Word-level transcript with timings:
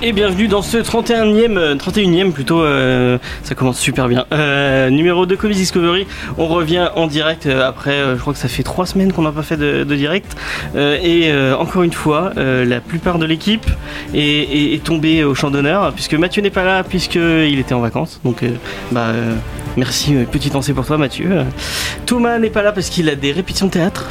Et 0.00 0.12
bienvenue 0.12 0.46
dans 0.46 0.62
ce 0.62 0.76
31e, 0.76 1.58
euh, 1.58 1.74
31e 1.74 2.30
plutôt, 2.30 2.62
euh, 2.62 3.18
ça 3.42 3.56
commence 3.56 3.80
super 3.80 4.06
bien. 4.06 4.26
Euh, 4.32 4.90
numéro 4.90 5.26
2 5.26 5.36
Comics 5.36 5.56
Discovery, 5.56 6.06
on 6.38 6.46
revient 6.46 6.88
en 6.94 7.08
direct 7.08 7.46
euh, 7.46 7.66
après, 7.66 7.94
euh, 7.94 8.14
je 8.14 8.20
crois 8.20 8.32
que 8.32 8.38
ça 8.38 8.46
fait 8.46 8.62
3 8.62 8.86
semaines 8.86 9.12
qu'on 9.12 9.22
n'a 9.22 9.32
pas 9.32 9.42
fait 9.42 9.56
de, 9.56 9.82
de 9.82 9.96
direct. 9.96 10.36
Euh, 10.76 10.96
et 11.02 11.32
euh, 11.32 11.56
encore 11.56 11.82
une 11.82 11.92
fois, 11.92 12.30
euh, 12.36 12.64
la 12.64 12.80
plupart 12.80 13.18
de 13.18 13.26
l'équipe 13.26 13.66
est, 14.14 14.84
tombée 14.84 15.24
au 15.24 15.34
champ 15.34 15.50
d'honneur, 15.50 15.92
puisque 15.92 16.14
Mathieu 16.14 16.42
n'est 16.42 16.50
pas 16.50 16.64
là, 16.64 16.84
puisqu'il 16.84 17.58
était 17.58 17.74
en 17.74 17.80
vacances. 17.80 18.20
Donc, 18.24 18.44
euh, 18.44 18.50
bah, 18.92 19.06
euh, 19.08 19.34
merci, 19.76 20.14
euh, 20.14 20.24
petite 20.30 20.52
pensée 20.52 20.74
pour 20.74 20.86
toi 20.86 20.96
Mathieu. 20.96 21.26
Euh, 21.32 21.44
Thomas 22.06 22.38
n'est 22.38 22.50
pas 22.50 22.62
là 22.62 22.70
parce 22.70 22.88
qu'il 22.88 23.08
a 23.08 23.16
des 23.16 23.32
répétitions 23.32 23.66
de 23.66 23.72
théâtre. 23.72 24.06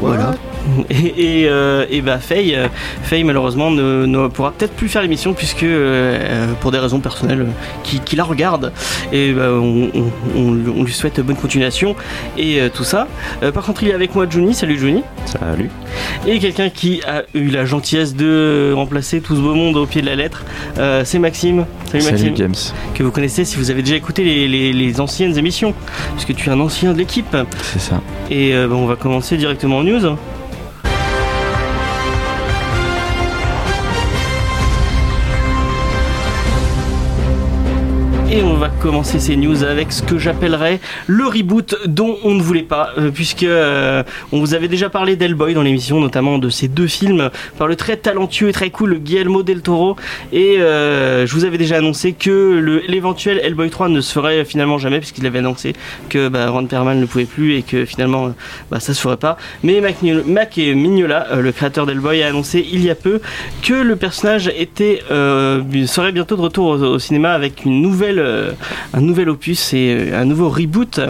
Voilà. 0.00 0.34
Et, 0.90 1.42
et, 1.42 1.48
euh, 1.48 1.84
et 1.90 2.02
bah 2.02 2.18
Faye, 2.18 2.54
euh, 2.54 2.68
Faye 3.02 3.24
malheureusement 3.24 3.70
ne, 3.70 4.06
ne 4.06 4.28
pourra 4.28 4.52
peut-être 4.52 4.72
plus 4.74 4.88
faire 4.88 5.02
l'émission 5.02 5.32
puisque 5.32 5.62
euh, 5.64 6.46
pour 6.60 6.70
des 6.70 6.78
raisons 6.78 7.00
personnelles 7.00 7.46
qui, 7.82 7.98
qui 8.00 8.14
la 8.16 8.24
regardent 8.24 8.72
et 9.12 9.32
bah, 9.32 9.48
on, 9.50 9.88
on- 9.94 10.12
on- 10.36 10.58
on 10.78 10.82
lui 10.84 10.92
souhaite 10.92 11.20
bonne 11.20 11.36
continuation 11.36 11.96
et 12.38 12.60
euh, 12.60 12.68
tout 12.72 12.84
ça. 12.84 13.08
Par 13.54 13.64
contre 13.64 13.82
il 13.82 13.88
est 13.90 13.94
avec 13.94 14.14
moi 14.14 14.26
Johnny, 14.30 14.54
salut 14.54 14.78
Johnny. 14.78 15.02
Salut. 15.24 15.70
Et 16.26 16.38
quelqu'un 16.38 16.70
qui 16.70 17.00
a 17.06 17.22
eu 17.34 17.48
la 17.48 17.64
gentillesse 17.64 18.14
de 18.14 18.72
remplacer 18.74 19.20
tout 19.20 19.34
ce 19.36 19.40
beau 19.40 19.54
monde 19.54 19.76
au 19.76 19.86
pied 19.86 20.00
de 20.00 20.06
la 20.06 20.16
lettre, 20.16 20.44
c'est 21.04 21.18
Maxime. 21.18 21.64
Salut, 21.90 22.04
Maxime. 22.04 22.36
James. 22.36 22.54
Que 22.94 23.02
vous 23.02 23.10
connaissez 23.10 23.44
si 23.44 23.56
vous 23.56 23.70
avez 23.70 23.82
déjà 23.82 23.96
écouté 23.96 24.24
les, 24.24 24.48
les- 24.48 24.72
les 24.72 25.00
anciennes 25.00 25.36
émissions, 25.36 25.74
puisque 26.14 26.34
tu 26.34 26.48
es 26.48 26.52
un 26.52 26.60
ancien 26.60 26.92
de 26.92 26.98
l'équipe. 26.98 27.36
C'est 27.62 27.80
ça. 27.80 28.00
Et 28.30 28.52
bah, 28.54 28.74
on 28.76 28.86
va 28.86 28.96
commencer 28.96 29.36
directement 29.36 29.78
en 29.78 29.82
news. 29.84 30.16
Va 38.62 38.68
commencer 38.68 39.18
ces 39.18 39.34
news 39.34 39.64
avec 39.64 39.90
ce 39.90 40.02
que 40.02 40.18
j'appellerais 40.18 40.78
le 41.08 41.26
reboot 41.26 41.74
dont 41.86 42.16
on 42.22 42.34
ne 42.34 42.42
voulait 42.42 42.62
pas, 42.62 42.90
euh, 42.96 43.10
puisque 43.10 43.42
euh, 43.42 44.04
on 44.30 44.38
vous 44.38 44.54
avait 44.54 44.68
déjà 44.68 44.88
parlé 44.88 45.16
d'Hellboy 45.16 45.54
dans 45.54 45.62
l'émission, 45.62 46.00
notamment 46.00 46.38
de 46.38 46.48
ces 46.48 46.68
deux 46.68 46.86
films 46.86 47.30
par 47.58 47.66
le 47.66 47.74
très 47.74 47.96
talentueux 47.96 48.50
et 48.50 48.52
très 48.52 48.70
cool 48.70 48.98
Guillermo 48.98 49.42
del 49.42 49.62
Toro. 49.62 49.96
Et 50.32 50.58
euh, 50.60 51.26
je 51.26 51.34
vous 51.34 51.44
avais 51.44 51.58
déjà 51.58 51.78
annoncé 51.78 52.12
que 52.12 52.82
l'éventuel 52.86 53.40
Hellboy 53.42 53.68
3 53.68 53.88
ne 53.88 54.00
se 54.00 54.12
ferait 54.12 54.44
finalement 54.44 54.78
jamais, 54.78 54.98
puisqu'il 54.98 55.26
avait 55.26 55.40
annoncé 55.40 55.72
que 56.08 56.28
bah, 56.28 56.48
Ron 56.48 56.66
Perlman 56.66 57.00
ne 57.00 57.06
pouvait 57.06 57.24
plus 57.24 57.56
et 57.56 57.62
que 57.62 57.84
finalement 57.84 58.32
bah, 58.70 58.78
ça 58.78 58.94
se 58.94 59.00
ferait 59.00 59.16
pas. 59.16 59.38
Mais 59.64 59.80
Mac, 59.80 60.58
et 60.58 60.74
Mignola, 60.74 61.34
le 61.34 61.50
créateur 61.50 61.84
d'Hellboy, 61.84 62.22
a 62.22 62.28
annoncé 62.28 62.64
il 62.72 62.84
y 62.84 62.90
a 62.90 62.94
peu 62.94 63.20
que 63.62 63.74
le 63.74 63.96
personnage 63.96 64.52
était 64.56 65.02
serait 65.08 66.12
bientôt 66.12 66.36
de 66.36 66.42
retour 66.42 66.66
au, 66.66 66.98
cinéma 67.00 67.32
avec 67.32 67.64
une 67.64 67.82
nouvelle, 67.82 68.51
un 68.94 69.00
nouvel 69.00 69.28
opus 69.28 69.72
et 69.74 69.94
euh, 70.12 70.20
un 70.20 70.24
nouveau 70.24 70.48
reboot. 70.48 71.00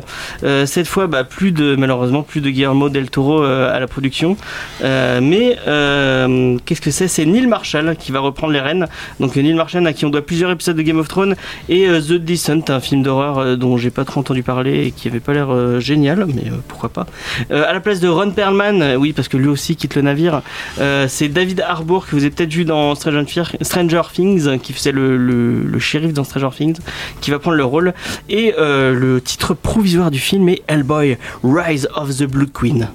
Euh, 0.44 0.66
cette 0.66 0.86
fois, 0.86 1.06
bah, 1.06 1.24
plus 1.24 1.52
de 1.52 1.76
malheureusement 1.76 2.22
plus 2.22 2.40
de 2.40 2.50
Guillermo 2.50 2.88
del 2.88 3.10
Toro 3.10 3.42
euh, 3.42 3.74
à 3.74 3.80
la 3.80 3.86
production, 3.86 4.36
Euh, 4.82 5.20
mais 5.22 5.56
euh, 5.66 6.56
qu'est-ce 6.64 6.80
que 6.80 6.90
c'est? 6.90 7.08
C'est 7.08 7.24
Neil 7.26 7.46
Marshall 7.46 7.96
qui 7.98 8.12
va 8.12 8.20
reprendre 8.20 8.52
les 8.52 8.60
rênes. 8.60 8.86
Donc 9.20 9.36
Neil 9.36 9.54
Marshall 9.54 9.86
à 9.86 9.92
qui 9.92 10.04
on 10.06 10.10
doit 10.10 10.22
plusieurs 10.24 10.50
épisodes 10.50 10.76
de 10.76 10.82
Game 10.82 10.98
of 10.98 11.08
Thrones 11.08 11.34
et 11.68 11.86
euh, 11.88 12.00
The 12.00 12.14
Descent, 12.14 12.68
un 12.68 12.80
film 12.80 13.02
d'horreur 13.02 13.38
euh, 13.38 13.56
dont 13.56 13.76
j'ai 13.76 13.90
pas 13.90 14.04
trop 14.04 14.20
entendu 14.20 14.42
parler 14.42 14.86
et 14.86 14.90
qui 14.90 15.08
avait 15.08 15.20
pas 15.20 15.32
l'air 15.32 15.50
euh, 15.52 15.80
génial, 15.80 16.26
mais 16.26 16.46
euh, 16.50 16.56
pourquoi 16.68 16.88
pas. 16.90 17.06
Euh, 17.50 17.68
à 17.68 17.72
la 17.72 17.80
place 17.80 18.00
de 18.00 18.08
Ron 18.08 18.30
Perlman, 18.30 18.82
euh, 18.82 18.96
oui 18.96 19.12
parce 19.12 19.28
que 19.28 19.36
lui 19.36 19.48
aussi 19.48 19.76
quitte 19.76 19.94
le 19.94 20.02
navire, 20.02 20.42
euh, 20.80 21.06
c'est 21.08 21.28
David 21.28 21.60
Harbour 21.66 22.06
que 22.06 22.12
vous 22.16 22.22
avez 22.22 22.30
peut-être 22.30 22.52
vu 22.52 22.64
dans 22.64 22.94
Stranger, 22.94 24.02
Things, 24.12 24.58
qui 24.60 24.72
faisait 24.72 24.92
le, 24.92 25.16
le- 25.16 25.62
le 25.62 25.78
shérif 25.78 26.12
dans 26.12 26.24
Stranger 26.24 26.48
Things, 26.56 26.78
qui 27.20 27.30
va 27.32 27.38
prendre 27.38 27.56
le 27.56 27.64
rôle. 27.64 27.94
Et 28.28 28.54
euh, 28.58 28.94
le 28.94 29.20
titre 29.20 29.54
provisoire 29.54 30.10
du 30.10 30.18
film 30.18 30.48
est 30.48 30.62
Hellboy, 30.68 31.18
Rise 31.42 31.88
of 31.94 32.16
the 32.16 32.24
Blood 32.24 32.52
Queen. 32.52 32.88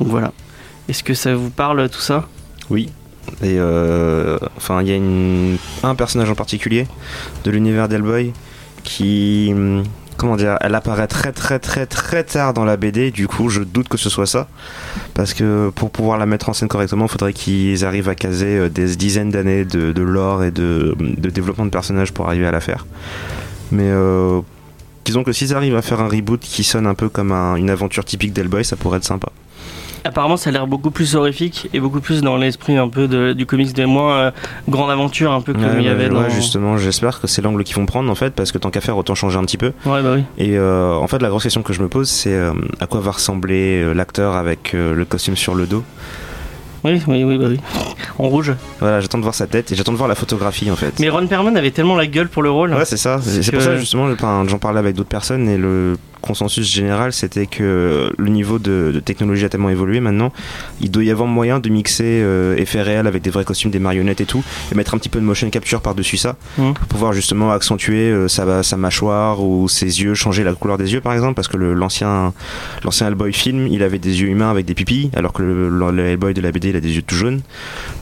Donc 0.00 0.08
voilà. 0.08 0.32
Est-ce 0.88 1.02
que 1.02 1.14
ça 1.14 1.34
vous 1.34 1.50
parle 1.50 1.88
tout 1.88 2.00
ça? 2.00 2.28
Oui. 2.70 2.90
Et 3.42 3.56
euh, 3.58 4.38
enfin, 4.56 4.82
il 4.82 4.88
y 4.88 4.94
a 4.94 5.88
un 5.88 5.94
personnage 5.94 6.28
en 6.28 6.34
particulier 6.34 6.86
de 7.44 7.50
l'univers 7.50 7.88
d'Hellboy 7.88 8.32
qui, 8.82 9.50
hum, 9.52 9.84
comment 10.16 10.36
dire, 10.36 10.56
elle 10.60 10.74
apparaît 10.74 11.06
très 11.06 11.32
très 11.32 11.60
très 11.60 11.86
très 11.86 12.24
tard 12.24 12.52
dans 12.52 12.64
la 12.64 12.76
BD. 12.76 13.10
Du 13.12 13.28
coup, 13.28 13.48
je 13.48 13.62
doute 13.62 13.88
que 13.88 13.96
ce 13.96 14.10
soit 14.10 14.26
ça, 14.26 14.48
parce 15.14 15.34
que 15.34 15.70
pour 15.74 15.90
pouvoir 15.90 16.18
la 16.18 16.26
mettre 16.26 16.48
en 16.48 16.52
scène 16.52 16.68
correctement, 16.68 17.06
il 17.06 17.10
faudrait 17.10 17.32
qu'ils 17.32 17.84
arrivent 17.84 18.08
à 18.08 18.16
caser 18.16 18.58
euh, 18.58 18.68
des 18.68 18.96
dizaines 18.96 19.30
d'années 19.30 19.64
de, 19.64 19.92
de 19.92 20.02
lore 20.02 20.42
et 20.42 20.50
de, 20.50 20.96
de 20.98 21.30
développement 21.30 21.64
de 21.64 21.70
personnages 21.70 22.12
pour 22.12 22.26
arriver 22.26 22.46
à 22.46 22.52
la 22.52 22.60
faire. 22.60 22.86
Mais 23.72 23.88
euh, 23.88 24.40
disons 25.04 25.24
que 25.24 25.32
s'ils 25.32 25.54
arrivent 25.54 25.76
à 25.76 25.82
faire 25.82 26.00
un 26.00 26.08
reboot 26.08 26.38
qui 26.40 26.62
sonne 26.62 26.86
un 26.86 26.94
peu 26.94 27.08
comme 27.08 27.32
un- 27.32 27.56
une 27.56 27.70
aventure 27.70 28.04
typique 28.04 28.32
d'Hellboy, 28.32 28.64
ça 28.64 28.76
pourrait 28.76 28.98
être 28.98 29.04
sympa. 29.04 29.28
Apparemment, 30.04 30.36
ça 30.36 30.50
a 30.50 30.52
l'air 30.52 30.66
beaucoup 30.66 30.90
plus 30.90 31.14
horrifique 31.14 31.68
et 31.72 31.78
beaucoup 31.78 32.00
plus 32.00 32.22
dans 32.22 32.36
l'esprit 32.36 32.76
un 32.76 32.88
peu 32.88 33.06
de- 33.06 33.34
du 33.34 33.46
comics 33.46 33.72
des 33.72 33.86
moins 33.86 34.14
euh, 34.16 34.30
grande 34.68 34.90
aventure, 34.90 35.30
un 35.32 35.40
peu 35.40 35.52
comme 35.52 35.62
Ouais, 35.62 35.76
il 35.78 35.84
y 35.84 35.88
avait 35.88 36.08
ouais, 36.10 36.10
dans. 36.10 36.28
justement, 36.28 36.76
j'espère 36.76 37.20
que 37.20 37.28
c'est 37.28 37.40
l'angle 37.40 37.62
qu'ils 37.62 37.76
vont 37.76 37.86
prendre 37.86 38.10
en 38.10 38.14
fait, 38.16 38.34
parce 38.34 38.50
que 38.50 38.58
tant 38.58 38.70
qu'à 38.70 38.80
faire, 38.80 38.96
autant 38.96 39.14
changer 39.14 39.38
un 39.38 39.44
petit 39.44 39.58
peu. 39.58 39.72
Ouais, 39.86 40.02
bah 40.02 40.14
oui. 40.16 40.24
Et 40.38 40.58
euh, 40.58 40.94
en 40.96 41.06
fait, 41.06 41.22
la 41.22 41.28
grosse 41.28 41.44
question 41.44 41.62
que 41.62 41.72
je 41.72 41.80
me 41.82 41.88
pose, 41.88 42.08
c'est 42.08 42.34
euh, 42.34 42.52
à 42.80 42.86
quoi 42.88 43.00
va 43.00 43.12
ressembler 43.12 43.94
l'acteur 43.94 44.34
avec 44.34 44.72
le 44.72 45.04
costume 45.04 45.36
sur 45.36 45.54
le 45.54 45.66
dos? 45.66 45.84
Oui, 46.84 47.00
oui, 47.06 47.24
oui, 47.24 47.38
bah 47.38 47.46
oui. 47.48 47.60
En 48.18 48.28
rouge. 48.28 48.52
Voilà, 48.80 49.00
j'attends 49.00 49.18
de 49.18 49.22
voir 49.22 49.34
sa 49.34 49.46
tête 49.46 49.70
et 49.72 49.74
j'attends 49.74 49.92
de 49.92 49.96
voir 49.96 50.08
la 50.08 50.14
photographie 50.14 50.70
en 50.70 50.76
fait. 50.76 50.98
Mais 51.00 51.08
Ron 51.08 51.26
Perlman 51.26 51.56
avait 51.56 51.70
tellement 51.70 51.96
la 51.96 52.06
gueule 52.06 52.28
pour 52.28 52.42
le 52.42 52.50
rôle. 52.50 52.74
Ouais, 52.74 52.84
c'est 52.84 52.96
ça. 52.96 53.20
C'est 53.22 53.52
pour 53.52 53.62
ça 53.62 53.76
justement, 53.76 54.08
j'en 54.46 54.58
parlais 54.58 54.78
avec 54.78 54.96
d'autres 54.96 55.08
personnes 55.08 55.48
et 55.48 55.56
le 55.56 55.96
consensus 56.22 56.66
général, 56.72 57.12
c'était 57.12 57.46
que 57.46 58.12
le 58.16 58.28
niveau 58.30 58.58
de, 58.58 58.90
de 58.94 59.00
technologie 59.00 59.44
a 59.44 59.48
tellement 59.48 59.68
évolué 59.70 60.00
maintenant, 60.00 60.32
il 60.80 60.90
doit 60.90 61.04
y 61.04 61.10
avoir 61.10 61.28
moyen 61.28 61.58
de 61.58 61.68
mixer 61.68 62.04
euh, 62.22 62.56
effets 62.56 62.80
réels 62.82 63.06
avec 63.06 63.22
des 63.22 63.30
vrais 63.30 63.44
costumes, 63.44 63.70
des 63.70 63.78
marionnettes 63.78 64.20
et 64.20 64.26
tout, 64.26 64.42
et 64.70 64.74
mettre 64.74 64.94
un 64.94 64.98
petit 64.98 65.08
peu 65.08 65.18
de 65.20 65.24
motion 65.24 65.50
capture 65.50 65.80
par-dessus 65.82 66.16
ça, 66.16 66.36
Mhm. 66.58 66.74
pour 66.74 66.86
pouvoir 66.88 67.12
justement 67.12 67.50
accentuer 67.52 68.10
euh, 68.10 68.28
sa, 68.28 68.62
sa 68.62 68.76
mâchoire 68.76 69.42
ou 69.42 69.68
ses 69.68 70.02
yeux, 70.02 70.14
changer 70.14 70.44
la 70.44 70.54
couleur 70.54 70.78
des 70.78 70.92
yeux 70.92 71.00
par 71.00 71.12
exemple, 71.12 71.34
parce 71.34 71.48
que 71.48 71.56
l'ancien 71.56 72.32
l'ancien 72.84 73.08
Hellboy 73.08 73.32
film, 73.32 73.66
il 73.66 73.82
avait 73.82 73.98
des 73.98 74.20
yeux 74.22 74.28
humains 74.28 74.50
avec 74.50 74.64
des 74.66 74.74
pipis, 74.74 75.10
alors 75.14 75.32
que 75.32 75.42
le, 75.42 75.68
le- 75.68 75.90
le 75.90 76.06
Hellboy 76.06 76.32
de 76.34 76.40
la 76.40 76.52
BD, 76.52 76.68
il 76.70 76.76
a 76.76 76.80
des 76.80 76.94
yeux 76.94 77.02
tout 77.02 77.14
jaunes. 77.16 77.40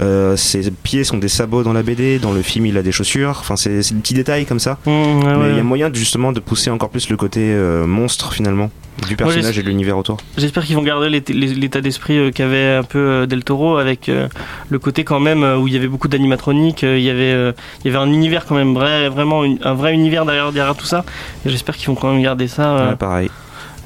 Euh, 0.00 0.36
ses 0.36 0.70
pieds 0.70 1.04
sont 1.04 1.18
des 1.18 1.28
sabots 1.28 1.62
dans 1.62 1.72
la 1.72 1.82
BD, 1.82 2.18
dans 2.18 2.32
le 2.32 2.42
film, 2.42 2.66
il 2.66 2.76
a 2.76 2.82
des 2.82 2.92
chaussures. 2.92 3.36
Enfin, 3.40 3.56
c'est 3.56 3.70
des 3.70 4.00
petits 4.00 4.14
détails 4.14 4.46
comme 4.46 4.60
ça. 4.60 4.78
Mmh, 4.86 4.90
ouais, 4.90 5.24
Mais 5.24 5.32
il 5.32 5.36
ouais. 5.52 5.56
y 5.56 5.60
a 5.60 5.62
moyen 5.62 5.90
de, 5.90 5.94
justement 5.94 6.32
de 6.32 6.40
pousser 6.40 6.70
encore 6.70 6.90
plus 6.90 7.08
le 7.10 7.16
côté 7.16 7.40
euh, 7.42 7.86
monstre 8.10 8.32
finalement 8.32 8.70
du 9.08 9.14
personnage 9.16 9.56
et 9.56 9.62
de 9.62 9.68
l'univers 9.68 9.96
autour. 9.96 10.16
J'espère 10.36 10.64
qu'ils 10.64 10.74
vont 10.74 10.82
garder 10.82 11.08
l'ét- 11.08 11.30
l'é- 11.32 11.54
l'état 11.54 11.80
d'esprit 11.80 12.18
euh, 12.18 12.30
qu'avait 12.32 12.74
un 12.74 12.82
peu 12.82 12.98
euh, 12.98 13.26
Del 13.26 13.44
Toro 13.44 13.76
avec 13.76 14.08
euh, 14.08 14.26
le 14.68 14.78
côté 14.80 15.04
quand 15.04 15.20
même 15.20 15.44
où 15.44 15.68
il 15.68 15.72
y 15.74 15.76
avait 15.76 15.86
beaucoup 15.86 16.08
d'animatronique, 16.08 16.82
il 16.82 16.98
y 17.00 17.08
avait 17.08 17.52
il 17.84 17.86
y 17.90 17.94
avait 17.94 18.04
un 18.04 18.10
univers 18.12 18.46
quand 18.46 18.56
même 18.56 18.74
vrai, 18.74 19.08
vraiment 19.08 19.44
un 19.44 19.74
vrai 19.74 19.94
univers 19.94 20.26
derrière 20.26 20.50
derrière 20.50 20.74
tout 20.74 20.86
ça. 20.86 21.04
J'espère 21.46 21.76
qu'ils 21.76 21.86
vont 21.86 21.94
quand 21.94 22.12
même 22.12 22.20
garder 22.22 22.48
ça. 22.48 22.88
Ouais, 22.90 22.96
pareil. 22.96 23.30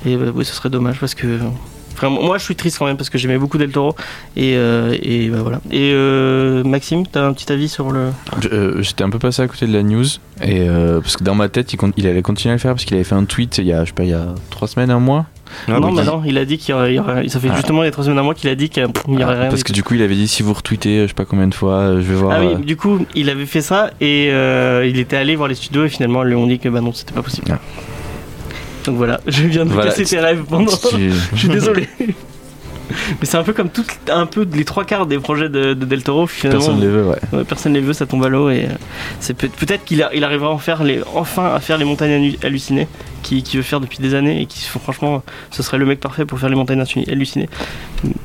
Et 0.07 0.17
bah, 0.17 0.33
oui, 0.35 0.45
ce 0.47 0.55
serait 0.55 0.71
dommage 0.71 0.99
parce 0.99 1.15
que. 1.15 1.39
Vraiment, 1.97 2.23
moi, 2.23 2.39
je 2.39 2.45
suis 2.45 2.57
triste 2.57 2.79
quand 2.79 2.87
même 2.87 2.97
parce 2.97 3.11
que 3.11 3.19
j'aimais 3.19 3.39
beaucoup 3.39 3.59
Del 3.59 3.71
Toro. 3.71 3.95
Et, 4.37 4.55
euh, 4.57 4.97
et 5.03 5.29
bah, 5.29 5.39
voilà. 5.43 5.61
Et 5.71 5.93
euh, 5.95 6.63
Maxime, 6.65 7.07
t'as 7.07 7.25
un 7.27 7.33
petit 7.33 7.51
avis 7.53 7.69
sur 7.69 7.91
le. 7.91 8.09
Euh, 8.53 8.83
J'étais 8.83 9.05
un 9.05 9.11
peu 9.11 9.19
passé 9.19 9.43
à 9.43 9.49
côté 9.49 9.67
de 9.67 9.73
la 9.73 9.83
news 9.83 10.05
et 10.43 10.67
parce 11.01 11.17
que 11.17 11.23
dans 11.25 11.35
ma 11.37 11.49
tête 11.49 11.73
il, 11.73 11.79
il 11.97 12.07
allait 12.07 12.23
continuer 12.23 12.53
à 12.53 12.57
le 12.57 12.61
faire 12.61 12.73
parce 12.73 12.85
qu'il 12.85 12.95
avait 12.97 13.05
fait 13.05 13.15
un 13.15 13.25
tweet 13.25 13.59
il 13.59 13.67
y 13.67 13.73
a 13.73 13.85
je 13.85 13.91
sais 13.91 13.95
pas 13.95 14.03
il 14.03 14.11
y 14.11 14.15
a 14.15 14.35
trois 14.51 14.67
semaines 14.67 14.91
un 14.91 14.99
mois 14.99 15.27
Ah, 15.69 15.79
non, 15.79 15.93
bah 15.93 16.03
non, 16.03 16.23
il 16.27 16.37
a 16.39 16.45
dit 16.45 16.59
qu'il 16.59 16.75
y 16.75 16.77
aurait, 16.77 16.93
il 16.93 16.97
y 16.97 16.99
aurait- 16.99 17.29
Ça 17.29 17.39
fait 17.39 17.49
Ah. 17.53 17.57
justement 17.57 17.83
les 17.83 17.93
trois 17.93 18.03
semaines 18.05 18.19
à 18.19 18.23
moi 18.25 18.35
qu'il 18.35 18.51
a 18.51 18.57
dit 18.57 18.69
qu'il 18.69 18.83
y 18.83 19.23
aurait 19.23 19.39
rien. 19.41 19.49
parce 19.49 19.63
que 19.63 19.73
du 19.73 19.85
coup 19.85 19.95
il 19.95 20.03
avait 20.03 20.17
dit 20.17 20.27
si 20.27 20.43
vous 20.43 20.53
retweetez 20.53 21.03
je 21.03 21.07
sais 21.07 21.15
pas 21.15 21.25
combien 21.25 21.47
de 21.47 21.55
fois 21.55 21.95
je 22.01 22.01
vais 22.07 22.15
voir 22.15 22.37
Ah 22.37 22.45
oui, 22.45 22.65
du 22.65 22.77
coup, 22.77 23.07
il 23.15 23.31
avait 23.31 23.47
fait 23.47 23.63
ça 23.63 23.91
et 24.01 24.31
euh, 24.33 24.85
il 24.89 24.99
était 24.99 25.17
allé 25.17 25.37
voir 25.37 25.49
les 25.49 25.55
studios 25.55 25.85
et 25.85 25.89
finalement, 25.89 26.25
ils 26.25 26.29
lui 26.31 26.35
ont 26.35 26.47
dit 26.49 26.59
que 26.59 26.69
bah 26.69 26.81
non, 26.81 26.93
c'était 26.93 27.13
pas 27.15 27.23
possible. 27.23 27.47
Ah. 27.53 27.59
Donc 28.85 28.97
voilà, 28.97 29.21
je 29.27 29.45
viens 29.45 29.65
de 29.65 29.71
Voilà. 29.71 29.91
casser 29.91 30.05
tes 30.05 30.19
rêves 30.21 30.43
pendant. 30.49 30.67
tu- 30.77 31.11
je 31.33 31.39
suis 31.39 31.49
désolé. 31.49 31.89
Mais 32.91 33.25
c'est 33.27 33.39
un 33.39 33.43
peu 33.43 33.55
comme 33.55 33.71
tout, 33.71 33.85
un 34.11 34.27
peu 34.27 34.47
les 34.53 34.65
trois 34.67 34.85
quarts 34.85 35.07
des 35.07 35.19
projets 35.19 35.49
de, 35.49 35.73
de 35.73 35.85
Del 35.87 36.03
Toro. 36.03 36.27
Finalement, 36.27 36.61
Personne 36.61 36.81
les 36.83 36.87
veut, 36.87 37.05
ouais. 37.07 37.45
Personne 37.45 37.73
les 37.73 37.81
veut, 37.81 37.95
ça 37.95 38.05
tombe 38.05 38.23
à 38.25 38.29
l'eau 38.29 38.51
et 38.51 38.67
euh, 38.67 38.69
c'est 39.21 39.35
peut-être 39.35 39.85
qu'il 39.87 40.07
il 40.15 40.23
arrivera 40.23 40.51
en 40.51 40.59
faire 40.59 40.85
les, 40.85 41.01
enfin 41.15 41.55
à 41.55 41.61
faire 41.61 41.79
les 41.79 41.87
montagnes 41.87 42.13
hallu- 42.13 42.39
hallucinées 42.45 42.87
qui, 43.23 43.43
qui 43.43 43.57
veut 43.57 43.63
faire 43.63 43.81
depuis 43.81 43.99
des 44.01 44.15
années 44.15 44.43
et 44.43 44.47
qui 44.47 44.61
franchement 44.67 45.23
ce 45.51 45.63
serait 45.63 45.79
le 45.79 45.87
mec 45.87 45.99
parfait 45.99 46.27
pour 46.27 46.39
faire 46.39 46.51
les 46.51 46.57
montagnes 46.57 46.83
hallu- 46.83 47.11
hallucinées. 47.11 47.49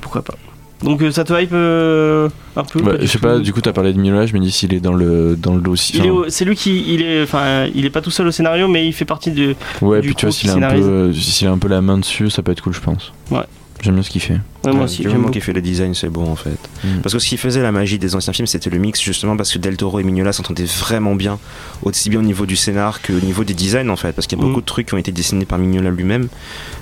Pourquoi 0.02 0.24
pas. 0.24 0.36
Donc 0.84 1.02
euh, 1.02 1.12
ça 1.12 1.24
te 1.24 1.34
hype 1.34 1.52
euh, 1.54 2.30
un 2.56 2.64
peu 2.64 2.82
Bah, 2.82 2.94
je 3.00 3.06
sais 3.06 3.20
pas, 3.20 3.40
du 3.40 3.52
coup, 3.52 3.62
t'as 3.62 3.74
parlé 3.74 3.94
de 3.94 4.00
me 4.00 4.40
dis 4.40 4.52
s'il 4.52 4.74
est 4.74 4.80
dans 4.80 4.94
le, 4.94 5.36
dans 5.36 5.54
le 5.54 5.62
dossier. 5.62 6.02
C'est 6.30 6.46
lui 6.46 6.56
qui 6.56 6.86
il 6.94 7.02
est 7.02 7.24
enfin 7.24 7.68
il 7.76 7.86
est 7.86 7.90
pas 7.90 8.02
tout 8.02 8.12
seul 8.12 8.28
au 8.28 8.32
scénario 8.32 8.68
mais 8.68 8.88
il 8.88 8.94
fait 8.94 9.06
partie 9.06 9.32
de 9.32 9.56
ouais, 9.82 10.02
du 10.02 10.08
puis 10.08 10.16
tu 10.16 10.26
vois, 10.26 10.32
s'il 10.32 10.50
a, 10.50 10.54
un 10.54 10.56
scénarise. 10.56 10.86
peu, 10.86 11.14
s'il 11.14 11.48
a 11.48 11.52
un 11.52 11.58
peu 11.58 11.68
la 11.68 11.82
main 11.82 11.98
dessus, 11.98 12.30
ça 12.30 12.42
peut 12.42 12.52
être 12.52 12.62
cool, 12.62 12.74
je 12.74 12.82
pense. 12.82 13.14
Ouais. 13.32 13.44
J'aime 13.82 13.94
bien 13.94 14.04
ce 14.04 14.10
qu'il 14.10 14.20
fait. 14.20 14.38
Ouais, 14.66 14.74
moi 14.74 14.84
aussi 14.86 15.04
du 15.04 15.10
j'aime 15.10 15.32
qu'il 15.32 15.42
fait 15.42 15.54
le 15.54 15.62
design, 15.62 15.94
c'est 15.96 16.10
bon 16.10 16.30
en 16.30 16.36
fait. 16.36 16.58
Mm. 16.84 17.00
Parce 17.02 17.14
que 17.14 17.20
ce 17.20 17.28
qui 17.30 17.38
faisait 17.38 17.62
la 17.62 17.72
magie 17.72 17.98
des 17.98 18.14
anciens 18.14 18.34
films, 18.34 18.46
c'était 18.48 18.70
le 18.70 18.78
mix 18.78 19.02
justement 19.02 19.38
parce 19.38 19.54
que 19.54 19.58
Del 19.58 19.78
Toro 19.78 20.00
et 20.02 20.04
Mignola 20.04 20.34
s'entendaient 20.34 20.66
vraiment 20.66 21.16
bien, 21.16 21.40
aussi 21.84 22.10
bien 22.10 22.20
au 22.20 22.24
niveau 22.24 22.46
du 22.46 22.58
scénar 22.58 23.02
qu'au 23.02 23.14
niveau 23.14 23.46
des 23.46 23.54
designs 23.54 23.90
en 23.90 23.96
fait. 23.96 24.12
Parce 24.12 24.28
qu'il 24.28 24.38
y 24.38 24.42
a 24.42 24.44
Mm. 24.44 24.48
beaucoup 24.50 24.60
de 24.62 24.66
trucs 24.66 24.88
qui 24.88 24.94
ont 24.96 24.98
été 24.98 25.14
dessinés 25.14 25.46
par 25.46 25.60
Mignola 25.60 25.92
lui-même. 25.92 26.28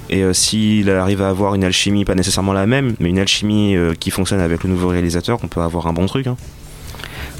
Et 0.09 0.23
euh, 0.23 0.33
s'il 0.33 0.89
arrive 0.89 1.21
à 1.21 1.29
avoir 1.29 1.53
une 1.53 1.63
alchimie, 1.63 2.03
pas 2.03 2.15
nécessairement 2.15 2.53
la 2.53 2.65
même, 2.65 2.95
mais 2.99 3.09
une 3.09 3.19
alchimie 3.19 3.75
euh, 3.75 3.93
qui 3.93 4.09
fonctionne 4.09 4.39
avec 4.39 4.63
le 4.63 4.69
nouveau 4.71 4.87
réalisateur, 4.87 5.37
on 5.43 5.47
peut 5.47 5.61
avoir 5.61 5.85
un 5.85 5.93
bon 5.93 6.07
truc. 6.07 6.25
hein. 6.27 6.35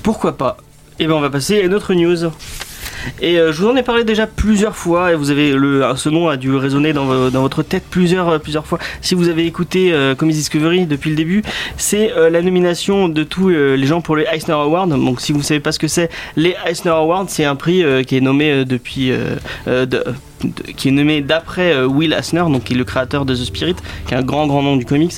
Pourquoi 0.04 0.38
pas? 0.38 0.58
Et 1.00 1.08
ben 1.08 1.14
on 1.14 1.22
va 1.22 1.30
passer 1.30 1.62
à 1.64 1.68
notre 1.68 1.94
news. 1.94 2.30
Et 3.22 3.40
euh, 3.40 3.52
je 3.52 3.62
vous 3.62 3.70
en 3.70 3.76
ai 3.76 3.84
parlé 3.84 4.04
déjà 4.04 4.28
plusieurs 4.28 4.76
fois 4.76 5.12
et 5.12 5.16
vous 5.16 5.32
avez 5.32 5.52
le 5.54 5.84
ce 5.96 6.10
nom 6.10 6.28
a 6.30 6.38
dû 6.38 6.56
résonner 6.56 6.94
dans, 6.94 7.06
vo- 7.06 7.30
dans 7.30 7.42
votre 7.42 7.64
tête 7.64 7.84
plusieurs 7.90 8.30
euh, 8.30 8.40
plusieurs 8.40 8.66
fois. 8.66 8.80
Si 9.02 9.16
vous 9.16 9.30
avez 9.30 9.46
écouté 9.46 9.92
euh, 9.94 10.16
Comedy 10.16 10.38
Discovery 10.40 10.86
depuis 10.86 11.10
le 11.10 11.16
début, 11.16 11.42
c'est 11.78 12.12
euh, 12.14 12.30
la 12.30 12.42
nomination 12.42 13.10
de 13.10 13.24
tous 13.24 13.50
les 13.50 13.86
gens 13.86 14.02
pour 14.02 14.16
les 14.16 14.26
Eisner 14.32 14.54
Awards. 14.54 14.88
Donc 14.88 15.22
si 15.22 15.32
vous 15.32 15.40
ne 15.40 15.44
savez 15.44 15.60
pas 15.60 15.72
ce 15.72 15.80
que 15.80 15.88
c'est, 15.88 16.10
les 16.36 16.56
Eisner 16.66 16.92
Awards, 16.92 17.26
c'est 17.28 17.46
un 17.46 17.56
prix 17.56 17.84
qui 18.06 18.18
est 18.18 18.22
nommé 18.22 18.66
depuis 18.66 19.12
de- 19.66 19.86
de- 19.86 20.04
qui 20.76 20.90
est 20.90 20.92
nommé 20.92 21.22
d'après 21.22 21.74
euh, 21.74 21.86
Will 21.86 22.14
Eisner, 22.14 22.44
donc 22.50 22.66
qui 22.66 22.74
est 22.74 22.78
le 22.78 22.84
créateur 22.84 23.26
de 23.26 23.34
The 23.34 23.46
Spirit, 23.46 23.76
qui 24.08 24.14
est 24.14 24.18
un 24.18 24.24
grand 24.24 24.48
grand 24.48 24.62
nom 24.62 24.78
du 24.78 24.86
comics. 24.86 25.16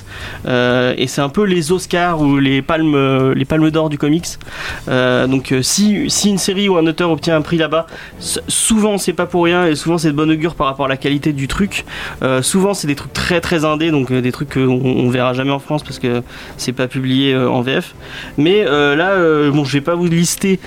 Euh, 0.47 0.93
et 0.97 1.07
c'est 1.07 1.21
un 1.21 1.29
peu 1.29 1.43
les 1.43 1.71
Oscars 1.71 2.21
ou 2.21 2.37
les 2.37 2.61
palmes 2.61 2.95
euh, 2.95 3.33
les 3.33 3.45
palmes 3.45 3.69
d'or 3.71 3.89
du 3.89 3.97
comics. 3.97 4.27
Donc 4.87 5.53
si, 5.61 6.07
une 6.25 6.37
série 6.37 6.69
ou 6.69 6.77
un 6.77 6.85
auteur 6.85 7.11
obtient 7.11 7.35
un 7.35 7.41
prix 7.41 7.57
là-bas, 7.57 7.87
souvent 8.47 8.97
c'est 8.97 9.13
pas 9.13 9.25
pour 9.25 9.43
rien 9.43 9.65
et 9.65 9.75
souvent 9.75 9.97
c'est 9.97 10.09
de 10.09 10.15
bon 10.15 10.29
augure 10.29 10.55
par 10.55 10.67
rapport 10.67 10.85
à 10.85 10.89
la 10.89 10.97
qualité 10.97 11.33
du 11.33 11.47
truc. 11.47 11.85
Souvent 12.41 12.73
c'est 12.73 12.87
des 12.87 12.95
trucs 12.95 13.13
très 13.13 13.41
très 13.41 13.65
indés, 13.65 13.91
donc 13.91 14.11
des 14.11 14.31
trucs 14.31 14.53
qu'on 14.53 14.81
on 14.83 15.09
verra 15.09 15.33
jamais 15.33 15.51
en 15.51 15.59
France 15.59 15.83
parce 15.83 15.99
que 15.99 16.21
c'est 16.57 16.73
pas 16.73 16.87
publié 16.87 17.35
en 17.35 17.61
VF. 17.61 17.95
Mais 18.37 18.63
là, 18.63 19.15
bon, 19.51 19.63
je 19.63 19.73
vais 19.73 19.81
pas 19.81 19.95
vous 19.95 20.07
lister 20.07 20.59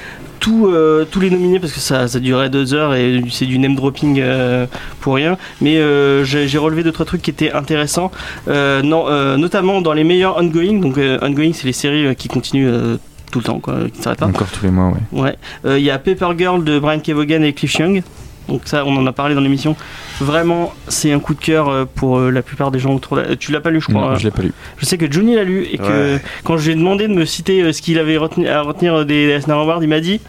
euh, 0.50 1.06
tous 1.10 1.20
les 1.20 1.30
nominés 1.30 1.60
parce 1.60 1.72
que 1.72 1.80
ça, 1.80 2.08
ça 2.08 2.20
durait 2.20 2.50
deux 2.50 2.74
heures 2.74 2.94
et 2.94 3.22
c'est 3.30 3.46
du 3.46 3.58
name 3.58 3.74
dropping 3.74 4.18
euh, 4.20 4.66
pour 5.00 5.14
rien. 5.14 5.36
Mais 5.60 5.76
euh, 5.76 6.24
j'ai 6.24 6.58
relevé 6.58 6.82
deux 6.82 6.92
trois 6.92 7.06
trucs 7.06 7.22
qui 7.22 7.30
étaient 7.30 7.52
intéressants, 7.52 8.10
non, 8.48 9.36
notamment 9.36 9.80
dans 9.80 9.92
les 9.92 10.04
meilleurs 10.04 10.38
ongoing. 10.38 10.80
Donc 10.80 10.98
ongoing, 10.98 11.52
c'est 11.52 11.66
les 11.66 11.72
séries 11.72 12.14
qui 12.16 12.28
continuent 12.28 12.96
tout 13.30 13.38
le 13.38 13.44
temps, 13.44 13.60
quoi, 13.60 13.76
qui 13.92 14.02
s'arrêtent 14.02 14.20
pas. 14.20 14.26
Encore 14.26 14.48
tous 14.50 14.64
les 14.64 14.70
mois, 14.70 14.92
ouais. 15.12 15.20
Ouais. 15.64 15.78
Il 15.78 15.84
y 15.84 15.90
a 15.90 15.98
Paper 15.98 16.30
Girl 16.36 16.62
de 16.64 16.78
Brian 16.78 17.00
Kevogan 17.00 17.44
et 17.44 17.52
Cliff 17.52 17.74
Young. 17.74 18.02
Donc 18.48 18.62
ça, 18.64 18.84
on 18.84 18.96
en 18.96 19.06
a 19.06 19.12
parlé 19.12 19.34
dans 19.34 19.40
l'émission. 19.40 19.76
Vraiment, 20.20 20.72
c'est 20.88 21.12
un 21.12 21.18
coup 21.20 21.34
de 21.34 21.40
cœur 21.40 21.68
euh, 21.68 21.84
pour 21.84 22.18
euh, 22.18 22.30
la 22.30 22.42
plupart 22.42 22.70
des 22.70 22.78
gens 22.78 22.94
autour. 22.94 23.16
De... 23.16 23.22
la- 23.22 23.36
Tu 23.36 23.52
l'as 23.52 23.60
pas 23.60 23.70
lu, 23.70 23.80
je 23.80 23.86
crois. 23.86 24.00
Non, 24.02 24.10
hein 24.10 24.16
je 24.18 24.24
l'ai 24.24 24.30
pas 24.30 24.42
lu. 24.42 24.52
Je 24.78 24.84
sais 24.86 24.98
que 24.98 25.10
Johnny 25.10 25.34
l'a 25.36 25.44
lu 25.44 25.64
et 25.70 25.78
que 25.78 26.14
Ouais. 26.14 26.20
quand 26.44 26.56
je 26.56 26.64
lui 26.66 26.72
ai 26.72 26.74
demandé 26.76 27.08
de 27.08 27.14
me 27.14 27.24
citer 27.24 27.62
euh, 27.62 27.72
ce 27.72 27.80
qu'il 27.82 27.98
avait 27.98 28.16
retenu, 28.16 28.48
à 28.48 28.62
retenir 28.62 29.06
des 29.06 29.28
Eisner 29.30 29.54
Awards, 29.54 29.82
il 29.82 29.88
m'a 29.88 30.00
dit 30.00 30.20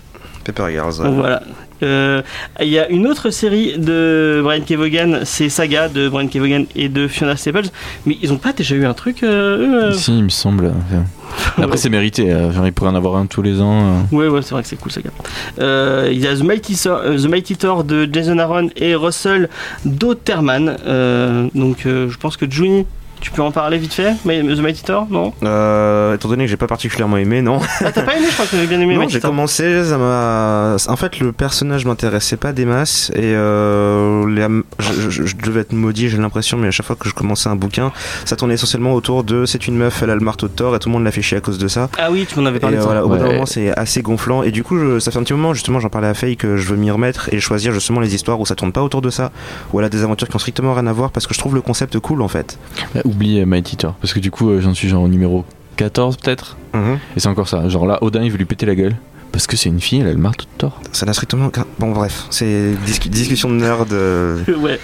Pepper 0.44 0.66
Girls. 0.72 0.94
ouais. 1.00 1.06
donc 1.06 1.16
voilà. 1.16 1.42
Euh, 1.84 2.22
Il 2.62 2.68
y 2.70 2.80
a 2.80 2.88
une 2.90 3.06
autre 3.08 3.30
série 3.30 3.78
de 3.78 4.42
Brian 4.44 4.62
Kevogan, 4.62 5.20
c'est 5.24 5.50
Saga 5.50 5.90
de 5.90 6.10
Brian 6.10 6.28
Kevogan 6.28 6.66
et 6.76 6.90
de 6.90 7.08
Fiona 7.08 7.36
Staples, 7.36 7.68
mais 8.06 8.18
ils 8.22 8.32
ont 8.34 8.38
pas 8.38 8.54
déjà 8.54 8.76
eu 8.76 8.86
un 8.86 8.94
truc 8.94 9.24
euh, 9.24 9.58
eux, 9.58 9.84
euh 9.86 9.92
Si, 9.94 10.18
il 10.18 10.24
me 10.24 10.30
semble. 10.30 10.72
Après, 11.58 11.78
c'est 11.78 11.90
mérité. 11.90 12.32
euh, 12.32 12.52
genre, 12.52 12.66
il 12.66 12.74
pourrait 12.74 12.90
en 12.92 12.96
avoir 12.96 13.16
un 13.18 13.26
tous 13.26 13.42
les 13.42 13.60
ans. 13.62 14.06
Ouais, 14.12 14.28
ouais, 14.28 14.42
c'est 14.42 14.52
vrai 14.52 14.62
que 14.64 14.68
c'est 14.70 14.76
cool, 14.80 14.92
Saga. 14.92 15.10
Euh, 15.60 16.10
Il 16.12 16.20
y 16.20 16.28
a 16.28 16.36
The 16.36 16.44
Mighty, 16.44 16.76
Thor, 16.76 17.02
The 17.04 17.26
Mighty 17.28 17.56
Thor 17.58 17.84
de 17.84 18.08
Jason 18.12 18.38
Aaron 18.40 18.70
et 18.78 18.96
Russell 18.96 19.50
Dotterman. 19.86 20.78
Euh, 20.88 21.48
donc, 21.54 21.86
euh, 21.86 22.10
je 22.10 22.18
pense 22.18 22.38
que 22.38 22.50
Juni, 22.50 22.86
tu 23.22 23.32
peux 23.32 23.42
en 23.42 23.52
parler 23.52 23.78
vite 23.78 23.94
fait 23.94 24.16
The 24.26 24.60
Mighty 24.60 24.84
Thor, 24.84 25.08
non 25.10 25.34
Euh, 25.44 26.16
étant 26.16 26.28
donné 26.30 26.44
que 26.44 26.50
j'ai 26.50 26.58
pas 26.58 26.68
particulièrement 26.68 27.18
aimé, 27.18 27.42
non. 27.42 27.60
Ah, 27.84 27.92
t'as 27.92 28.02
pas 28.04 28.16
aimé 28.18 28.26
Je 28.30 28.34
crois 28.34 28.46
que 28.46 28.52
t'avais 28.52 28.68
bien 28.68 28.80
aimé 28.82 28.94
non, 28.96 29.00
Mighty 29.02 29.14
j'ai 29.14 29.20
commencé, 29.22 29.84
ça 29.86 29.98
m'a. 29.98 30.76
En 30.92 30.96
fait, 30.98 31.20
le 31.20 31.32
personnage 31.32 31.86
m'intéressait 31.86 32.36
pas 32.38 32.52
des 32.52 32.66
masses 32.66 33.12
et 33.16 33.22
euh, 33.24 34.28
les- 34.30 34.64
je, 34.80 35.10
je- 35.10 35.24
je 35.26 35.36
devais 35.38 35.62
être 35.62 35.72
maudit, 35.74 36.10
j'ai 36.10 36.18
l'impression, 36.18 36.58
mais 36.58 36.68
à 36.68 36.72
chaque 36.72 36.86
fois 36.86 36.96
que 36.98 37.08
je 37.08 37.14
commençais 37.14 37.48
un 37.50 37.56
bouquin, 37.56 37.92
ça 38.26 38.36
tournait 38.36 38.56
essentiellement 38.56 38.94
autour 38.94 39.24
de 39.24 39.46
c'est 39.46 39.68
une 39.68 39.78
meuf, 39.78 40.04
elle 40.04 40.10
a 40.10 40.16
le 40.16 40.22
marteau 40.22 40.48
de 40.48 40.54
Thor 40.54 40.76
et 40.76 40.80
tout 40.80 40.90
le 40.90 40.94
monde 40.94 41.04
l'a 41.06 41.12
fait 41.12 41.22
chier 41.22 41.38
à 41.38 41.42
cause 41.42 41.58
de 41.58 41.68
ça. 41.70 41.90
Ah 41.98 42.10
oui, 42.12 42.26
tu 42.30 42.40
m'en 42.40 42.46
avais 42.46 42.58
Et 42.58 42.60
parlé 42.60 42.76
de 42.78 42.82
ça. 42.82 42.88
voilà, 42.88 43.06
au 43.06 43.10
bout 43.10 43.18
d'un 43.18 43.26
moment, 43.28 43.46
c'est 43.46 43.72
assez 43.78 44.02
gonflant. 44.02 44.44
Et 44.44 44.52
du 44.52 44.64
coup, 44.64 44.78
je- 44.78 45.00
ça 45.00 45.12
fait 45.12 45.20
un 45.20 45.24
petit 45.24 45.34
moment, 45.34 45.54
justement, 45.54 45.80
j'en 45.80 45.90
parlais 45.90 46.08
à 46.10 46.14
Faye 46.14 46.36
que 46.36 46.58
je 46.58 46.68
veux 46.68 46.76
m'y 46.78 46.92
remettre 46.92 47.30
et 47.34 47.40
choisir 47.40 47.72
justement 47.74 48.00
les 48.02 48.14
histoires 48.16 48.40
où 48.40 48.46
ça 48.46 48.56
tourne 48.56 48.72
pas 48.74 48.82
autour 48.84 49.02
de 49.02 49.10
ça, 49.10 49.32
où 49.72 49.80
elle 49.80 49.86
a 49.86 49.90
des 49.90 50.04
aventures 50.04 50.28
qui 50.28 50.36
ont 50.36 50.40
strictement 50.40 50.74
rien 50.74 50.88
à 50.88 50.94
voir 50.94 51.12
parce 51.12 51.26
que 51.28 51.34
je 51.34 51.40
trouve 51.40 51.56
le 51.56 51.62
concept 51.62 51.98
cool 52.00 52.22
en 52.22 52.28
fait. 52.28 52.58
Bah, 52.94 53.02
oublie 53.14 53.40
euh, 53.40 53.46
Mighty 53.46 53.78
Thor. 53.78 53.94
Parce 54.02 54.14
que 54.14 54.20
du 54.20 54.32
coup, 54.32 54.50
euh, 54.50 54.62
j'en 54.62 54.74
suis 54.74 54.88
genre 54.90 55.04
au 55.04 55.08
numéro 55.08 55.46
14 55.78 56.18
peut-être. 56.18 56.58
Et 57.16 57.20
c'est 57.20 57.28
encore 57.30 57.48
ça. 57.48 57.68
Genre 57.70 57.86
là, 57.86 58.00
Odin, 58.02 58.24
il 58.24 58.32
veut 58.32 58.38
lui 58.38 58.46
péter 58.46 58.66
la 58.66 58.76
gueule. 58.76 58.96
Parce 59.32 59.48
que 59.48 59.58
c'est 59.58 59.70
une 59.70 59.80
fille, 59.82 60.00
elle 60.00 60.08
a 60.08 60.12
le 60.12 60.20
marteau 60.20 60.44
de 60.46 60.58
Thor. 60.60 60.80
Ça 60.92 61.08
n'a 61.08 61.14
strictement. 61.14 61.48
aucun- 61.48 61.66
Bon, 61.80 61.92
bref, 61.92 62.26
c'est 62.30 62.74
discu- 62.86 63.10
discussion 63.10 63.50
de 63.50 63.56
nerd. 63.56 63.92
euh, 63.92 64.44
ouais. 64.60 64.80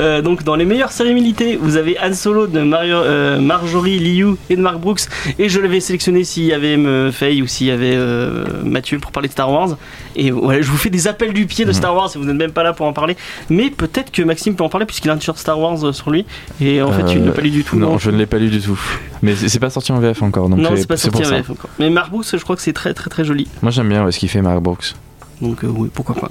Euh, 0.00 0.20
donc 0.20 0.42
dans 0.42 0.56
les 0.56 0.64
meilleures 0.64 0.90
séries 0.90 1.14
militées, 1.14 1.56
vous 1.56 1.76
avez 1.76 1.96
Han 2.02 2.12
Solo 2.12 2.48
de 2.48 2.58
Mario, 2.60 2.96
euh, 2.96 3.38
Marjorie 3.40 4.00
Liu 4.00 4.34
et 4.50 4.56
de 4.56 4.60
Mark 4.62 4.80
Brooks. 4.80 5.02
Et 5.38 5.48
je 5.48 5.60
l'avais 5.60 5.78
sélectionné 5.78 6.24
s'il 6.24 6.42
y 6.42 6.52
avait 6.52 6.76
Faye 7.12 7.40
ou 7.40 7.46
s'il 7.46 7.68
y 7.68 7.70
avait 7.70 7.94
euh, 7.94 8.44
Mathieu 8.64 8.98
pour 8.98 9.12
parler 9.12 9.28
de 9.28 9.32
Star 9.32 9.48
Wars. 9.52 9.76
Et 10.16 10.30
voilà, 10.30 10.62
je 10.62 10.70
vous 10.70 10.76
fais 10.76 10.90
des 10.90 11.08
appels 11.08 11.32
du 11.32 11.46
pied 11.46 11.64
de 11.64 11.70
Mhm. 11.70 11.74
Star 11.76 11.94
Wars 11.96 12.10
et 12.14 12.18
vous 12.18 12.24
n'êtes 12.24 12.36
même 12.36 12.52
pas 12.52 12.62
là 12.62 12.72
pour 12.72 12.86
en 12.86 12.92
parler. 12.92 13.16
Mais 13.50 13.70
peut-être 13.70 14.10
que 14.12 14.22
Maxime 14.22 14.54
peut 14.56 14.64
en 14.64 14.68
parler 14.68 14.86
puisqu'il 14.86 15.10
a 15.10 15.14
un 15.14 15.16
t-shirt 15.18 15.38
Star 15.38 15.58
Wars 15.58 15.84
euh, 15.84 15.92
sur 15.92 16.10
lui. 16.10 16.24
Et 16.60 16.80
en 16.82 16.92
fait, 16.92 17.04
tu 17.06 17.18
ne 17.18 17.26
l'as 17.26 17.32
pas 17.32 17.42
lu 17.42 17.50
du 17.50 17.64
tout. 17.64 17.76
Non, 17.76 17.98
je 17.98 18.10
ne 18.10 18.16
l'ai 18.16 18.26
pas 18.26 18.38
lu 18.38 18.48
du 18.48 18.60
tout. 18.60 18.78
Mais 19.22 19.34
c'est 19.34 19.58
pas 19.58 19.70
sorti 19.70 19.90
en 19.92 19.98
VF 20.00 20.22
encore. 20.22 20.48
Donc 20.48 20.58
non, 20.60 20.72
euh, 20.72 20.76
c'est 20.76 20.86
pas 20.86 20.96
sorti 20.96 21.24
en. 21.24 21.30
VF 21.30 21.50
encore. 21.50 21.70
Mais 21.78 21.90
Mark 21.90 22.10
Brooks, 22.10 22.26
je 22.32 22.36
crois 22.42 22.56
que 22.56 22.62
c'est 22.62 22.72
très 22.72 22.94
très 22.94 23.10
très 23.10 23.24
joli. 23.24 23.48
Moi 23.62 23.70
j'aime 23.70 23.88
bien 23.88 24.04
ouais, 24.04 24.12
ce 24.12 24.18
qu'il 24.18 24.28
fait, 24.28 24.42
Mark 24.42 24.60
Brooks. 24.60 24.94
Donc 25.40 25.64
euh, 25.64 25.68
oui, 25.68 25.88
pourquoi 25.92 26.14
pas. 26.14 26.30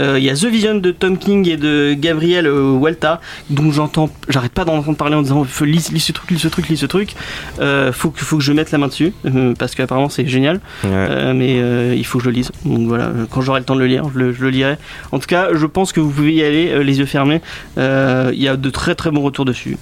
Euh, 0.00 0.18
Il 0.18 0.24
y 0.24 0.30
a 0.30 0.34
The 0.34 0.46
Vision 0.46 0.74
de 0.76 0.90
Tom 0.90 1.18
King 1.18 1.48
et 1.48 1.56
de 1.56 1.94
Gabriel 1.98 2.46
euh, 2.46 2.72
Walta, 2.72 3.20
dont 3.50 3.70
j'entends, 3.70 4.08
j'arrête 4.28 4.52
pas 4.52 4.64
d'en 4.64 4.76
entendre 4.78 4.96
parler 4.96 5.14
en 5.14 5.22
disant 5.22 5.44
faut 5.44 5.64
lis, 5.64 5.90
lis 5.92 6.00
ce 6.00 6.12
truc, 6.12 6.30
lis 6.30 6.38
ce 6.38 6.48
truc, 6.48 6.68
lis 6.68 6.76
ce 6.76 6.86
truc. 6.86 7.14
Euh, 7.60 7.92
faut 7.92 8.10
que 8.10 8.24
faut 8.24 8.38
que 8.38 8.42
je 8.42 8.52
mette 8.52 8.70
la 8.70 8.78
main 8.78 8.88
dessus 8.88 9.12
euh, 9.26 9.54
parce 9.58 9.74
qu'apparemment 9.74 10.08
c'est 10.08 10.26
génial, 10.26 10.60
ouais. 10.84 10.90
Euh, 10.92 11.34
mais 11.34 11.58
euh, 11.60 11.94
il 11.96 12.04
faut 12.06 12.18
que 12.18 12.24
je 12.24 12.30
le 12.30 12.34
lise. 12.36 12.50
Donc 12.64 12.88
voilà, 12.88 13.04
euh, 13.04 13.26
quand 13.30 13.40
j'aurai 13.40 13.60
le 13.60 13.66
temps 13.66 13.74
de 13.76 13.80
le 13.80 13.86
lire, 13.86 14.04
je 14.12 14.18
le, 14.18 14.32
je 14.32 14.42
le 14.42 14.50
lirai. 14.50 14.76
En 15.12 15.18
tout 15.18 15.26
cas, 15.26 15.48
je 15.54 15.66
pense 15.66 15.92
que 15.92 16.00
vous 16.00 16.10
pouvez 16.10 16.34
y 16.34 16.42
aller 16.42 16.70
euh, 16.70 16.82
les 16.82 16.98
yeux 16.98 17.06
fermés. 17.06 17.40
Euh, 17.76 18.30
Il 18.34 18.42
y 18.42 18.48
a 18.48 18.56
de 18.56 18.70
très 18.70 18.94
très 18.94 19.10
bons 19.10 19.22
retours 19.22 19.44
dessus. 19.44 19.76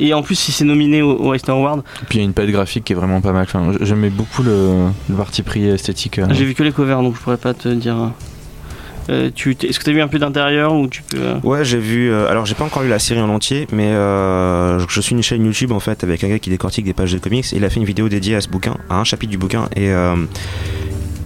Et 0.00 0.12
en 0.14 0.22
plus, 0.22 0.34
si 0.34 0.50
c'est 0.52 0.64
nominé 0.64 1.02
au, 1.02 1.12
au 1.16 1.34
Eisner 1.34 1.52
Award, 1.52 1.82
Puis 2.08 2.18
il 2.18 2.20
y 2.20 2.22
a 2.22 2.24
une 2.24 2.32
palette 2.32 2.50
graphique 2.52 2.84
qui 2.84 2.92
est 2.92 2.96
vraiment 2.96 3.20
pas 3.20 3.32
mal. 3.32 3.42
Enfin, 3.44 3.72
j'aimais 3.80 4.10
beaucoup 4.10 4.42
le, 4.42 4.86
le 5.08 5.14
parti 5.14 5.42
pris 5.42 5.66
esthétique. 5.68 6.18
euh. 6.18 6.26
j'ai 6.30 6.44
vu 6.44 6.54
que 6.54 6.62
les 6.62 6.72
covers, 6.72 7.02
donc 7.02 7.14
je 7.16 7.20
pourrais 7.20 7.36
pas 7.36 7.54
te 7.54 7.68
dire. 7.68 8.10
Euh, 9.08 9.30
tu, 9.34 9.56
est-ce 9.62 9.78
que 9.78 9.84
tu 9.84 9.90
as 9.90 9.92
vu 9.94 10.00
un 10.02 10.08
peu 10.08 10.18
d'intérieur 10.20 10.72
ou 10.74 10.86
tu 10.86 11.02
peux 11.02 11.16
euh, 11.20 11.34
Ouais, 11.42 11.64
j'ai 11.64 11.78
vu. 11.78 12.10
euh, 12.12 12.28
alors, 12.30 12.46
j'ai 12.46 12.54
pas 12.54 12.64
encore 12.64 12.82
lu 12.82 12.88
la 12.88 12.98
série 13.00 13.20
en 13.20 13.28
entier, 13.28 13.66
mais 13.72 13.88
euh, 13.88 14.78
je 14.88 15.00
suis 15.00 15.14
une 15.16 15.22
chaîne 15.22 15.44
YouTube 15.44 15.72
en 15.72 15.80
fait 15.80 16.04
avec 16.04 16.22
un 16.22 16.28
gars 16.28 16.38
qui 16.38 16.50
décortique 16.50 16.84
des 16.84 16.92
pages 16.92 17.12
de 17.12 17.18
comics. 17.18 17.52
Et 17.52 17.56
il 17.56 17.64
a 17.64 17.70
fait 17.70 17.80
une 17.80 17.86
vidéo 17.86 18.08
dédiée 18.08 18.36
à 18.36 18.40
ce 18.40 18.48
bouquin, 18.48 18.76
à 18.88 19.00
un 19.00 19.04
chapitre 19.04 19.30
du 19.30 19.38
bouquin, 19.38 19.68
et 19.74 19.90
euh, 19.90 20.14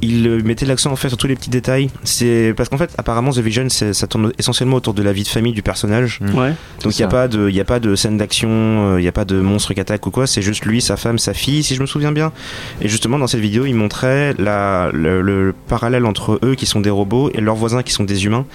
il 0.05 0.27
euh, 0.27 0.43
mettait 0.43 0.67
l'accent 0.67 0.93
en 0.93 0.97
fait 0.97 1.09
sur 1.09 1.17
tous 1.19 1.27
les 1.27 1.35
petits 1.37 1.51
détails. 1.51 1.91
C'est 2.05 2.55
parce 2.57 2.69
qu'en 2.69 2.79
fait, 2.79 2.91
apparemment, 2.99 3.31
The 3.31 3.39
Vision, 3.39 3.69
ça 3.69 4.07
tourne 4.07 4.33
essentiellement 4.39 4.77
autour 4.77 4.95
de 4.95 5.03
la 5.03 5.13
vie 5.13 5.23
de 5.23 5.29
famille 5.29 5.53
du 5.53 5.63
personnage. 5.63 6.21
Mm. 6.21 6.39
Ouais. 6.39 6.53
Donc 6.83 6.97
il 6.97 7.01
n'y 7.01 7.05
a 7.05 7.09
pas 7.09 7.29
de, 7.29 7.49
il 7.49 7.55
y 7.55 7.61
a 7.61 7.65
pas 7.65 7.81
de 7.81 7.95
scène 7.95 8.17
d'action, 8.17 8.99
il 8.99 9.03
n'y 9.03 9.09
a 9.09 9.13
pas 9.13 9.25
de 9.25 9.41
monstre 9.41 9.75
qui 9.75 9.81
attaque 9.81 10.07
ou 10.07 10.11
quoi. 10.11 10.27
C'est 10.27 10.43
juste 10.43 10.65
lui, 10.65 10.81
sa 10.81 10.97
femme, 10.97 11.19
sa 11.19 11.35
fille, 11.35 11.63
si 11.63 11.75
je 11.75 11.81
me 11.81 11.87
souviens 11.87 12.13
bien. 12.13 12.33
Et 12.81 12.89
justement 12.89 13.19
dans 13.19 13.27
cette 13.27 13.41
vidéo, 13.41 13.65
il 13.67 13.75
montrait 13.75 14.35
la, 14.39 14.91
le, 14.93 15.23
le 15.23 15.55
parallèle 15.69 16.07
entre 16.07 16.39
eux 16.43 16.55
qui 16.55 16.67
sont 16.67 16.81
des 16.81 16.91
robots 16.91 17.31
et 17.35 17.41
leurs 17.41 17.57
voisins 17.57 17.83
qui 17.83 17.93
sont 17.93 18.05
des 18.05 18.25
humains, 18.27 18.47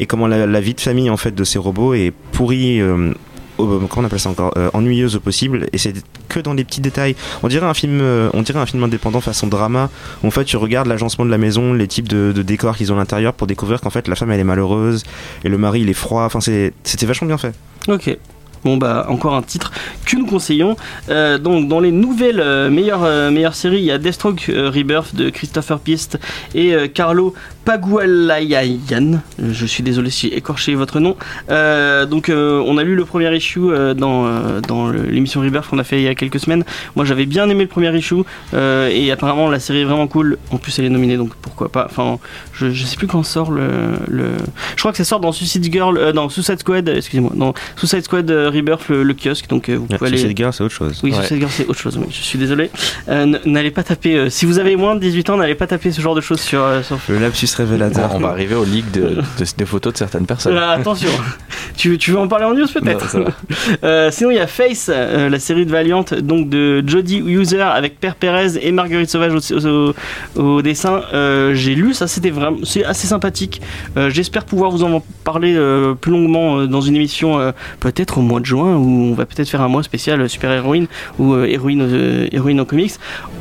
et 0.00 0.06
comment 0.06 0.26
la, 0.26 0.46
la 0.46 0.60
vie 0.60 0.74
de 0.74 0.80
famille 0.80 1.10
en 1.10 1.16
fait 1.16 1.34
de 1.34 1.44
ces 1.44 1.58
robots 1.58 1.94
est 1.94 2.12
pourrie. 2.32 2.80
euh, 2.80 3.12
au- 3.58 3.66
comment 3.88 4.02
on 4.02 4.04
appelle 4.04 4.20
ça 4.20 4.30
encore 4.30 4.52
euh, 4.56 4.70
ennuyeuse 4.72 5.16
au 5.16 5.20
possible 5.20 5.66
et 5.72 5.78
c'est 5.78 5.92
que 6.28 6.40
dans 6.40 6.54
les 6.54 6.64
petits 6.64 6.80
détails 6.80 7.14
on 7.42 7.48
dirait 7.48 7.66
un 7.66 7.74
film 7.74 8.00
euh, 8.00 8.28
on 8.34 8.42
dirait 8.42 8.58
un 8.58 8.66
film 8.66 8.82
indépendant 8.82 9.20
façon 9.20 9.46
drama 9.46 9.90
en 10.22 10.30
fait 10.30 10.44
tu 10.44 10.56
regardes 10.56 10.86
l'agencement 10.88 11.24
de 11.24 11.30
la 11.30 11.38
maison 11.38 11.72
les 11.72 11.86
types 11.88 12.08
de, 12.08 12.32
de 12.32 12.42
décors 12.42 12.76
qu'ils 12.76 12.92
ont 12.92 12.96
à 12.96 12.98
l'intérieur 12.98 13.32
pour 13.34 13.46
découvrir 13.46 13.80
qu'en 13.80 13.90
fait 13.90 14.08
la 14.08 14.16
femme 14.16 14.30
elle 14.32 14.40
est 14.40 14.44
malheureuse 14.44 15.04
et 15.44 15.48
le 15.48 15.58
mari 15.58 15.80
il 15.82 15.88
est 15.90 15.94
froid 15.94 16.24
enfin 16.24 16.40
c'était 16.40 17.06
vachement 17.06 17.28
bien 17.28 17.38
fait 17.38 17.52
Ok. 17.88 18.16
Bon 18.64 18.78
bah 18.78 19.04
encore 19.10 19.34
un 19.34 19.42
titre 19.42 19.72
que 20.06 20.16
nous 20.16 20.24
conseillons. 20.24 20.74
Euh, 21.10 21.36
donc 21.36 21.68
dans 21.68 21.80
les 21.80 21.92
nouvelles 21.92 22.40
euh, 22.40 22.70
meilleures, 22.70 23.04
euh, 23.04 23.30
meilleures 23.30 23.54
séries, 23.54 23.76
il 23.80 23.84
y 23.84 23.90
a 23.90 23.98
Deathstroke 23.98 24.46
euh, 24.48 24.70
Rebirth 24.74 25.14
de 25.14 25.28
Christopher 25.28 25.78
Piest 25.80 26.18
et 26.54 26.72
euh, 26.74 26.88
Carlo 26.88 27.34
Pagualayan. 27.64 29.20
Je 29.38 29.66
suis 29.66 29.82
désolé 29.82 30.10
si 30.10 30.28
j'ai 30.28 30.36
écorché 30.36 30.74
votre 30.74 31.00
nom. 31.00 31.16
Euh, 31.50 32.06
donc 32.06 32.28
euh, 32.28 32.62
on 32.66 32.76
a 32.78 32.82
lu 32.82 32.94
le 32.94 33.04
premier 33.04 33.34
issue 33.34 33.60
euh, 33.70 33.94
dans, 33.94 34.60
dans 34.60 34.90
l'émission 34.90 35.40
Rebirth 35.40 35.68
qu'on 35.68 35.78
a 35.78 35.84
fait 35.84 35.98
il 35.98 36.04
y 36.04 36.08
a 36.08 36.14
quelques 36.14 36.40
semaines. 36.40 36.64
Moi 36.96 37.04
j'avais 37.04 37.26
bien 37.26 37.48
aimé 37.48 37.62
le 37.64 37.68
premier 37.68 37.94
issue 37.96 38.22
et 38.54 39.10
apparemment 39.10 39.48
la 39.48 39.60
série 39.60 39.80
est 39.80 39.84
vraiment 39.84 40.06
cool. 40.06 40.38
En 40.50 40.58
plus 40.58 40.78
elle 40.78 40.84
est 40.86 40.90
nominée 40.90 41.16
donc 41.16 41.34
pourquoi 41.40 41.68
pas. 41.70 41.86
Enfin 41.90 42.18
je, 42.52 42.70
je 42.70 42.84
sais 42.84 42.96
plus 42.96 43.06
quand 43.06 43.22
sort 43.22 43.50
le, 43.50 43.68
le... 44.08 44.24
Je 44.76 44.80
crois 44.80 44.92
que 44.92 44.98
ça 44.98 45.04
sort 45.04 45.20
dans 45.20 45.32
Suicide 45.32 45.64
Girl, 45.72 46.12
dans 46.12 46.28
Suicide 46.28 46.58
Squad, 46.60 46.88
excusez-moi, 46.88 47.32
dans 47.34 47.54
Suicide 47.76 48.02
Squad 48.02 48.30
Rebirth 48.30 48.88
le, 48.88 49.02
le 49.02 49.14
kiosque 49.14 49.48
donc 49.48 49.70
vous 49.70 49.86
pouvez 49.86 50.06
aller. 50.08 50.18
Suicide 50.18 50.36
Girl, 50.36 50.52
c'est 50.52 50.64
autre 50.64 50.74
chose. 50.74 51.00
Oui, 51.02 51.12
Ouais. 51.12 51.18
Suicide 51.18 51.38
Girl, 51.38 51.50
c'est 51.52 51.66
autre 51.68 51.78
chose. 51.78 51.96
oui, 51.98 52.06
je 52.10 52.22
suis 52.22 52.38
désolé. 52.38 52.70
N'allez 53.08 53.70
pas 53.70 53.82
taper. 53.82 54.28
si 54.30 54.44
vous 54.46 54.58
avez 54.58 54.76
moins 54.76 54.94
de 54.96 55.00
18 55.00 55.30
ans, 55.30 55.36
n'allez 55.36 55.54
pas 55.54 55.66
taper 55.66 55.92
ce 55.92 56.00
genre 56.00 56.14
de 56.14 56.20
choses 56.20 56.40
sur. 56.40 56.64
sur... 56.84 56.98
Le 57.08 57.18
lapsus 57.18 57.46
révélateur. 57.54 58.10
on 58.14 58.18
va 58.20 58.28
arriver 58.28 58.54
au 58.54 58.64
leak 58.64 58.90
de, 58.92 59.00
de- 59.00 59.22
des 59.56 59.64
photos 59.66 59.92
de 59.92 59.98
certaines 59.98 60.26
personnes. 60.26 60.56
Attention. 60.56 61.08
tu, 61.76 61.96
tu 61.98 62.10
veux 62.12 62.18
en 62.18 62.28
parler 62.28 62.44
en 62.44 62.54
news 62.54 62.66
peut-être. 62.72 63.16
Euh, 63.82 64.10
Sinon, 64.10 64.30
il 64.30 64.36
y 64.36 64.40
a 64.40 64.46
Face, 64.46 64.90
euh, 64.92 65.28
la 65.28 65.38
série 65.38 65.64
de 65.66 65.70
Valiant, 65.70 66.04
donc 66.22 66.48
de 66.48 66.82
Jodie 66.86 67.18
User 67.18 67.60
avec 67.62 67.98
Père 67.98 68.14
Pérez 68.14 68.52
et 68.60 68.72
Marguerite 68.72 69.08
Sauvage 69.10 69.32
au, 69.34 69.68
au- 69.68 69.94
au 70.40 70.62
dessin. 70.62 71.02
Euh, 71.12 71.54
J'ai 71.54 71.74
lu 71.74 71.94
ça, 71.94 72.06
c'était 72.06 72.30
vraiment, 72.30 72.58
c'est 72.64 72.84
assez 72.84 73.06
sympathique. 73.06 73.60
Euh, 73.96 74.10
J'espère 74.10 74.44
pouvoir 74.44 74.70
vous 74.70 74.84
en 74.84 75.02
parler 75.24 75.54
euh, 75.56 75.94
plus 75.94 76.12
longuement 76.12 76.58
euh, 76.58 76.66
dans 76.66 76.80
une 76.80 76.96
émission, 76.96 77.38
euh, 77.38 77.52
peut-être 77.80 78.18
au 78.18 78.22
mois 78.22 78.40
de 78.40 78.46
juin, 78.46 78.76
où 78.76 78.86
on 79.10 79.14
va 79.14 79.26
peut-être 79.26 79.48
faire 79.48 79.62
un 79.62 79.68
mois 79.68 79.82
spécial 79.82 80.28
super 80.28 80.50
héroïne 80.52 80.86
ou 81.18 81.32
euh, 81.34 81.46
héroïne, 81.46 81.82
euh, 81.82 82.28
héroïne 82.32 82.60
en 82.60 82.64
comics. 82.64 82.92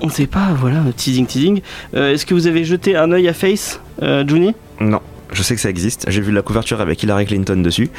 On 0.01 0.07
ne 0.07 0.11
sait 0.11 0.27
pas, 0.27 0.49
voilà, 0.59 0.77
teasing, 0.95 1.25
teasing. 1.25 1.61
Euh, 1.95 2.13
Est-ce 2.13 2.25
que 2.25 2.33
vous 2.33 2.47
avez 2.47 2.63
jeté 2.65 2.95
un 2.95 3.11
œil 3.11 3.27
à 3.27 3.33
Face, 3.33 3.79
euh, 4.01 4.27
Juni 4.27 4.53
Non. 4.79 4.99
Je 5.31 5.41
sais 5.41 5.55
que 5.55 5.61
ça 5.61 5.69
existe. 5.69 6.05
J'ai 6.09 6.21
vu 6.21 6.31
la 6.31 6.41
couverture 6.43 6.79
avec 6.79 7.01
Hillary 7.01 7.25
Clinton 7.25 7.55
dessus. 7.57 7.89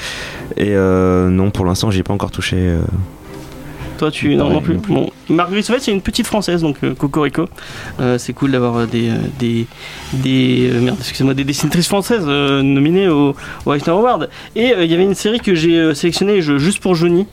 Et 0.56 0.68
euh, 0.76 1.28
non, 1.30 1.50
pour 1.50 1.64
l'instant, 1.64 1.90
j'y 1.90 2.00
ai 2.00 2.02
pas 2.04 2.12
encore 2.14 2.30
touché. 2.30 2.56
euh. 2.58 2.80
Toi, 3.98 4.10
tu 4.10 4.34
non, 4.34 4.50
non 4.50 4.60
plus. 4.60 4.74
Bon, 4.74 5.10
Marguerite 5.28 5.64
Sauvage, 5.64 5.82
c'est 5.82 5.92
une 5.92 6.00
petite 6.02 6.26
française, 6.26 6.62
donc 6.62 6.76
euh, 6.82 6.94
Cocorico. 6.94 7.46
Euh, 8.00 8.18
c'est 8.18 8.32
cool 8.32 8.50
d'avoir 8.52 8.76
euh, 8.76 8.86
des 8.86 9.08
euh, 9.08 9.14
des 9.38 9.66
des 10.12 10.68
euh, 10.72 10.80
merde, 10.80 10.96
excusez-moi, 10.98 11.34
des 11.34 11.44
dessinatrices 11.44 11.86
françaises 11.88 12.24
euh, 12.26 12.60
nominées 12.62 13.08
au, 13.08 13.34
au 13.66 13.72
Eisner 13.74 13.92
Award. 13.92 14.30
Et 14.56 14.72
euh, 14.72 14.84
il 14.84 14.90
y 14.90 14.94
avait 14.94 15.04
une 15.04 15.14
série 15.14 15.38
que 15.40 15.54
j'ai 15.54 15.76
euh, 15.78 15.94
sélectionnée 15.94 16.42
je- 16.42 16.58
juste 16.58 16.80
pour 16.80 16.96
Johnny, 16.96 17.26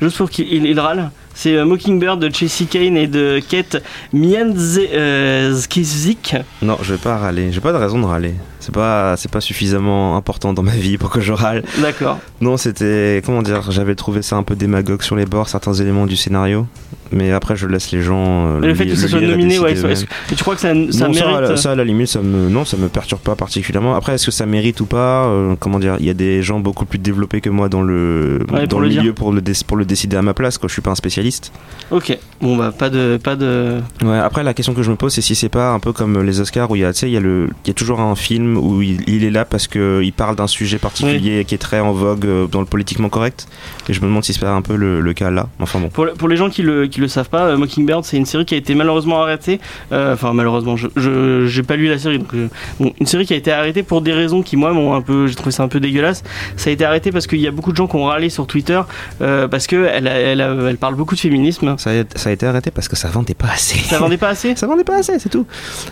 juste 0.00 0.16
pour 0.16 0.30
qu'il 0.30 0.50
il, 0.52 0.64
il 0.66 0.80
râle. 0.80 1.10
C'est 1.38 1.54
euh, 1.54 1.66
Mockingbird 1.66 2.18
de 2.18 2.34
Chelsea 2.34 2.66
Kane 2.68 2.96
et 2.96 3.06
de 3.06 3.42
Kate 3.46 3.82
Mianzkizik. 4.14 6.34
Non, 6.62 6.78
je 6.80 6.94
vais 6.94 6.98
pas 6.98 7.18
râler. 7.18 7.52
J'ai 7.52 7.60
pas 7.60 7.72
de 7.72 7.76
raison 7.76 8.00
de 8.00 8.06
râler. 8.06 8.32
C'est 8.58 8.74
pas, 8.74 9.18
c'est 9.18 9.30
pas 9.30 9.42
suffisamment 9.42 10.16
important 10.16 10.54
dans 10.54 10.62
ma 10.62 10.74
vie 10.74 10.96
pour 10.96 11.10
que 11.10 11.20
je 11.20 11.34
râle. 11.34 11.62
D'accord. 11.82 12.18
Non, 12.40 12.56
c'était. 12.56 13.20
Comment 13.24 13.42
dire 13.42 13.70
J'avais 13.70 13.94
trouvé 13.94 14.22
ça 14.22 14.36
un 14.36 14.44
peu 14.44 14.56
démagogue 14.56 15.02
sur 15.02 15.14
les 15.14 15.26
bords, 15.26 15.50
certains 15.50 15.74
éléments 15.74 16.06
du 16.06 16.16
scénario. 16.16 16.66
Mais 17.12 17.30
après, 17.32 17.56
je 17.56 17.66
laisse 17.66 17.90
les 17.92 18.02
gens. 18.02 18.46
euh, 18.46 18.58
Mais 18.60 18.68
le 18.68 18.74
fait 18.74 18.86
que 18.86 18.94
ça 18.94 19.02
le 19.02 19.08
soit 19.08 19.20
et 19.22 19.26
nominé, 19.26 19.58
ouais, 19.58 19.74
que- 19.74 20.34
tu 20.34 20.42
crois 20.42 20.54
que 20.54 20.60
ça, 20.60 20.68
ça 20.90 21.08
non, 21.08 21.14
mérite 21.14 21.22
euh, 21.24 21.36
à 21.36 21.40
la- 21.40 21.56
ça, 21.56 21.72
à 21.72 21.74
la 21.74 21.84
limite, 21.84 22.08
ça 22.08 22.20
me, 22.20 22.48
non, 22.48 22.64
ça 22.64 22.76
me 22.76 22.88
perturbe 22.88 23.20
pas 23.20 23.36
particulièrement. 23.36 23.94
Après, 23.94 24.14
est-ce 24.14 24.26
que 24.26 24.32
ça 24.32 24.46
mérite 24.46 24.80
ou 24.80 24.86
pas 24.86 25.26
Euh, 25.26 25.54
Comment 25.58 25.78
dire 25.78 25.96
Il 26.00 26.06
y 26.06 26.10
a 26.10 26.14
des 26.14 26.42
gens 26.42 26.60
beaucoup 26.60 26.84
plus 26.84 26.98
développés 26.98 27.40
que 27.40 27.50
moi 27.50 27.68
dans 27.68 27.82
le, 27.82 28.40
Ouais, 28.52 28.62
dans 28.62 28.66
pour 28.68 28.80
le 28.80 28.86
le 28.86 28.92
dire. 28.92 29.02
milieu 29.02 29.12
pour 29.12 29.32
le, 29.32 29.40
dé- 29.40 29.52
pour 29.66 29.76
le 29.76 29.84
décider 29.84 30.16
à 30.16 30.22
ma 30.22 30.34
place, 30.34 30.58
quoi. 30.58 30.68
Je 30.68 30.72
suis 30.72 30.82
pas 30.82 30.90
un 30.90 30.94
spécialiste. 30.96 31.52
Ok. 31.90 32.16
Bon 32.40 32.56
bah 32.56 32.72
pas 32.76 32.90
de 32.90 33.18
pas 33.22 33.36
de. 33.36 33.80
Ouais, 34.04 34.18
après, 34.18 34.42
la 34.42 34.52
question 34.54 34.74
que 34.74 34.82
je 34.82 34.90
me 34.90 34.96
pose, 34.96 35.12
c'est 35.14 35.22
si 35.22 35.34
c'est 35.34 35.48
pas 35.48 35.70
un 35.72 35.78
peu 35.80 35.92
comme 35.92 36.22
les 36.22 36.40
Oscars 36.40 36.70
où 36.70 36.76
il 36.76 36.82
y 36.82 36.84
a, 36.84 36.92
tu 36.92 37.00
sais, 37.00 37.08
il 37.08 37.12
y, 37.12 37.16
a 37.16 37.20
le- 37.20 37.48
il 37.64 37.68
y 37.68 37.70
a 37.70 37.74
toujours 37.74 38.00
un 38.00 38.14
film 38.16 38.56
où 38.58 38.82
il, 38.82 38.98
il 39.08 39.24
est 39.24 39.30
là 39.30 39.44
parce 39.44 39.66
qu'il 39.68 40.12
parle 40.14 40.36
d'un 40.36 40.46
sujet 40.46 40.78
particulier 40.78 41.44
qui 41.44 41.54
est 41.54 41.58
très 41.58 41.80
en 41.80 41.92
vogue 41.92 42.26
euh, 42.26 42.46
dans 42.46 42.60
le 42.60 42.66
politiquement 42.66 43.08
correct. 43.08 43.46
Et 43.88 43.92
je 43.92 44.00
me 44.00 44.06
demande 44.06 44.24
si 44.24 44.32
c'est 44.34 44.40
pas 44.40 44.50
un 44.52 44.62
peu 44.62 44.76
le, 44.76 45.00
le 45.00 45.12
cas 45.14 45.30
là. 45.30 45.48
Enfin 45.60 45.80
bon. 45.80 45.88
Pour, 45.88 46.06
pour 46.18 46.28
les 46.28 46.36
gens 46.36 46.50
qui 46.50 46.62
le, 46.62 46.86
qui 46.86 46.95
le 47.00 47.08
savent 47.08 47.28
pas, 47.28 47.44
euh, 47.46 47.56
Mockingbird 47.56 48.04
c'est 48.04 48.16
une 48.16 48.26
série 48.26 48.44
qui 48.44 48.54
a 48.54 48.58
été 48.58 48.74
malheureusement 48.74 49.20
arrêtée. 49.22 49.60
Euh, 49.92 50.14
Enfin 50.14 50.32
malheureusement, 50.32 50.76
je 50.76 51.46
j'ai 51.46 51.62
pas 51.62 51.76
lu 51.76 51.88
la 51.88 51.98
série. 51.98 52.18
Donc, 52.18 52.34
euh, 52.34 52.48
bon, 52.80 52.92
une 53.00 53.06
série 53.06 53.26
qui 53.26 53.34
a 53.34 53.36
été 53.36 53.52
arrêtée 53.52 53.82
pour 53.82 54.00
des 54.00 54.12
raisons 54.12 54.42
qui 54.42 54.56
moi 54.56 54.72
m'ont 54.72 54.94
un 54.94 55.02
peu, 55.02 55.26
j'ai 55.26 55.34
trouvé 55.34 55.50
ça 55.50 55.62
un 55.62 55.68
peu 55.68 55.80
dégueulasse. 55.80 56.22
Ça 56.56 56.70
a 56.70 56.72
été 56.72 56.84
arrêté 56.84 57.12
parce 57.12 57.26
qu'il 57.26 57.40
y 57.40 57.46
a 57.46 57.50
beaucoup 57.50 57.72
de 57.72 57.76
gens 57.76 57.86
qui 57.86 57.96
ont 57.96 58.04
râlé 58.04 58.30
sur 58.30 58.46
Twitter 58.46 58.80
parce 59.18 59.66
que 59.66 59.86
elle, 59.92 60.08
a- 60.08 60.18
elle, 60.18 60.40
a- 60.40 60.54
elle 60.68 60.76
parle 60.78 60.94
beaucoup 60.94 61.14
de 61.14 61.20
féminisme. 61.20 61.74
Ça 61.78 61.90
a, 61.90 62.04
ça 62.14 62.30
a 62.30 62.32
été 62.32 62.46
arrêté 62.46 62.70
parce 62.70 62.88
que 62.88 62.96
ça 62.96 63.08
vendait 63.08 63.34
pas 63.34 63.48
assez. 63.52 63.78
Ça 63.78 63.98
vendait 63.98 64.16
pas 64.16 64.28
assez 64.28 64.54
Ça 64.56 64.66
vendait 64.66 64.84
pas 64.84 64.96
assez, 64.98 65.18
c'est 65.18 65.28
tout. 65.28 65.46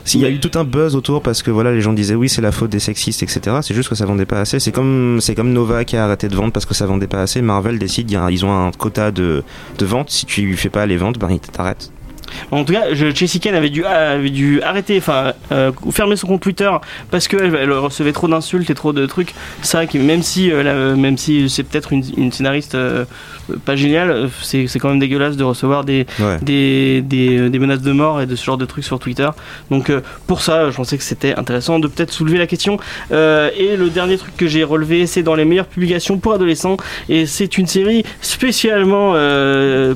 S'il 0.05 0.21
y 0.21 0.25
a 0.25 0.29
eu 0.31 0.39
tout 0.41 0.57
un 0.59 0.65
buzz 0.65 0.95
autour 0.97 1.23
parce 1.23 1.43
que 1.43 1.51
voilà, 1.51 1.73
les 1.73 1.81
gens 1.81 1.93
disaient 1.93 2.15
oui, 2.15 2.29
c'est 2.29 2.43
la 2.43 2.53
faute 2.53 2.71
des 2.71 2.79
sexistes, 2.79 3.23
etc. 3.23 3.57
C'est 3.63 3.75
juste 3.75 3.89
que 3.89 3.95
ça 3.95 4.07
vendait 4.07 4.25
pas 4.27 4.41
assez. 4.41 4.59
C'est 4.61 4.73
comme, 4.73 5.19
c'est 5.21 5.35
comme 5.35 5.53
Nova 5.53 5.85
qui 5.85 5.97
a 5.97 6.05
arrêté 6.05 6.29
de 6.29 6.35
vendre 6.37 6.53
parce 6.53 6.67
que 6.67 6.75
ça 6.75 6.87
vendait 6.87 7.07
pas 7.07 7.23
assez. 7.23 7.43
Marvel 7.43 7.79
décide, 7.79 8.11
ils 8.31 8.45
ont 8.45 8.53
un 8.53 8.71
quota 8.73 9.11
de, 9.11 9.43
de 9.79 9.85
vente. 9.87 10.11
Si 10.11 10.25
tu 10.27 10.57
fais 10.57 10.71
pas 10.71 10.87
les 10.87 10.94
ventes, 10.97 11.19
ben 11.19 11.29
t'arrêtent. 11.53 11.94
En 12.51 12.65
tout 12.65 12.73
cas, 12.73 12.93
je, 12.93 13.13
Chelsea 13.15 13.39
Kane 13.41 13.55
avait 13.55 13.71
dû, 13.71 13.85
avait 13.85 14.31
dû 14.31 14.61
arrêter, 14.63 14.99
enfin, 14.99 15.33
euh, 15.53 15.73
fermer 15.93 16.17
son 16.17 16.27
compte 16.27 16.41
Twitter 16.43 16.71
parce 17.11 17.29
qu'elle 17.29 17.55
elle 17.55 17.73
recevait 17.73 18.13
trop 18.13 18.29
d'insultes 18.29 18.69
et 18.71 18.75
trop 18.75 18.93
de 18.93 19.07
trucs. 19.07 19.35
Ça, 19.63 19.87
qui, 19.87 19.99
même 19.99 20.23
si, 20.23 20.51
euh, 20.51 20.63
la- 20.63 20.97
même 20.97 21.17
si 21.19 21.49
c'est 21.49 21.63
peut-être 21.63 21.93
une, 21.93 22.05
une 22.17 22.33
scénariste 22.33 22.75
euh, 22.75 23.05
pas 23.65 23.77
géniale, 23.77 24.29
c'est 24.43 24.67
c'est 24.67 24.79
quand 24.79 24.89
même 24.89 24.99
dégueulasse 24.99 25.37
de 25.37 25.45
recevoir 25.45 25.85
des, 25.85 26.07
Ouais. 26.21 26.39
des, 26.43 27.03
des, 27.03 27.49
des 27.51 27.59
menaces 27.59 27.83
de 27.83 27.93
mort 27.93 28.21
et 28.21 28.27
de 28.27 28.37
ce 28.37 28.45
genre 28.45 28.57
de 28.59 28.65
trucs 28.65 28.85
sur 28.85 28.99
Twitter. 28.99 29.29
Donc 29.71 29.91
pour 30.27 30.41
ça, 30.43 30.71
je 30.71 30.77
pensais 30.77 30.97
que 30.97 31.03
c'était 31.05 31.35
intéressant 31.35 31.79
de 31.79 31.89
peut-être 31.89 32.13
soulever 32.13 32.39
la 32.39 32.47
question. 32.47 32.79
Et 33.11 33.77
le 33.77 33.91
dernier 33.91 34.17
truc 34.19 34.37
que 34.37 34.47
j'ai 34.47 34.65
relevé, 34.65 35.07
c'est 35.07 35.23
dans 35.23 35.35
les 35.35 35.45
meilleures 35.45 35.67
publications 35.67 36.19
pour 36.19 36.33
adolescents. 36.35 36.77
Et 37.09 37.27
c'est 37.27 37.59
une 37.59 37.67
série 37.67 38.05
spécialement 38.21 39.15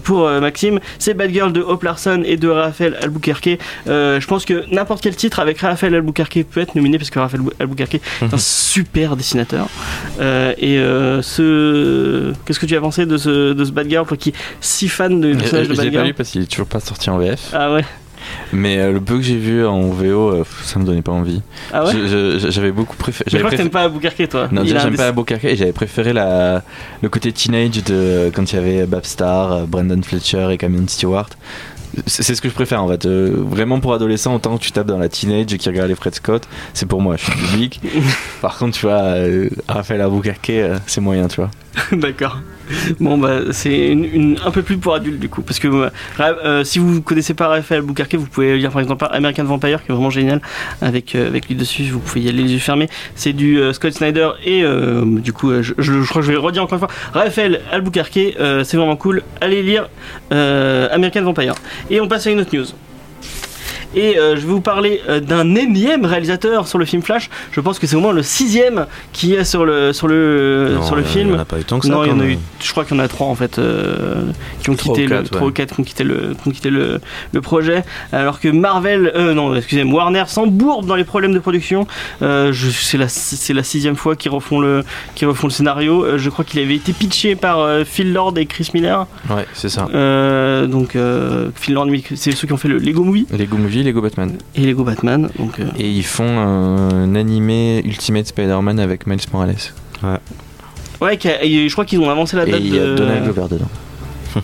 pour 0.04 0.28
Maxime. 0.40 0.80
C'est 0.99 1.14
Bad 1.14 1.32
Girl 1.32 1.52
de 1.52 1.61
Hope 1.61 1.82
Larson 1.85 2.17
et 2.25 2.37
de 2.37 2.48
Raphaël 2.48 2.96
Albuquerque. 3.02 3.58
Euh, 3.87 4.20
je 4.20 4.26
pense 4.26 4.44
que 4.44 4.64
n'importe 4.72 5.02
quel 5.02 5.16
titre 5.16 5.40
avec 5.40 5.60
Raphaël 5.60 5.94
Albuquerque 5.94 6.44
peut 6.50 6.60
être 6.60 6.75
nominé 6.75 6.98
parce 6.98 7.10
que 7.10 7.18
Raphaël 7.18 7.42
Albuquerque 7.60 7.96
est 7.96 8.02
un 8.32 8.38
super 8.38 9.16
dessinateur. 9.16 9.68
Euh, 10.20 10.52
et 10.58 10.78
euh, 10.78 11.22
ce... 11.22 12.32
qu'est-ce 12.44 12.60
que 12.60 12.66
tu 12.66 12.76
as 12.76 12.80
pensé 12.80 13.06
de 13.06 13.16
ce, 13.16 13.52
de 13.52 13.64
ce 13.64 13.72
Bad 13.72 13.88
Girl, 13.88 14.06
toi 14.06 14.16
qui 14.16 14.30
est 14.30 14.34
si 14.60 14.88
fan 14.88 15.20
du 15.20 15.37
personnage 15.37 15.68
de 15.68 15.82
l'ai 15.82 15.90
pas 15.90 16.04
lu 16.04 16.14
parce 16.14 16.30
qu'il 16.30 16.42
est 16.42 16.50
toujours 16.50 16.66
pas 16.66 16.80
sorti 16.80 17.10
en 17.10 17.18
VF. 17.18 17.50
Ah 17.52 17.72
ouais 17.72 17.84
Mais 18.52 18.78
euh, 18.78 18.92
le 18.92 19.00
peu 19.00 19.16
que 19.16 19.22
j'ai 19.22 19.37
vu 19.37 19.64
en 19.66 19.88
VO, 19.90 20.30
euh, 20.30 20.44
ça 20.62 20.78
me 20.78 20.84
donnait 20.84 21.02
pas 21.02 21.12
envie. 21.12 21.42
Ah 21.72 21.84
ouais 21.84 21.92
J'avais 22.50 22.72
beaucoup 22.72 22.96
préféré. 22.96 23.30
Je 23.30 23.38
crois 23.38 23.50
que 23.50 23.56
t'aimes 23.56 23.70
pas 23.70 23.82
Albuquerque 23.82 24.28
toi. 24.28 24.48
Non, 24.50 24.64
j'aime 24.64 24.96
pas 24.96 25.08
Albuquerque 25.08 25.44
et 25.44 25.56
j'avais 25.56 25.72
préféré 25.72 26.12
la, 26.12 26.62
le 27.02 27.08
côté 27.08 27.32
teenage 27.32 27.84
de 27.84 28.30
quand 28.34 28.52
il 28.52 28.56
y 28.56 28.58
avait 28.58 28.87
Babstar, 28.87 29.66
Brandon 29.66 30.00
Fletcher 30.02 30.48
et 30.50 30.58
Cameron 30.58 30.88
Stewart. 30.88 31.30
C'est 32.07 32.35
ce 32.35 32.40
que 32.40 32.49
je 32.49 32.54
préfère 32.54 32.83
en 32.83 32.88
fait. 32.88 33.07
Euh, 33.07 33.33
vraiment 33.37 33.80
pour 33.80 33.95
adolescent, 33.95 34.35
autant 34.35 34.57
que 34.57 34.62
tu 34.62 34.73
tapes 34.73 34.87
dans 34.87 34.99
la 34.99 35.09
teenage 35.09 35.52
et 35.52 35.59
qui 35.59 35.68
regarde 35.68 35.88
les 35.88 35.95
Fred 35.95 36.14
Scott, 36.14 36.49
c'est 36.75 36.87
pour 36.87 37.00
moi, 37.00 37.16
je 37.16 37.25
suis 37.25 37.33
public. 37.33 37.80
Par 38.40 38.59
contre, 38.59 38.78
tu 38.78 38.87
vois, 38.87 39.00
euh, 39.00 39.49
Raphaël 39.68 40.00
Albuquerque, 40.00 40.50
euh, 40.50 40.78
c'est 40.87 41.00
moyen, 41.00 41.28
tu 41.28 41.37
vois. 41.37 41.50
D'accord. 41.92 42.38
Bon 43.00 43.16
bah 43.16 43.40
c'est 43.52 43.97
un 44.44 44.50
peu 44.50 44.62
plus 44.62 44.76
pour 44.76 44.94
adultes 44.94 45.18
du 45.18 45.28
coup 45.28 45.42
parce 45.42 45.58
que 45.58 45.68
euh, 45.68 45.90
euh, 46.20 46.64
si 46.64 46.78
vous 46.78 47.00
connaissez 47.00 47.32
pas 47.32 47.49
Raphaël 47.49 47.80
Albuquerque 47.80 48.14
vous 48.16 48.26
pouvez 48.26 48.58
lire 48.58 48.70
par 48.70 48.82
exemple 48.82 49.06
American 49.11 49.44
Vampire 49.44 49.82
qui 49.82 49.90
est 49.90 49.94
vraiment 49.94 50.11
génial 50.11 50.42
avec 50.82 51.14
euh, 51.14 51.28
avec 51.28 51.49
lui 51.49 51.54
dessus 51.54 51.85
vous 51.85 51.99
pouvez 51.99 52.20
y 52.20 52.28
aller 52.28 52.42
les 52.42 52.52
yeux 52.52 52.58
fermés. 52.58 52.88
C'est 53.14 53.32
du 53.32 53.61
Scott 53.73 53.92
Snyder 53.92 54.30
et 54.44 54.64
du 55.20 55.32
coup 55.32 55.50
je, 55.62 55.73
crois 56.04 56.20
que 56.20 56.26
je 56.26 56.32
vais 56.32 56.35
le 56.35 56.40
redire 56.40 56.62
encore 56.62 56.75
une 56.75 56.87
fois. 56.87 56.94
Raphaël 57.12 57.61
Albuquerque 57.73 58.37
c'est 58.64 58.76
vraiment 58.76 58.97
cool. 58.97 59.23
Allez 59.40 59.62
lire 59.62 59.88
American 60.30 61.23
Vampire. 61.23 61.54
Et 61.90 62.00
on 62.00 62.08
passe 62.08 62.26
à 62.26 62.30
une 62.30 62.40
autre 62.40 62.54
news 62.54 62.66
et 63.95 64.18
euh, 64.18 64.37
je 64.37 64.40
vais 64.42 64.52
vous 64.52 64.61
parler 64.61 65.00
euh, 65.09 65.21
d'un 65.21 65.54
énième 65.54 66.04
réalisateur 66.04 66.66
sur 66.66 66.78
le 66.78 66.85
film 66.85 67.02
Flash. 67.02 67.30
Je 67.52 67.61
pense 67.61 67.78
que 67.78 67.87
c'est 67.87 67.97
au 67.97 68.00
moins 68.00 68.12
le 68.12 68.23
sixième 68.23 68.87
qui 69.12 69.35
est 69.35 69.45
sur 69.45 69.64
le 69.64 69.92
sur 69.92 70.09
le 70.09 70.75
Non, 70.76 70.83
sur 70.83 70.97
le 70.97 71.02
film. 71.02 71.28
Il 71.28 71.35
y 71.35 71.37
en 71.37 71.40
a 71.40 71.45
pas 71.45 71.59
eu 71.59 71.64
tant 71.64 71.78
que 71.78 71.87
ça. 71.87 71.92
Non, 71.92 72.04
il 72.04 72.11
y 72.11 72.12
en 72.12 72.21
a 72.21 72.25
eu, 72.25 72.38
je 72.61 72.71
crois 72.71 72.85
qu'il 72.85 72.97
y 72.97 73.00
en 73.00 73.02
a 73.02 73.09
trois 73.09 73.26
en 73.26 73.35
fait, 73.35 73.59
euh, 73.59 74.23
qui 74.62 74.71
ont 74.71 74.75
quitté 74.75 75.07
ou 75.07 75.09
le, 75.09 75.23
ou 75.40 75.45
ouais. 75.47 75.52
quatre 75.52 75.75
qui 75.75 75.80
ont 75.80 75.85
quitté 75.85 76.04
le, 76.04 76.35
qui 76.35 76.49
ont 76.49 76.50
quitté 76.50 76.71
le, 76.71 77.00
le 77.33 77.40
projet, 77.40 77.85
alors 78.12 78.40
que 78.40 78.49
Marvel, 78.49 79.12
non, 79.35 79.54
excusez-moi, 79.54 80.02
Warner 80.02 80.25
s'embourbe 80.26 80.87
dans 80.87 80.97
les 80.97 81.04
problèmes 81.04 81.35
de 81.35 81.38
production. 81.38 81.87
C'est 82.21 82.99
la, 82.99 83.09
c'est 83.09 83.54
la 83.54 83.62
sixième 83.62 83.97
fois 83.97 84.16
qu'ils 84.16 84.30
refont 84.30 84.61
le, 84.61 84.85
qu'ils 85.14 85.28
refont 85.28 85.47
le 85.47 85.52
scénario. 85.52 86.18
Je 86.18 86.30
crois 86.30 86.45
qu'il 86.45 86.61
avait 86.61 86.76
été 86.76 86.92
pitché 86.92 87.35
par 87.37 87.66
Phil 87.85 88.12
Lord 88.12 88.35
et 88.37 88.47
Chris 88.47 88.71
Miller. 88.75 89.07
Ouais, 89.30 89.47
c'est 89.54 89.68
ça. 89.68 89.88
Donc 90.66 90.97
Phil 91.57 91.75
Lord, 91.75 91.88
c'est 92.14 92.33
ceux 92.33 92.47
qui 92.47 92.52
ont 92.52 92.59
fait 92.59 92.68
le 92.68 92.78
Lego 92.78 93.04
Movie 93.04 93.26
Lego 93.37 93.57
Movie, 93.57 93.77
Lego 93.82 94.00
Batman. 94.00 94.37
et 94.54 94.61
Lego 94.62 94.85
Batman. 94.85 95.28
Donc 95.38 95.58
euh, 95.61 95.64
Et 95.78 95.90
ils 95.90 96.04
font 96.04 96.38
un 96.38 97.14
animé 97.14 97.82
Ultimate 97.85 98.26
Spider-Man 98.26 98.78
avec 98.80 99.06
Miles 99.06 99.20
Morales. 99.32 99.56
Ouais, 101.00 101.18
et 101.42 101.68
je 101.68 101.73
crois 101.73 101.85
qu'ils 101.85 102.00
ont 102.00 102.11
avancé 102.11 102.37
la 102.37 102.47
Et 102.47 102.50
date 102.50 102.61
il 102.62 102.75
y 102.75 102.78
a 102.78 102.85
de. 102.87 102.94
Donald 102.97 103.25
Glover 103.25 103.49
dedans. 103.54 103.68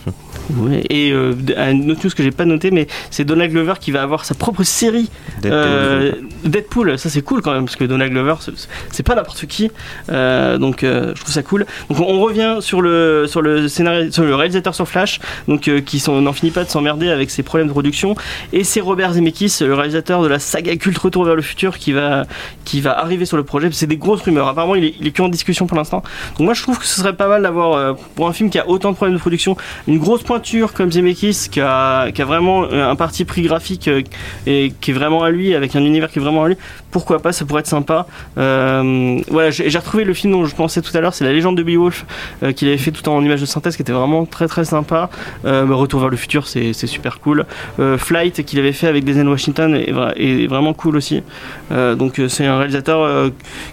Ouais, 0.57 0.83
et 0.89 1.11
euh, 1.11 1.33
une 1.71 1.91
autre 1.91 2.01
news 2.05 2.11
que 2.15 2.21
j'ai 2.23 2.31
pas 2.31 2.45
noté, 2.45 2.69
mais 2.71 2.87
c'est 3.09 3.25
Donald 3.25 3.51
Glover 3.51 3.73
qui 3.79 3.91
va 3.91 4.01
avoir 4.03 4.25
sa 4.25 4.35
propre 4.35 4.63
série 4.63 5.09
Deadpool. 5.41 5.51
Euh, 5.53 6.11
Deadpool, 6.43 6.99
ça 6.99 7.09
c'est 7.09 7.21
cool 7.23 7.41
quand 7.41 7.51
même 7.53 7.65
parce 7.65 7.75
que 7.75 7.83
Donald 7.85 8.11
Glover 8.11 8.35
c'est- 8.91 9.03
pas 9.03 9.15
n'importe 9.15 9.45
qui, 9.47 9.71
Euh, 10.09 10.57
donc 10.57 10.79
je 10.81 11.13
trouve 11.19 11.33
ça 11.33 11.41
cool. 11.43 11.65
Donc 11.89 11.99
on, 11.99 12.03
on 12.05 12.19
revient 12.21 12.57
sur 12.59 12.81
le 12.81 13.25
sur 13.27 13.41
le 13.41 13.67
scénario, 13.67 14.11
sur 14.11 14.23
le 14.23 14.35
réalisateur 14.35 14.75
sur 14.75 14.87
Flash, 14.87 15.19
donc 15.47 15.69
qui 15.85 15.99
sont- 15.99 16.21
n'en 16.21 16.33
finit 16.33 16.51
pas 16.51 16.63
de 16.63 16.69
s'emmerder 16.69 17.09
avec 17.09 17.29
ses 17.31 17.43
problèmes 17.43 17.67
de 17.67 17.71
production, 17.73 18.15
et 18.53 18.63
c'est 18.63 18.81
Robert 18.81 19.13
Zemeckis, 19.13 19.57
le 19.61 19.73
réalisateur 19.73 20.21
de 20.21 20.27
la 20.27 20.39
saga 20.39 20.75
culte 20.75 20.97
Retour 20.97 21.25
vers 21.25 21.35
le 21.35 21.41
futur, 21.41 21.77
qui 21.77 21.91
va 21.91 22.25
qui 22.65 22.81
va 22.81 22.97
arriver 22.99 23.25
sur 23.25 23.37
le 23.37 23.43
projet. 23.43 23.69
C'est 23.71 23.87
des 23.87 23.97
grosses 23.97 24.21
rumeurs. 24.21 24.47
Apparemment 24.47 24.75
il 24.75 24.85
est, 24.85 24.95
il 24.99 25.07
est 25.07 25.11
que 25.11 25.21
en 25.21 25.29
discussion 25.29 25.65
pour 25.67 25.77
l'instant. 25.77 26.03
Donc 26.37 26.45
moi 26.45 26.53
je 26.53 26.61
trouve 26.61 26.79
que 26.79 26.85
ce 26.85 26.95
serait 27.01 27.15
pas 27.15 27.27
mal 27.27 27.41
d'avoir 27.41 27.95
pour 28.15 28.27
un 28.27 28.33
film 28.33 28.49
qui 28.49 28.59
a 28.59 28.67
autant 28.69 28.91
de 28.91 28.95
problèmes 28.95 29.15
de 29.15 29.19
production 29.21 29.55
une 29.87 29.97
grosse 29.99 30.23
comme 30.73 30.91
Zemeckis 30.91 31.47
qui 31.49 31.61
a, 31.61 32.11
qui 32.11 32.21
a 32.21 32.25
vraiment 32.25 32.63
euh, 32.63 32.89
un 32.89 32.95
parti 32.95 33.25
pris 33.25 33.43
graphique 33.43 33.87
euh, 33.87 34.01
et 34.45 34.73
qui 34.81 34.91
est 34.91 34.93
vraiment 34.93 35.23
à 35.23 35.29
lui 35.29 35.55
avec 35.55 35.75
un 35.75 35.83
univers 35.83 36.11
qui 36.11 36.19
est 36.19 36.21
vraiment 36.21 36.43
à 36.43 36.47
lui 36.49 36.57
pourquoi 36.95 37.19
pas 37.19 37.33
ça 37.33 37.43
pourrait 37.43 37.59
être 37.59 37.67
sympa. 37.67 38.07
Euh, 38.37 39.19
voilà 39.27 39.49
j'ai 39.51 39.77
retrouvé 39.77 40.05
le 40.05 40.13
film 40.13 40.31
dont 40.31 40.45
je 40.45 40.55
pensais 40.55 40.81
tout 40.81 40.95
à 40.95 41.01
l'heure 41.01 41.13
c'est 41.13 41.25
la 41.25 41.33
légende 41.33 41.57
de 41.57 41.63
Beowulf 41.63 42.05
euh, 42.41 42.53
qu'il 42.53 42.69
avait 42.69 42.77
fait 42.77 42.91
tout 42.91 43.05
en 43.09 43.21
image 43.21 43.41
de 43.41 43.45
synthèse 43.45 43.75
qui 43.75 43.81
était 43.81 43.91
vraiment 43.91 44.25
très 44.25 44.47
très 44.47 44.63
sympa. 44.63 45.09
Euh, 45.43 45.65
bah, 45.65 45.75
Retour 45.75 45.99
vers 45.99 46.09
le 46.09 46.15
futur 46.15 46.47
c'est 46.47 46.71
super 46.87 47.19
cool. 47.19 47.45
Flight 47.97 48.45
qu'il 48.45 48.59
avait 48.59 48.71
fait 48.71 48.87
avec 48.87 49.03
Denzel 49.03 49.27
Washington 49.27 49.75
est, 49.75 49.91
vra- 49.91 50.13
est 50.15 50.47
vraiment 50.47 50.73
cool 50.73 50.95
aussi. 50.95 51.21
Donc 51.69 52.21
c'est 52.29 52.45
un 52.45 52.57
réalisateur 52.59 53.31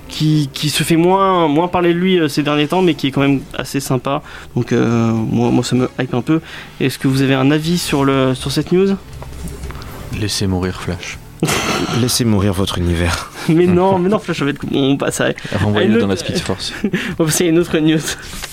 qui, 0.09 0.51
qui 0.53 0.69
se 0.69 0.83
fait 0.83 0.97
moins, 0.97 1.47
moins 1.47 1.69
parler 1.69 1.95
de 1.95 1.99
lui 1.99 2.19
ces 2.29 2.43
derniers 2.43 2.67
temps 2.67 2.83
mais 2.83 2.95
qui 2.95 3.07
est 3.07 3.11
quand 3.13 3.21
même 3.21 3.41
assez 3.57 3.79
sympa. 3.79 4.21
Donc 4.57 4.73
moi, 4.73 5.53
moi 5.53 5.63
ça 5.63 5.77
me 5.77 5.89
hype 6.01 6.15
un 6.15 6.23
peu. 6.23 6.41
Est-ce 6.81 6.99
que 6.99 7.07
vous 7.07 7.23
avez 7.23 7.35
un 7.35 7.53
avis 7.53 7.79
sur, 7.79 8.05
le, 8.05 8.35
sur 8.35 8.51
cette 8.51 8.73
news? 8.73 8.97
Laissez 10.19 10.49
mourir 10.49 10.81
Flash. 10.81 11.19
Laissez 12.01 12.25
mourir 12.25 12.53
votre 12.53 12.79
univers. 12.79 13.31
Mais 13.49 13.67
non, 13.67 13.99
mais 13.99 14.09
non, 14.09 14.19
Flash 14.19 14.43
va. 14.43 14.53
On 14.73 14.97
passe 14.97 15.21
à, 15.21 15.31
Renvoyez-le 15.61 15.95
le- 15.95 16.01
dans 16.01 16.07
la 16.07 16.17
Speed 16.17 16.39
Force. 16.39 16.73
on 16.85 16.89
va 17.19 17.25
passer 17.25 17.45
à 17.47 17.49
une 17.49 17.59
autre 17.59 17.77
news. 17.79 17.99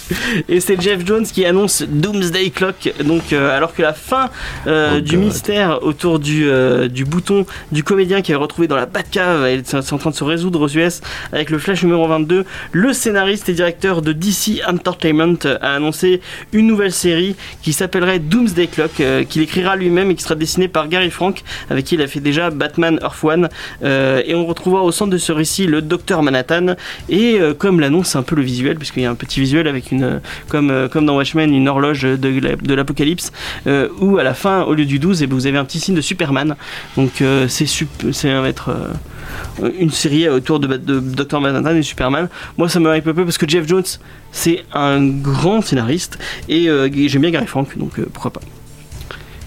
Et 0.49 0.59
c'est 0.59 0.79
Jeff 0.81 1.05
Jones 1.05 1.25
qui 1.25 1.45
annonce 1.45 1.83
Doomsday 1.83 2.49
Clock. 2.51 2.93
Donc, 3.03 3.33
euh, 3.33 3.55
alors 3.55 3.73
que 3.73 3.81
la 3.81 3.93
fin 3.93 4.29
euh, 4.67 4.95
Oh 4.97 5.01
du 5.01 5.15
God. 5.15 5.25
mystère 5.25 5.83
autour 5.83 6.19
du, 6.19 6.47
euh, 6.49 6.87
du 6.87 7.05
bouton 7.05 7.45
du 7.71 7.83
comédien 7.83 8.21
qui 8.21 8.31
avait 8.31 8.41
retrouvé 8.41 8.67
dans 8.67 8.75
la 8.75 8.85
Batcave, 8.85 9.45
elle- 9.45 9.63
c'est 9.65 9.93
en 9.93 9.97
train 9.97 10.09
de 10.09 10.15
se 10.15 10.23
résoudre 10.23 10.61
aux 10.61 10.67
US 10.69 11.01
avec 11.31 11.49
le 11.49 11.59
Flash 11.59 11.83
numéro 11.83 12.07
22, 12.07 12.45
le 12.71 12.93
scénariste 12.93 13.49
et 13.49 13.53
directeur 13.53 14.01
de 14.01 14.13
DC 14.13 14.61
Entertainment 14.67 15.35
a 15.61 15.75
annoncé 15.75 16.21
une 16.53 16.67
nouvelle 16.67 16.91
série 16.91 17.35
qui 17.61 17.73
s'appellerait 17.73 18.19
Doomsday 18.19 18.67
Clock, 18.67 19.01
qu'il 19.29 19.41
écrira 19.41 19.75
lui-même 19.75 20.11
et 20.11 20.15
qui 20.15 20.23
sera 20.23 20.35
dessinée 20.35 20.67
par 20.67 20.87
Gary 20.87 21.09
Frank, 21.09 21.43
avec 21.69 21.85
qui 21.85 21.95
il 21.95 22.01
a 22.01 22.07
fait 22.07 22.19
déjà 22.19 22.49
Batman 22.49 22.99
Earth 23.01 23.23
One. 23.23 23.49
Et 23.83 24.33
on 24.35 24.45
retrouvera 24.45 24.83
au 24.83 24.91
centre 24.91 25.11
de 25.11 25.17
ce 25.17 25.31
récit 25.31 25.65
le 25.67 25.81
Docteur 25.81 26.23
Manhattan. 26.23 26.75
Et 27.09 27.39
comme 27.57 27.79
l'annonce, 27.79 28.15
un 28.15 28.23
peu 28.23 28.35
le 28.35 28.41
visuel, 28.41 28.77
puisqu'il 28.77 29.03
y 29.03 29.05
a 29.05 29.09
un 29.11 29.15
petit 29.15 29.39
visuel 29.39 29.67
avec 29.67 29.91
une, 29.91 29.98
euh, 30.03 30.19
comme, 30.47 30.89
comme 30.91 31.05
dans 31.05 31.15
Watchmen, 31.17 31.53
une 31.53 31.67
horloge 31.67 32.01
de, 32.03 32.39
la- 32.39 32.55
de 32.55 32.73
l'apocalypse, 32.73 33.31
euh, 33.67 33.87
où 33.99 34.17
à 34.17 34.23
la 34.23 34.33
fin, 34.33 34.63
au 34.63 34.73
lieu 34.73 34.85
du 34.85 34.99
12, 34.99 35.23
et 35.23 35.25
vous 35.27 35.47
avez 35.47 35.57
un 35.57 35.65
petit 35.65 35.79
signe 35.79 35.95
de 35.95 36.01
Superman. 36.01 36.55
Donc 36.97 37.21
euh, 37.21 37.47
c'est 37.47 38.29
un 38.29 38.41
va 38.41 38.49
être 38.49 38.69
euh, 38.69 39.69
une 39.79 39.91
série 39.91 40.27
autour 40.29 40.59
de, 40.59 40.67
de 40.67 40.99
Docteur 40.99 41.41
Manhattan 41.41 41.75
et 41.75 41.83
Superman. 41.83 42.29
Moi, 42.57 42.69
ça 42.69 42.79
me 42.79 42.95
hype 42.95 43.07
un 43.07 43.13
peu 43.13 43.23
parce 43.25 43.37
que 43.37 43.47
Jeff 43.47 43.67
Jones, 43.67 43.83
c'est 44.31 44.63
un 44.73 45.05
grand 45.07 45.61
scénariste 45.61 46.17
et 46.47 46.67
euh, 46.69 46.89
j'aime 47.07 47.21
bien 47.21 47.31
Gary 47.31 47.47
Frank, 47.47 47.77
donc 47.77 47.99
euh, 47.99 48.07
pourquoi 48.11 48.31
pas. 48.31 48.41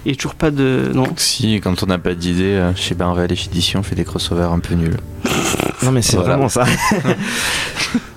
Et 0.04 0.16
toujours 0.16 0.34
pas 0.34 0.50
de. 0.50 0.90
Non. 0.92 1.06
Si, 1.16 1.60
quand 1.62 1.80
on 1.84 1.86
n'a 1.86 1.98
pas 1.98 2.14
d'idée, 2.14 2.42
euh, 2.56 2.74
chez 2.74 2.96
chez 3.36 3.50
DC, 3.50 3.76
on 3.76 3.84
fait 3.84 3.94
des 3.94 4.02
crossovers 4.04 4.50
un 4.52 4.58
peu 4.58 4.74
nuls. 4.74 4.96
Non 5.84 5.90
mais 5.90 6.00
c'est 6.02 6.14
Voilà. 6.16 6.30
vraiment 6.36 6.48
ça. 6.48 6.64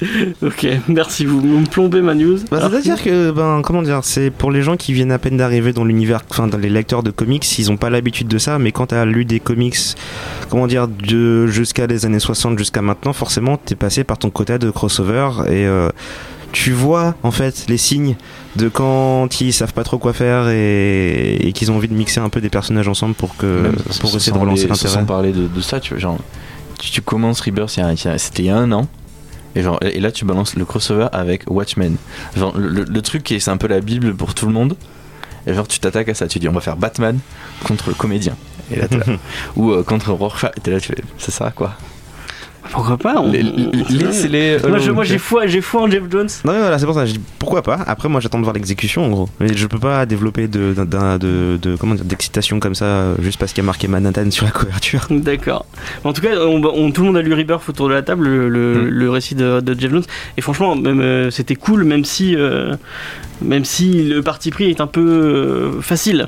Ok, 0.42 0.66
merci, 0.88 1.24
vous, 1.24 1.40
me 1.40 1.66
plombez 1.66 2.02
ma 2.02 2.14
news. 2.14 2.38
Bah, 2.50 2.68
C'est-à-dire 2.68 3.02
que, 3.02 3.30
ben, 3.30 3.62
comment 3.62 3.82
dire, 3.82 4.00
c'est 4.02 4.30
pour 4.30 4.50
les 4.50 4.62
gens 4.62 4.76
qui 4.76 4.92
viennent 4.92 5.12
à 5.12 5.18
peine 5.18 5.36
d'arriver 5.36 5.72
dans 5.72 5.84
l'univers, 5.84 6.20
enfin, 6.30 6.46
dans 6.46 6.58
les 6.58 6.68
lecteurs 6.68 7.02
de 7.02 7.10
comics, 7.10 7.58
ils 7.58 7.70
ont 7.70 7.76
pas 7.76 7.90
l'habitude 7.90 8.28
de 8.28 8.38
ça, 8.38 8.58
mais 8.58 8.72
quand 8.72 8.86
t'as 8.86 9.04
lu 9.04 9.24
des 9.24 9.40
comics, 9.40 9.76
comment 10.50 10.66
dire, 10.66 10.88
de 10.88 11.46
jusqu'à 11.46 11.86
les 11.86 12.06
années 12.06 12.18
60 12.18 12.58
jusqu'à 12.58 12.82
maintenant, 12.82 13.12
forcément, 13.12 13.56
t'es 13.56 13.74
passé 13.74 14.04
par 14.04 14.18
ton 14.18 14.30
quota 14.30 14.58
de 14.58 14.70
crossover 14.70 15.30
et 15.48 15.66
euh, 15.66 15.88
tu 16.52 16.70
vois, 16.72 17.14
en 17.22 17.30
fait, 17.30 17.64
les 17.68 17.78
signes 17.78 18.14
de 18.56 18.68
quand 18.68 19.40
ils 19.40 19.52
savent 19.52 19.72
pas 19.72 19.82
trop 19.84 19.98
quoi 19.98 20.12
faire 20.12 20.48
et, 20.48 21.34
et 21.40 21.52
qu'ils 21.52 21.72
ont 21.72 21.76
envie 21.76 21.88
de 21.88 21.94
mixer 21.94 22.20
un 22.20 22.28
peu 22.28 22.40
des 22.40 22.48
personnages 22.50 22.86
ensemble 22.88 23.14
pour 23.14 23.36
que, 23.36 23.62
Même 23.62 23.74
pour 24.00 24.14
essayer 24.14 24.32
de 24.32 24.38
relancer 24.38 24.68
les- 24.68 24.74
sans 24.74 24.84
l'intérêt. 24.88 25.06
parler 25.06 25.32
de, 25.32 25.48
de 25.48 25.60
ça, 25.60 25.80
tu 25.80 25.94
vois, 25.94 26.00
genre, 26.00 26.18
tu, 26.78 26.90
tu 26.90 27.02
commences 27.02 27.40
Rebirth, 27.40 27.78
c'était 28.18 28.42
il 28.42 28.46
y 28.46 28.50
a 28.50 28.56
un 28.56 28.70
an. 28.72 28.86
Et, 29.56 29.62
genre, 29.62 29.78
et 29.82 30.00
là, 30.00 30.10
tu 30.10 30.24
balances 30.24 30.56
le 30.56 30.64
crossover 30.64 31.08
avec 31.12 31.44
Watchmen. 31.48 31.96
Genre, 32.36 32.56
le, 32.56 32.68
le- 32.68 32.84
le 32.84 33.02
truc 33.02 33.22
qui 33.22 33.34
est, 33.34 33.40
c'est 33.40 33.50
un 33.50 33.56
peu 33.56 33.68
la 33.68 33.80
Bible 33.80 34.14
pour 34.14 34.34
tout 34.34 34.46
le 34.46 34.52
monde. 34.52 34.76
Et 35.46 35.54
genre, 35.54 35.68
tu 35.68 35.78
t'attaques 35.78 36.08
à 36.08 36.14
ça. 36.14 36.26
Tu 36.26 36.38
dis, 36.38 36.48
on 36.48 36.52
va 36.52 36.60
faire 36.60 36.76
Batman 36.76 37.18
contre 37.66 37.88
le 37.90 37.94
comédien. 37.94 38.36
Et 38.70 38.76
là, 38.76 38.88
t'es 38.88 38.96
là. 38.96 39.04
Ou 39.56 39.70
euh, 39.72 39.82
contre 39.82 40.10
Rorschach. 40.12 40.50
Et 40.56 40.60
t'es 40.60 40.70
là, 40.70 40.80
tu 40.80 40.88
fais, 40.88 41.02
c'est 41.18 41.30
ça, 41.30 41.52
quoi? 41.54 41.74
Pourquoi 42.74 42.96
pas 42.98 43.14
on- 43.18 43.30
Laissez-les. 43.30 44.58
Moi, 44.92 45.04
j'ai 45.04 45.18
foi, 45.18 45.46
j'ai 45.46 45.60
foi 45.60 45.82
en 45.82 45.90
Jeff 45.90 46.02
Jones. 46.10 46.28
Non, 46.44 46.52
mais 46.52 46.58
voilà, 46.58 46.78
c'est 46.78 46.86
pour 46.86 46.94
ça. 46.94 47.06
Je 47.06 47.12
dis 47.12 47.20
pourquoi 47.38 47.62
pas? 47.62 47.78
Après, 47.86 48.08
moi, 48.08 48.20
j'attends 48.20 48.38
de 48.38 48.42
voir 48.42 48.54
l'exécution, 48.54 49.04
en 49.06 49.10
gros. 49.10 49.28
Mais 49.38 49.54
je 49.54 49.66
peux 49.68 49.78
pas 49.78 50.04
développer 50.06 50.48
de, 50.48 50.74
comment 51.78 51.94
dire, 51.94 52.04
d'excitation 52.04 52.58
comme 52.60 52.74
ça 52.74 52.84
euh, 52.84 53.14
juste 53.22 53.38
parce 53.38 53.52
qu'il 53.52 53.62
y 53.62 53.64
a 53.64 53.66
marqué 53.66 53.86
Manhattan 53.86 54.30
sur 54.30 54.44
la 54.44 54.50
couverture. 54.50 55.06
D'accord. 55.10 55.66
En 56.02 56.12
tout 56.12 56.20
cas, 56.20 56.36
on, 56.40 56.62
on- 56.64 56.90
tout 56.90 57.02
le 57.02 57.06
monde 57.06 57.16
a 57.16 57.22
lu 57.22 57.32
Rebirth 57.32 57.68
autour 57.68 57.88
de 57.88 57.94
la 57.94 58.02
table, 58.02 58.26
le, 58.28 58.74
Mm. 58.74 58.88
le 58.88 59.10
récit 59.10 59.34
de, 59.36 59.60
de 59.60 59.78
Jeff 59.80 59.90
Jones. 59.92 60.02
Et 60.36 60.40
franchement, 60.40 60.74
même, 60.74 61.00
euh, 61.00 61.30
c'était 61.30 61.54
cool, 61.56 61.84
même 61.84 62.04
si, 62.04 62.34
euh, 62.36 62.74
même 63.40 63.64
si 63.64 64.02
le 64.04 64.20
parti 64.22 64.50
pris 64.50 64.70
est 64.70 64.80
un 64.80 64.86
peu 64.88 65.00
euh, 65.00 65.80
facile. 65.80 66.26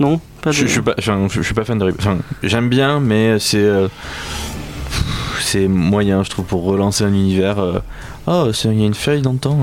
Non? 0.00 0.20
Pas 0.42 0.50
de- 0.50 0.54
Je, 0.54 0.66
je 0.66 0.70
suis 0.72 0.80
pas, 0.82 0.94
enfin, 0.98 1.26
je, 1.30 1.40
je 1.40 1.42
suis 1.42 1.54
pas 1.54 1.64
fan 1.64 1.78
de 1.78 1.84
Rebirth. 1.84 2.00
Enfin, 2.06 2.18
j'aime 2.42 2.68
bien, 2.68 3.00
mais 3.00 3.38
c'est. 3.38 3.58
euh, 3.58 3.88
c'est 5.40 5.68
moyen, 5.68 6.22
je 6.22 6.30
trouve, 6.30 6.44
pour 6.46 6.64
relancer 6.64 7.04
un 7.04 7.12
univers. 7.12 7.58
euh, 7.58 7.78
Oh, 8.26 8.52
c'est- 8.52 8.68
il 8.68 8.80
y 8.80 8.82
a 8.82 8.86
une 8.86 8.94
feuille 8.94 9.22
dans 9.22 9.32
le 9.32 9.38
temps. 9.38 9.58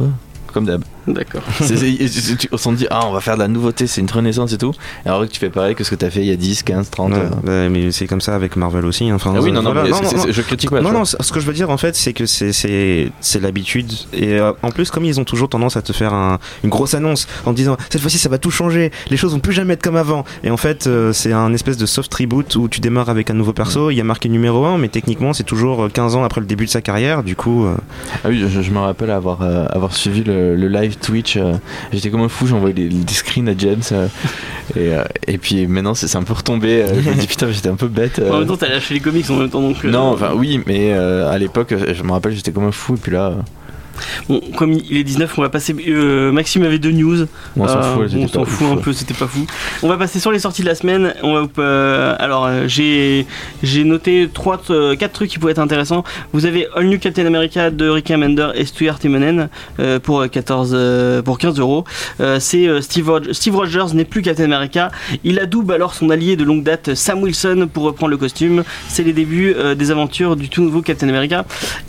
ah. 0.00 0.04
Comme 0.52 0.66
d'hab. 0.66 0.82
D'accord. 1.06 1.42
Tu- 2.38 2.48
on 2.52 2.56
s'en 2.56 2.72
dit, 2.72 2.86
ah, 2.90 3.00
on 3.06 3.12
va 3.12 3.20
faire 3.20 3.34
de 3.34 3.40
la 3.40 3.48
nouveauté, 3.48 3.86
c'est 3.86 4.00
une 4.00 4.10
renaissance 4.10 4.52
et 4.52 4.58
tout. 4.58 4.72
Et 5.04 5.08
alors 5.08 5.22
que 5.22 5.26
tu 5.26 5.38
fais 5.40 5.50
pareil 5.50 5.74
que 5.74 5.84
ce 5.84 5.90
que 5.90 5.94
t'as 5.96 6.10
fait 6.10 6.20
il 6.20 6.26
y 6.26 6.30
a 6.32 6.36
10, 6.36 6.62
15, 6.62 6.90
30. 6.90 7.12
Ouais, 7.12 7.18
euh. 7.48 7.64
ouais, 7.64 7.68
mais 7.68 7.90
c'est 7.92 8.06
comme 8.06 8.20
ça 8.20 8.34
avec 8.34 8.56
Marvel 8.56 8.84
aussi. 8.86 9.08
hein. 9.10 9.14
Enfin, 9.16 9.32
Ah 9.36 9.40
oui, 9.40 9.50
non, 9.52 9.62
non, 9.62 9.72
voilà. 9.72 9.88
mais 9.90 10.06
c'est- 10.08 10.16
c'est- 10.18 10.32
je 10.32 10.42
critique 10.42 10.70
pas. 10.70 10.78
tu 10.78 10.84
Non, 10.84 10.92
non, 10.92 11.04
ce 11.04 11.32
que 11.32 11.40
je 11.40 11.46
veux 11.46 11.52
dire 11.52 11.70
en 11.70 11.76
fait, 11.76 11.94
c'est 11.96 12.12
que 12.12 12.26
c'est- 12.26 12.52
c'est 12.52 13.10
c'est 13.20 13.40
l'habitude. 13.40 13.92
Et 14.12 14.34
euh, 14.38 14.52
en 14.62 14.70
plus, 14.70 14.90
comme 14.90 15.04
ils 15.04 15.18
ont 15.20 15.24
toujours 15.24 15.48
tendance 15.48 15.76
à 15.76 15.82
te 15.82 15.92
faire 15.92 16.14
un- 16.14 16.38
une 16.64 16.70
grosse 16.70 16.94
annonce 16.94 17.26
en 17.46 17.50
te 17.52 17.56
disant 17.56 17.76
cette 17.90 18.00
fois-ci 18.00 18.18
ça 18.18 18.28
va 18.28 18.38
tout 18.38 18.50
changer, 18.50 18.90
les 19.10 19.16
choses 19.16 19.32
vont 19.32 19.40
plus 19.40 19.52
jamais 19.52 19.74
être 19.74 19.82
comme 19.82 19.96
avant. 19.96 20.24
Et 20.44 20.50
en 20.50 20.56
fait, 20.56 20.86
euh, 20.86 21.12
c'est 21.12 21.32
un 21.32 21.52
espèce 21.52 21.76
de 21.76 21.86
soft 21.86 22.12
reboot 22.14 22.54
où 22.56 22.68
tu 22.68 22.80
démarres 22.80 23.08
avec 23.10 23.30
un 23.30 23.34
nouveau 23.34 23.52
perso, 23.52 23.90
il 23.90 23.96
y 23.96 24.00
a 24.00 24.04
marqué 24.04 24.28
numéro 24.28 24.64
1, 24.64 24.78
mais 24.78 24.88
techniquement 24.88 25.32
c'est 25.32 25.42
toujours 25.44 25.84
euh, 25.84 25.88
15 25.88 26.14
ans 26.16 26.24
après 26.24 26.40
le 26.40 26.46
début 26.46 26.66
de 26.66 26.70
sa 26.70 26.80
carrière. 26.80 27.22
Du 27.22 27.36
coup, 27.36 27.66
euh, 27.66 27.74
Ah 28.24 28.28
oui, 28.28 28.44
je, 28.48 28.62
je 28.62 28.70
me 28.70 28.78
rappelle 28.78 29.10
avoir, 29.10 29.42
euh, 29.42 29.66
avoir 29.70 29.94
suivi 29.94 30.22
le, 30.24 30.54
le 30.56 30.68
live 30.68 30.91
Twitch. 31.00 31.36
euh, 31.36 31.54
J'étais 31.92 32.10
comme 32.10 32.22
un 32.22 32.28
fou, 32.28 32.46
j'envoyais 32.46 32.74
des, 32.74 32.88
des 32.88 33.12
screens 33.12 33.48
à 33.48 33.54
James. 33.56 33.80
euh, 33.92 34.06
et, 34.76 34.94
euh, 34.94 35.04
et 35.26 35.38
puis 35.38 35.66
maintenant, 35.66 35.94
c'est 35.94 36.14
un 36.16 36.22
peu 36.22 36.32
retombé. 36.32 36.84
je 37.04 37.10
me 37.10 37.14
dis, 37.14 37.26
putain, 37.28 37.50
j'étais 37.50 37.68
un 37.68 37.76
peu 37.76 37.88
bête. 37.88 38.20
En 38.30 38.38
même 38.38 38.46
temps, 38.48 38.56
t'as 38.56 38.68
lâché 38.68 38.94
les 38.94 39.00
comics 39.00 39.28
en 39.30 39.36
même 39.36 39.50
temps, 39.50 39.60
donc. 39.60 39.82
non, 39.84 40.12
enfin 40.12 40.32
oui, 40.34 40.60
mais 40.66 40.92
à 40.92 41.36
l'époque, 41.38 41.74
je 41.92 42.02
me 42.02 42.12
rappelle, 42.12 42.34
j'étais 42.34 42.52
comme 42.52 42.64
un 42.66 42.72
fou. 42.72 42.94
Et 42.94 42.98
puis 42.98 43.12
là, 43.12 43.34
Bon, 44.28 44.40
comme 44.56 44.72
il 44.72 44.96
est 44.96 45.04
19, 45.04 45.38
on 45.38 45.42
va 45.42 45.48
passer. 45.48 45.74
euh, 45.88 46.32
Maxime 46.32 46.62
avait 46.64 46.78
deux 46.78 46.90
news. 46.92 47.26
on 47.56 47.66
s'en 47.68 47.78
Euh, 47.78 48.08
fout. 48.08 48.10
on 48.16 48.28
s'en 48.46 48.72
un 48.72 48.76
peu, 48.76 48.92
c'était 48.92 49.14
pas 49.14 49.26
fou. 49.26 49.46
On 49.82 49.88
va 49.88 49.96
passer 49.96 50.20
sur 50.20 50.30
les 50.32 50.38
sorties 50.38 50.62
de 50.62 50.66
la 50.68 50.74
semaine. 50.74 51.14
On 51.22 51.34
va, 51.34 51.46
euh, 51.58 52.14
alors, 52.18 52.48
j'ai 52.66 53.26
j'ai 53.62 53.84
noté 53.84 54.28
trois, 54.32 54.60
quatre 54.98 55.12
trucs 55.12 55.30
qui 55.30 55.38
pourraient 55.38 55.52
être 55.52 55.58
intéressants. 55.58 56.04
Vous 56.32 56.46
avez 56.46 56.66
All 56.74 56.86
New 56.86 56.98
Captain 56.98 57.26
America 57.26 57.70
de 57.70 57.88
Rick 57.88 58.08
Remender 58.08 58.48
et 58.54 58.64
Stuart 58.64 58.98
Timonen 58.98 59.48
pour 60.02 60.28
14, 60.30 60.72
euh, 60.74 61.22
pour 61.22 61.38
15 61.38 61.58
euros. 61.58 61.84
C'est 62.38 62.68
Steve, 62.82 63.08
Rog- 63.10 63.32
Steve 63.32 63.56
Rogers 63.56 63.94
n'est 63.94 64.04
plus 64.04 64.22
Captain 64.22 64.44
America. 64.44 64.90
Il 65.24 65.38
adoube 65.38 65.70
alors 65.70 65.94
son 65.94 66.10
allié 66.10 66.36
de 66.36 66.44
longue 66.44 66.62
date 66.62 66.94
Sam 66.94 67.22
Wilson 67.22 67.68
pour 67.72 67.84
reprendre 67.84 68.10
le 68.10 68.16
costume. 68.16 68.64
C'est 68.88 69.02
les 69.02 69.12
débuts 69.12 69.54
des 69.76 69.90
aventures 69.90 70.36
du 70.36 70.48
tout 70.48 70.62
nouveau 70.62 70.82
Captain 70.82 71.08
America. 71.08 71.44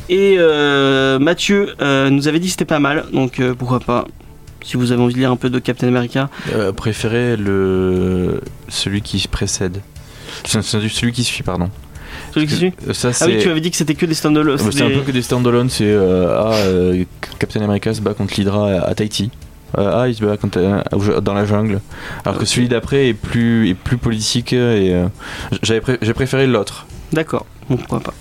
Et 0.09 0.35
euh, 0.37 1.19
Mathieu 1.19 1.75
euh, 1.81 2.02
nous 2.09 2.27
avait 2.27 2.39
dit 2.39 2.47
que 2.47 2.51
c'était 2.51 2.65
pas 2.65 2.79
mal, 2.79 3.05
donc 3.13 3.39
euh, 3.39 3.53
pourquoi 3.53 3.79
pas. 3.79 4.05
Si 4.63 4.77
vous 4.77 4.91
avez 4.93 5.01
envie 5.01 5.13
de 5.13 5.19
lire 5.19 5.31
un 5.31 5.35
peu 5.35 5.49
de 5.49 5.59
Captain 5.59 5.87
America, 5.87 6.29
Euh, 6.53 6.71
préféré 6.71 7.35
le 7.35 8.39
celui 8.69 9.01
qui 9.01 9.27
précède. 9.27 9.81
Celui 10.45 11.11
qui 11.11 11.23
suit, 11.23 11.43
pardon. 11.43 11.69
Celui 12.33 12.47
qui 12.47 12.55
suit 12.55 12.73
Euh, 12.87 12.93
Ça, 12.93 13.09
Ah 13.21 13.25
oui, 13.27 13.37
tu 13.39 13.49
avais 13.49 13.59
dit 13.61 13.71
que 13.71 13.77
c'était 13.77 13.95
que 13.95 14.05
des 14.05 14.13
stand-alone. 14.13 14.59
Euh, 14.59 14.71
C'est 14.71 14.83
un 14.83 14.89
peu 14.89 15.01
que 15.01 15.11
des 15.11 15.21
standalone, 15.21 15.69
c'est 15.69 15.85
euh, 15.85 16.35
ah, 16.37 16.53
euh, 16.55 17.03
Captain 17.39 17.61
America 17.61 17.93
se 17.93 18.01
bat 18.01 18.13
contre 18.13 18.33
l'Hydra 18.37 18.69
à, 18.71 18.81
à 18.89 18.95
Tahiti. 18.95 19.31
Euh, 19.77 20.01
ah, 20.03 20.07
il 20.07 20.15
se 20.15 20.23
bat 20.23 20.35
euh, 20.57 21.19
dans 21.21 21.33
la 21.33 21.45
jungle. 21.45 21.81
Alors 22.25 22.37
que 22.39 22.45
celui 22.45 22.67
d'après 22.67 23.09
est 23.09 23.13
plus, 23.13 23.69
est 23.69 23.73
plus 23.73 23.97
politique 23.97 24.53
et 24.53 24.93
euh, 24.93 25.07
j'avais 25.63 25.81
pré- 25.81 25.97
j'ai 26.01 26.13
préféré 26.13 26.47
l'autre. 26.47 26.85
D'accord, 27.11 27.45
bon, 27.69 27.77
pourquoi 27.77 27.99
pas. 27.99 28.13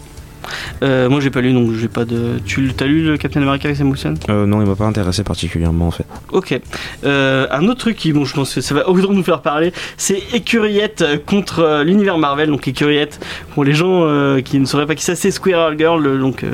Euh, 0.83 1.09
moi 1.09 1.21
j'ai 1.21 1.31
pas 1.31 1.41
lu 1.41 1.53
donc 1.53 1.73
j'ai 1.79 1.89
pas 1.89 2.05
de. 2.05 2.39
Tu 2.45 2.71
as 2.81 2.85
lu 2.87 3.03
le 3.05 3.17
Captain 3.17 3.43
America 3.43 3.67
avec 3.69 3.77
Sam 3.77 3.91
Wilson? 3.91 4.15
Euh, 4.29 4.47
non, 4.47 4.63
il 4.63 4.69
m'a 4.69 4.77
pas 4.77 4.85
intéressé 4.87 5.23
particulièrement 5.25 5.87
en 5.89 5.91
fait. 5.91 6.05
Ok. 6.33 6.59
Euh, 7.05 7.47
un 7.51 7.65
autre 7.69 7.81
truc 7.81 7.97
qui, 7.97 8.13
bon, 8.13 8.25
je 8.25 8.35
pense 8.35 8.55
que 8.55 8.61
ça 8.61 8.75
va 8.75 8.89
autant 8.89 9.13
nous 9.13 9.23
faire 9.23 9.41
parler, 9.43 9.73
c'est 9.97 10.23
Écuriette 10.35 11.05
contre 11.27 11.61
euh, 11.61 11.85
l'univers 11.85 12.19
Marvel. 12.19 12.49
Donc 12.51 12.67
Écuriette, 12.69 13.25
pour 13.55 13.65
les 13.65 13.73
gens 13.75 14.05
euh, 14.05 14.41
qui 14.41 14.59
ne 14.59 14.65
sauraient 14.67 14.87
pas 14.87 14.95
qui 14.95 15.05
c'est, 15.05 15.15
c'est 15.15 15.31
Squirrel 15.31 15.77
Girl. 15.79 16.19
Donc, 16.21 16.45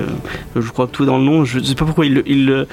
je 0.57 0.68
crois 0.70 0.87
que 0.87 0.92
tout 0.92 1.03
est 1.05 1.07
dans 1.07 1.18
le 1.18 1.24
nom. 1.24 1.44
Je 1.44 1.59
sais 1.61 1.74
pas 1.74 1.85
pourquoi 1.85 2.07
il, 2.07 2.14
le- 2.14 2.24
il, 2.27 2.66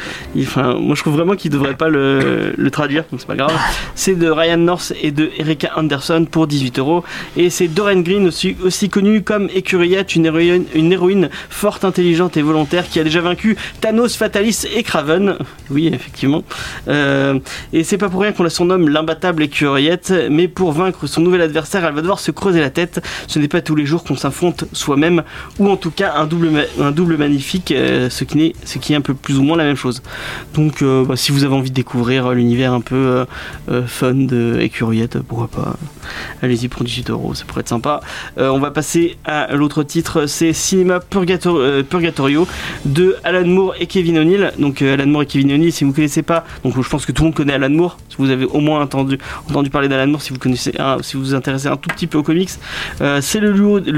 enfin, 0.44 0.76
moi 0.80 0.96
je 0.96 1.02
trouve 1.02 1.16
vraiment 1.16 1.36
qu'il 1.36 1.52
devrait 1.52 1.76
pas 1.76 1.90
le, 1.90 2.54
le 2.56 2.72
traduire, 2.72 3.04
donc 3.12 3.20
c'est 3.20 3.28
pas 3.28 3.36
grave. 3.36 3.54
C'est 3.96 4.16
de 4.16 4.30
Ryan 4.30 4.58
North 4.58 4.94
et 5.02 5.12
de 5.12 5.30
Erika 5.38 5.72
Anderson 5.78 6.26
pour 6.30 6.48
18 6.48 6.80
euros. 6.80 7.04
Et 7.38 7.50
c'est 7.50 7.68
Doreen 7.68 8.04
Green 8.04 8.28
aussi, 8.28 8.56
aussi 8.64 8.90
connue 8.90 9.22
comme 9.24 9.50
Écuriette, 9.54 10.16
une 10.16 10.26
héroïne, 10.26 10.66
une 10.74 10.92
héroïne 10.92 11.05
forte, 11.50 11.86
intelligente 11.86 12.38
et 12.38 12.42
volontaire 12.42 12.88
qui 12.90 13.00
a 13.00 13.04
déjà 13.04 13.22
vaincu 13.22 13.58
Thanos, 13.82 14.16
Fatalis 14.16 14.66
et 14.74 14.84
Kraven. 14.84 15.38
Oui, 15.70 15.90
effectivement. 15.94 16.44
Euh, 16.88 17.40
et 17.74 17.84
c'est 17.84 17.98
pas 17.98 18.10
pour 18.10 18.22
rien 18.22 18.32
qu'on 18.32 18.44
la 18.44 18.50
surnomme 18.50 18.90
l'imbattable 18.90 19.44
écuriette, 19.44 20.14
mais 20.30 20.48
pour 20.48 20.72
vaincre 20.72 21.08
son 21.08 21.22
nouvel 21.22 21.42
adversaire, 21.42 21.86
elle 21.86 21.94
va 21.94 22.02
devoir 22.02 22.20
se 22.20 22.32
creuser 22.32 22.60
la 22.60 22.70
tête. 22.70 23.02
Ce 23.28 23.40
n'est 23.40 23.48
pas 23.48 23.62
tous 23.62 23.76
les 23.76 23.86
jours 23.86 24.04
qu'on 24.04 24.16
s'affronte 24.16 24.66
soi-même, 24.74 25.24
ou 25.60 25.70
en 25.70 25.78
tout 25.78 25.92
cas 25.92 26.14
un 26.16 26.26
double, 26.26 26.68
un 26.80 26.92
double 26.92 27.18
magnifique, 27.18 27.72
euh, 27.72 28.10
ce, 28.10 28.24
qui 28.24 28.54
est 28.94 28.96
un 28.96 29.02
peu 29.02 29.14
plus 29.14 29.38
ou 29.38 29.44
moins 29.44 29.58
la 29.58 29.64
même 29.64 29.76
chose. 29.76 30.02
Donc 30.54 30.82
euh, 30.82 31.04
bah, 31.06 31.16
si 31.16 31.32
vous 31.32 31.44
avez 31.44 31.56
envie 31.56 31.70
de 31.70 31.76
découvrir 31.76 32.32
l'univers 32.32 32.74
un 32.74 32.82
peu 32.82 33.26
fun 33.88 34.14
de 34.14 34.70
pourquoi 35.28 35.48
pas 35.48 35.76
Allez-y 36.42 36.68
pour 36.68 36.84
18 36.84 37.10
euros, 37.10 37.34
ça 37.34 37.46
pourrait 37.46 37.62
être 37.62 37.70
sympa. 37.70 38.02
On 38.38 38.60
va 38.60 38.72
passer 38.72 39.18
à 39.26 39.56
l'autre 39.56 39.84
titre, 39.84 40.26
c'est 40.26 40.54
Euh, 41.46 41.84
Purgatorio 41.84 42.48
de 42.86 43.16
Alan 43.24 43.46
Moore 43.46 43.76
et 43.80 43.88
Kevin 43.88 44.20
O'Neill. 44.20 44.52
Donc 44.60 44.82
euh, 44.82 44.94
Alan 44.94 45.08
Moore 45.08 45.24
et 45.24 45.26
Kevin 45.26 45.52
O'Neill, 45.54 45.72
si 45.72 45.84
vous 45.84 45.92
ne 45.92 45.96
connaissez 45.96 46.24
pas, 46.24 46.46
donc 46.64 46.82
je 46.82 46.90
pense 46.90 47.06
que 47.06 47.12
tout 47.12 47.24
le 47.24 47.28
monde 47.28 47.36
connaît 47.36 47.54
Alan 47.54 47.70
Moore. 47.70 47.98
Si 48.10 48.18
vous 48.18 48.30
avez 48.30 48.46
au 48.46 48.60
moins 48.60 48.82
entendu, 48.82 49.18
entendu 49.50 49.70
parler 49.70 49.88
d'Alan 49.88 50.08
Moore, 50.08 50.22
si 50.22 50.32
vous 50.34 50.40
connaissez, 50.40 50.74
si 51.02 51.18
vous 51.18 51.24
vous 51.24 51.36
intéressez 51.36 51.68
un 51.68 51.76
tout 51.76 51.90
petit 51.90 52.08
peu 52.08 52.18
aux 52.18 52.24
comics, 52.24 52.50
euh, 53.02 53.20
c'est 53.22 53.40
le 53.40 53.54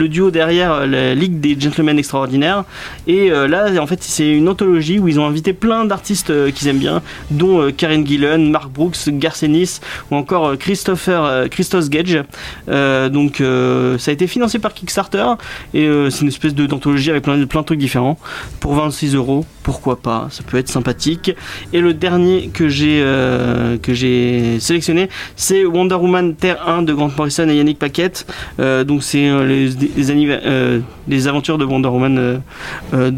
duo, 0.07 0.31
derrière 0.31 0.87
la 0.87 1.13
Ligue 1.13 1.39
des 1.39 1.59
Gentlemen 1.59 1.97
Extraordinaires. 1.99 2.63
Et 3.05 3.29
là, 3.29 3.69
en 3.79 3.87
fait, 3.87 4.01
c'est 4.01 4.29
une 4.29 4.49
anthologie 4.49 4.99
où 4.99 5.07
ils 5.07 5.19
ont 5.19 5.25
invité 5.25 5.53
plein 5.53 5.85
d'artistes 5.85 6.51
qu'ils 6.53 6.67
aiment 6.67 6.79
bien, 6.79 7.01
dont 7.31 7.71
Karen 7.71 8.05
Gillan, 8.05 8.39
Mark 8.39 8.71
Brooks, 8.71 9.09
Garcenis 9.09 9.79
ou 10.11 10.15
encore 10.15 10.57
Christopher 10.57 11.47
Christos 11.49 11.89
Gage. 11.89 12.23
Donc 12.67 13.37
ça 13.37 14.11
a 14.11 14.13
été 14.13 14.27
financé 14.27 14.59
par 14.59 14.73
Kickstarter 14.73 15.25
et 15.73 15.87
c'est 16.09 16.21
une 16.21 16.27
espèce 16.29 16.55
de 16.55 16.65
avec 16.87 17.23
plein 17.23 17.37
de, 17.37 17.45
plein 17.45 17.61
de 17.61 17.65
trucs 17.65 17.79
différents 17.79 18.17
pour 18.59 18.75
26 18.75 19.15
euros. 19.15 19.45
Pourquoi 19.63 19.99
pas 19.99 20.27
Ça 20.31 20.43
peut 20.43 20.57
être 20.57 20.69
sympathique. 20.69 21.31
Et 21.73 21.81
le 21.81 21.93
dernier 21.93 22.49
que 22.53 22.69
j'ai 22.69 23.01
euh, 23.01 23.77
que 23.77 23.93
j'ai 23.93 24.59
sélectionné, 24.59 25.09
c'est 25.35 25.65
Wonder 25.65 25.95
Woman 25.95 26.35
Terre 26.35 26.67
1 26.67 26.83
de 26.83 26.93
Grant 26.93 27.11
Morrison 27.17 27.49
et 27.49 27.55
Yannick 27.55 27.79
Paquette. 27.79 28.25
Euh, 28.59 28.83
donc 28.83 29.03
c'est 29.03 29.27
euh, 29.27 29.45
les, 29.45 30.83
les, 31.07 31.27
aventures 31.27 31.57
de 31.57 31.65
Wonder 31.65 31.89
Woman 31.89 32.41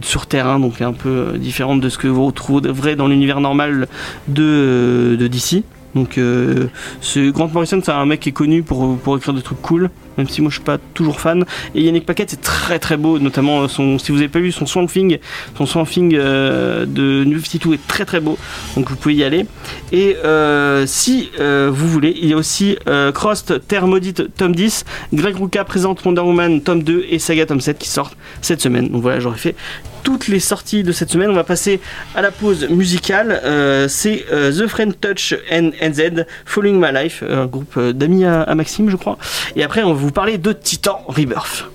sur 0.02 0.26
Terre 0.26 0.48
1, 0.48 0.60
donc 0.60 0.82
un 0.82 0.94
peu 0.94 1.34
différente 1.38 1.82
de 1.82 1.90
ce 1.90 1.98
que 1.98 2.08
vous 2.08 2.26
retrouverez 2.26 2.96
dans 2.96 3.08
l'univers 3.08 3.42
normal 3.42 3.88
de, 4.28 5.16
de 5.20 5.28
DC. 5.28 5.64
Donc 5.96 6.18
euh, 6.18 6.68
ce 7.02 7.32
Grant 7.32 7.50
Morrison 7.54 7.82
c'est 7.84 7.92
un 7.92 8.06
mec 8.06 8.20
qui 8.20 8.30
est 8.30 8.34
connu 8.34 8.64
pour, 8.64 8.98
écrire 9.18 9.34
des 9.34 9.42
trucs 9.42 9.62
cool 9.62 9.90
même 10.18 10.28
si 10.28 10.42
moi 10.42 10.50
je 10.50 10.56
suis 10.56 10.64
pas 10.64 10.78
toujours 10.94 11.20
fan. 11.20 11.46
Et 11.74 11.82
Yannick 11.82 12.06
Paquette 12.06 12.30
c'est 12.30 12.42
très 12.42 12.78
très 12.78 12.98
beau 12.98 13.20
notamment 13.20 13.68
son 13.68 13.98
si 13.98 14.12
vous 14.12 14.18
avez 14.18 14.28
pas 14.28 14.40
vu 14.40 14.52
son 14.52 14.66
Swamp 14.66 14.88
Thing 14.88 15.18
son 15.58 15.66
Swamp 15.66 15.86
Thing 15.86 16.14
euh, 16.14 16.86
de 16.86 17.24
New 17.24 17.40
52 17.40 17.74
est 17.74 17.88
très 17.88 18.06
très 18.06 18.20
beau. 18.20 18.38
Donc 18.76 18.90
vous 18.90 18.96
pouvez 18.96 19.16
y 19.16 19.24
aller. 19.24 19.46
Et 19.92 20.18
euh, 20.24 20.86
si 20.86 21.32
euh, 21.40 21.72
vous 21.74 21.88
voulez 21.88 22.16
il 22.22 22.28
y 22.28 22.34
a 22.34 22.38
aussi 22.38 22.78
Crossed 23.14 23.62
Terre 23.68 23.88
Maudite 23.88 24.36
tome 24.36 24.56
10 24.56 24.86
Greg 25.14 25.36
Rucka 25.36 25.64
présente 25.64 26.04
Wonder 26.04 26.22
Woman 26.22 26.62
tome 26.62 26.84
2 26.84 27.06
et 27.10 27.20
Saga 27.20 27.46
tome 27.46 27.62
7 27.62 27.78
qui 27.80 27.90
sortent 27.90 28.18
cette 28.42 28.62
semaine. 28.62 28.90
Donc 28.90 29.02
voilà 29.02 29.20
j'aurais 29.20 29.38
fait 29.38 29.56
toutes 30.04 30.28
les 30.28 30.40
sorties 30.40 30.84
de 30.84 30.92
cette 30.92 31.10
semaine. 31.10 31.30
On 31.30 31.36
va 31.36 31.44
passer 31.44 31.80
à 32.16 32.22
la 32.22 32.32
pause 32.32 32.68
musicale. 32.70 33.42
Euh, 33.44 33.88
c'est 33.88 34.26
euh, 34.32 34.52
The 34.52 34.68
Friend 34.68 34.94
Touch 35.00 35.36
NZ, 35.52 36.26
Following 36.46 36.80
My 36.80 36.92
Life, 37.04 37.24
un 37.28 37.46
groupe 37.46 37.76
euh, 37.78 37.94
d'amis 37.94 38.26
à, 38.26 38.54
Maxime, 38.56 38.90
je 38.90 38.96
crois. 38.96 39.18
Et 39.56 39.64
après, 39.64 39.84
on 39.84 39.94
va 39.94 40.00
vous 40.00 40.12
parler 40.12 40.38
de 40.38 40.52
Titan 40.52 41.04
Rebirth. 41.08 41.66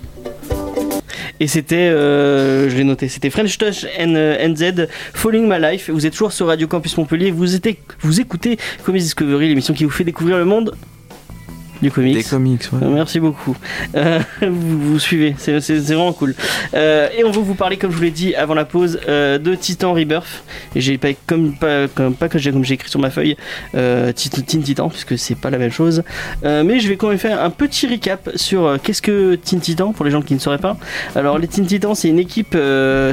Et 1.41 1.49
c'était, 1.49 1.91
je 1.91 2.77
l'ai 2.77 2.85
noté, 2.85 3.09
c'était 3.09 3.29
French 3.29 3.59
Touch 3.59 3.85
NZ, 3.99 4.87
Following 5.15 5.49
My 5.49 5.61
Life. 5.61 5.91
Vous 5.91 6.07
êtes 6.07 6.13
toujours 6.13 6.33
sur 6.33 6.47
Radio 6.47 6.69
Campus 6.69 6.97
Montpellier. 6.97 7.33
Vous, 7.33 7.57
êtes, 7.57 7.69
vous 8.01 8.21
écoutez 8.21 8.57
Comics 8.85 9.03
Discovery, 9.03 9.49
l'émission 9.49 9.75
qui 9.75 9.85
vous 9.85 9.91
fait 9.91 10.05
découvrir 10.05 10.39
le 10.39 10.45
monde 10.45 10.77
du 11.85 11.90
comics. 11.92 12.16
Des 12.16 12.23
comics, 12.25 12.62
ouais. 12.73 12.87
Merci 12.88 13.20
beaucoup. 13.20 13.57
Euh, 13.94 14.18
vous, 14.42 14.81
vous 14.92 14.99
suivez, 14.99 15.35
c'est 15.38 15.59
vraiment 15.59 16.12
cool. 16.12 16.35
Euh, 16.75 17.09
et 17.16 17.25
on 17.25 17.31
va 17.31 17.40
vous 17.40 17.55
parler, 17.55 17.77
comme 17.77 17.90
je 17.92 17.97
vous 17.97 18.03
l'ai 18.03 18.11
dit 18.11 18.35
avant 18.35 18.55
la 18.55 18.64
pause, 18.64 18.99
euh, 19.09 19.38
de 19.38 19.55
Titan 19.55 19.92
Rebirth. 19.92 20.44
Et 20.75 20.81
j'ai 20.81 20.99
pas 20.99 21.09
comme 21.27 21.55
pas 21.55 21.87
comme 21.88 22.14
pas 22.14 22.29
que 22.29 22.38
j'ai 22.38 22.51
comme 22.51 22.64
j'ai 22.64 22.75
écrit 22.75 22.88
sur 22.90 22.99
ma 23.01 23.11
feuille 23.11 23.37
euh, 23.75 24.12
Tit- 24.12 24.31
Teen 24.31 24.62
Titan 24.62 24.88
puisque 24.88 25.16
c'est 25.18 25.35
pas 25.37 25.51
la 25.51 25.59
même 25.59 25.70
chose. 25.73 26.03
Mais 26.42 26.81
je 26.81 26.88
vais 26.88 26.97
quand 26.97 27.09
même 27.09 27.18
faire 27.18 27.42
un 27.42 27.51
petit 27.51 27.87
recap 27.87 28.31
sur 28.35 28.77
qu'est-ce 28.83 29.03
que 29.03 29.35
Teen 29.37 29.61
Titan 29.61 29.92
pour 29.92 30.05
les 30.05 30.11
gens 30.11 30.23
qui 30.23 30.35
ne 30.35 30.38
sauraient 30.40 30.59
pas. 30.59 30.77
Alors 31.14 31.38
les 31.38 31.47
Teen 31.49 31.66
Titans 31.66 31.94
c'est 31.94 32.09
une 32.09 32.18
équipe 32.18 32.57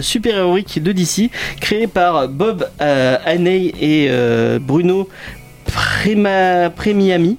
super 0.02 0.36
héroïque 0.38 0.82
de 0.82 0.92
DC 0.92 1.30
créée 1.60 1.88
par 1.88 2.28
Bob 2.30 2.68
Haney 2.80 3.74
et 3.80 4.10
Bruno 4.60 5.08
Prema, 5.66 6.70
Premiami. 6.70 7.38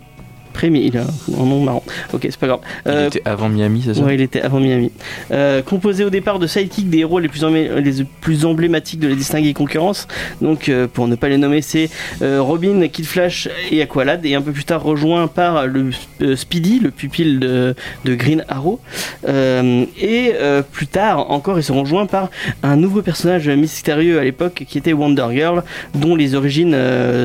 Premi, 0.53 0.85
il 0.87 0.97
a 0.99 1.03
un 1.03 1.45
nom 1.45 1.61
marrant. 1.63 1.83
Ok, 2.13 2.21
c'est 2.23 2.37
pas 2.37 2.47
grave. 2.47 2.61
Il 2.87 2.91
Euh, 2.93 3.07
était 3.09 3.23
avant 3.25 3.49
Miami, 3.49 3.83
c'est 3.85 3.95
ça? 3.95 4.03
Ouais, 4.03 4.15
il 4.15 4.21
était 4.21 4.41
avant 4.43 4.61
Miami. 4.61 4.91
Euh, 5.31 5.63
composé 5.63 6.05
au 6.05 6.11
départ 6.11 6.39
de 6.39 6.47
sidekicks 6.47 6.89
des 6.91 6.99
héros 6.99 7.19
les 7.19 7.29
plus, 7.29 7.43
embl- 7.43 7.75
les 7.79 8.05
plus 8.21 8.45
emblématiques 8.45 9.01
de 9.01 9.09
la 9.09 9.15
distinguée 9.15 9.55
concurrence. 9.55 10.07
Donc, 10.41 10.69
euh, 10.69 10.87
pour 10.87 11.09
ne 11.09 11.15
pas 11.17 11.29
les 11.29 11.39
nommer, 11.39 11.63
c'est 11.63 11.89
euh, 12.23 12.41
Robin, 12.41 12.87
Kid 12.89 13.07
Flash 13.07 13.49
et 13.71 13.83
Aqualad. 13.83 14.25
Et 14.25 14.35
un 14.35 14.43
peu 14.43 14.53
plus 14.53 14.65
tard, 14.65 14.83
rejoint 14.83 15.27
par 15.27 15.67
le 15.67 15.91
Speedy, 16.37 16.79
le 16.81 16.91
pupille 16.91 17.39
de, 17.39 17.75
de 18.05 18.15
Green 18.15 18.45
Arrow. 18.49 18.81
Et 19.27 20.33
plus 20.73 20.87
tard, 20.87 21.31
encore, 21.31 21.59
ils 21.59 21.63
seront 21.65 21.83
rejoints 21.83 22.07
par 22.07 22.31
un 22.63 22.77
nouveau 22.77 23.03
personnage 23.03 23.49
mystérieux 23.49 24.19
à 24.19 24.25
l'époque 24.25 24.65
qui 24.69 24.79
était 24.79 24.93
Wonder 24.93 25.27
Girl, 25.33 25.63
dont 25.95 26.15
les 26.17 26.35
origines 26.35 26.77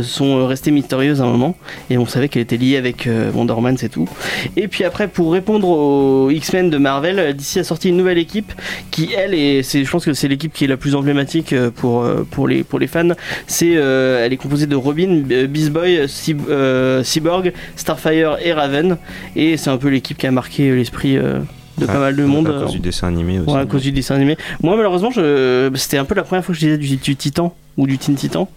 sont 0.04 0.46
restées 0.48 0.72
mystérieuses 0.72 1.22
à 1.22 1.26
un 1.26 1.32
moment. 1.32 1.56
Et 1.90 1.98
on 1.98 2.06
savait 2.06 2.30
qu'elle 2.30 2.42
était 2.44 2.58
liée 2.58 2.78
avec 2.78 3.08
Wonder 3.34 3.56
Man, 3.62 3.78
c'est 3.78 3.90
tout. 3.90 4.08
Et 4.56 4.68
puis 4.68 4.84
après, 4.84 5.08
pour 5.08 5.32
répondre 5.34 5.68
aux 5.70 6.30
X-Men 6.30 6.70
de 6.70 6.78
Marvel, 6.78 7.36
DC 7.36 7.58
a 7.58 7.64
sorti 7.64 7.90
une 7.90 7.98
nouvelle 7.98 8.18
équipe 8.18 8.52
qui, 8.92 9.10
elle, 9.16 9.34
est, 9.34 9.64
c'est, 9.64 9.84
je 9.84 9.90
pense 9.92 10.06
que 10.06 10.14
c'est 10.14 10.28
l'équipe 10.28 10.54
qui 10.54 10.66
est 10.66 10.68
la 10.68 10.78
plus 10.78 10.96
emblématique 10.96 11.54
euh, 11.54 11.70
pour, 11.72 12.04
euh, 12.04 12.26
les, 12.48 12.88
fans. 12.88 13.10
C'est, 13.48 13.74
euh, 13.76 14.26
elle 14.26 14.34
est 14.34 14.38
composée 14.38 14.68
de 14.68 14.76
Robin, 14.76 15.24
euh, 15.32 15.48
Beast 15.48 15.72
Boy, 15.72 16.06
Cyb- 16.08 16.50
euh, 16.50 17.04
Cyborg, 17.04 17.54
Starfire 17.76 18.38
et 18.44 18.54
Raven. 18.54 18.98
Et 19.36 19.58
c'est 19.58 19.70
un 19.70 19.78
peu 19.78 19.90
l'équipe 19.90 20.18
qui 20.18 20.28
a 20.28 20.32
marqué 20.32 20.76
l'esprit 20.76 21.18
euh, 21.18 21.40
de 21.78 21.86
pas 21.86 21.94
Ouais, 21.94 22.00
mal 22.00 22.16
de 22.16 22.26
monde. 22.26 22.48
À 22.48 22.64
cause 22.64 22.72
du 22.72 22.80
dessin 22.80 23.08
animé 23.08 23.40
aussi. 23.40 23.50
Ouais, 23.50 23.62
à 23.62 23.66
cause 23.66 23.82
du 23.82 23.92
dessin 23.92 24.16
animé. 24.16 24.38
Moi, 24.62 24.76
malheureusement, 24.76 25.12
je... 25.12 25.72
c'était 25.76 25.98
un 25.98 26.06
peu 26.06 26.16
la 26.16 26.24
première 26.24 26.44
fois 26.44 26.54
que 26.54 26.60
je 26.60 26.66
disais 26.66 26.78
du, 26.78 26.98
du 26.98 27.16
Titan 27.16 27.56
ou 27.78 27.86
du 27.86 27.98
Teen 27.98 28.16
Titan. 28.16 28.50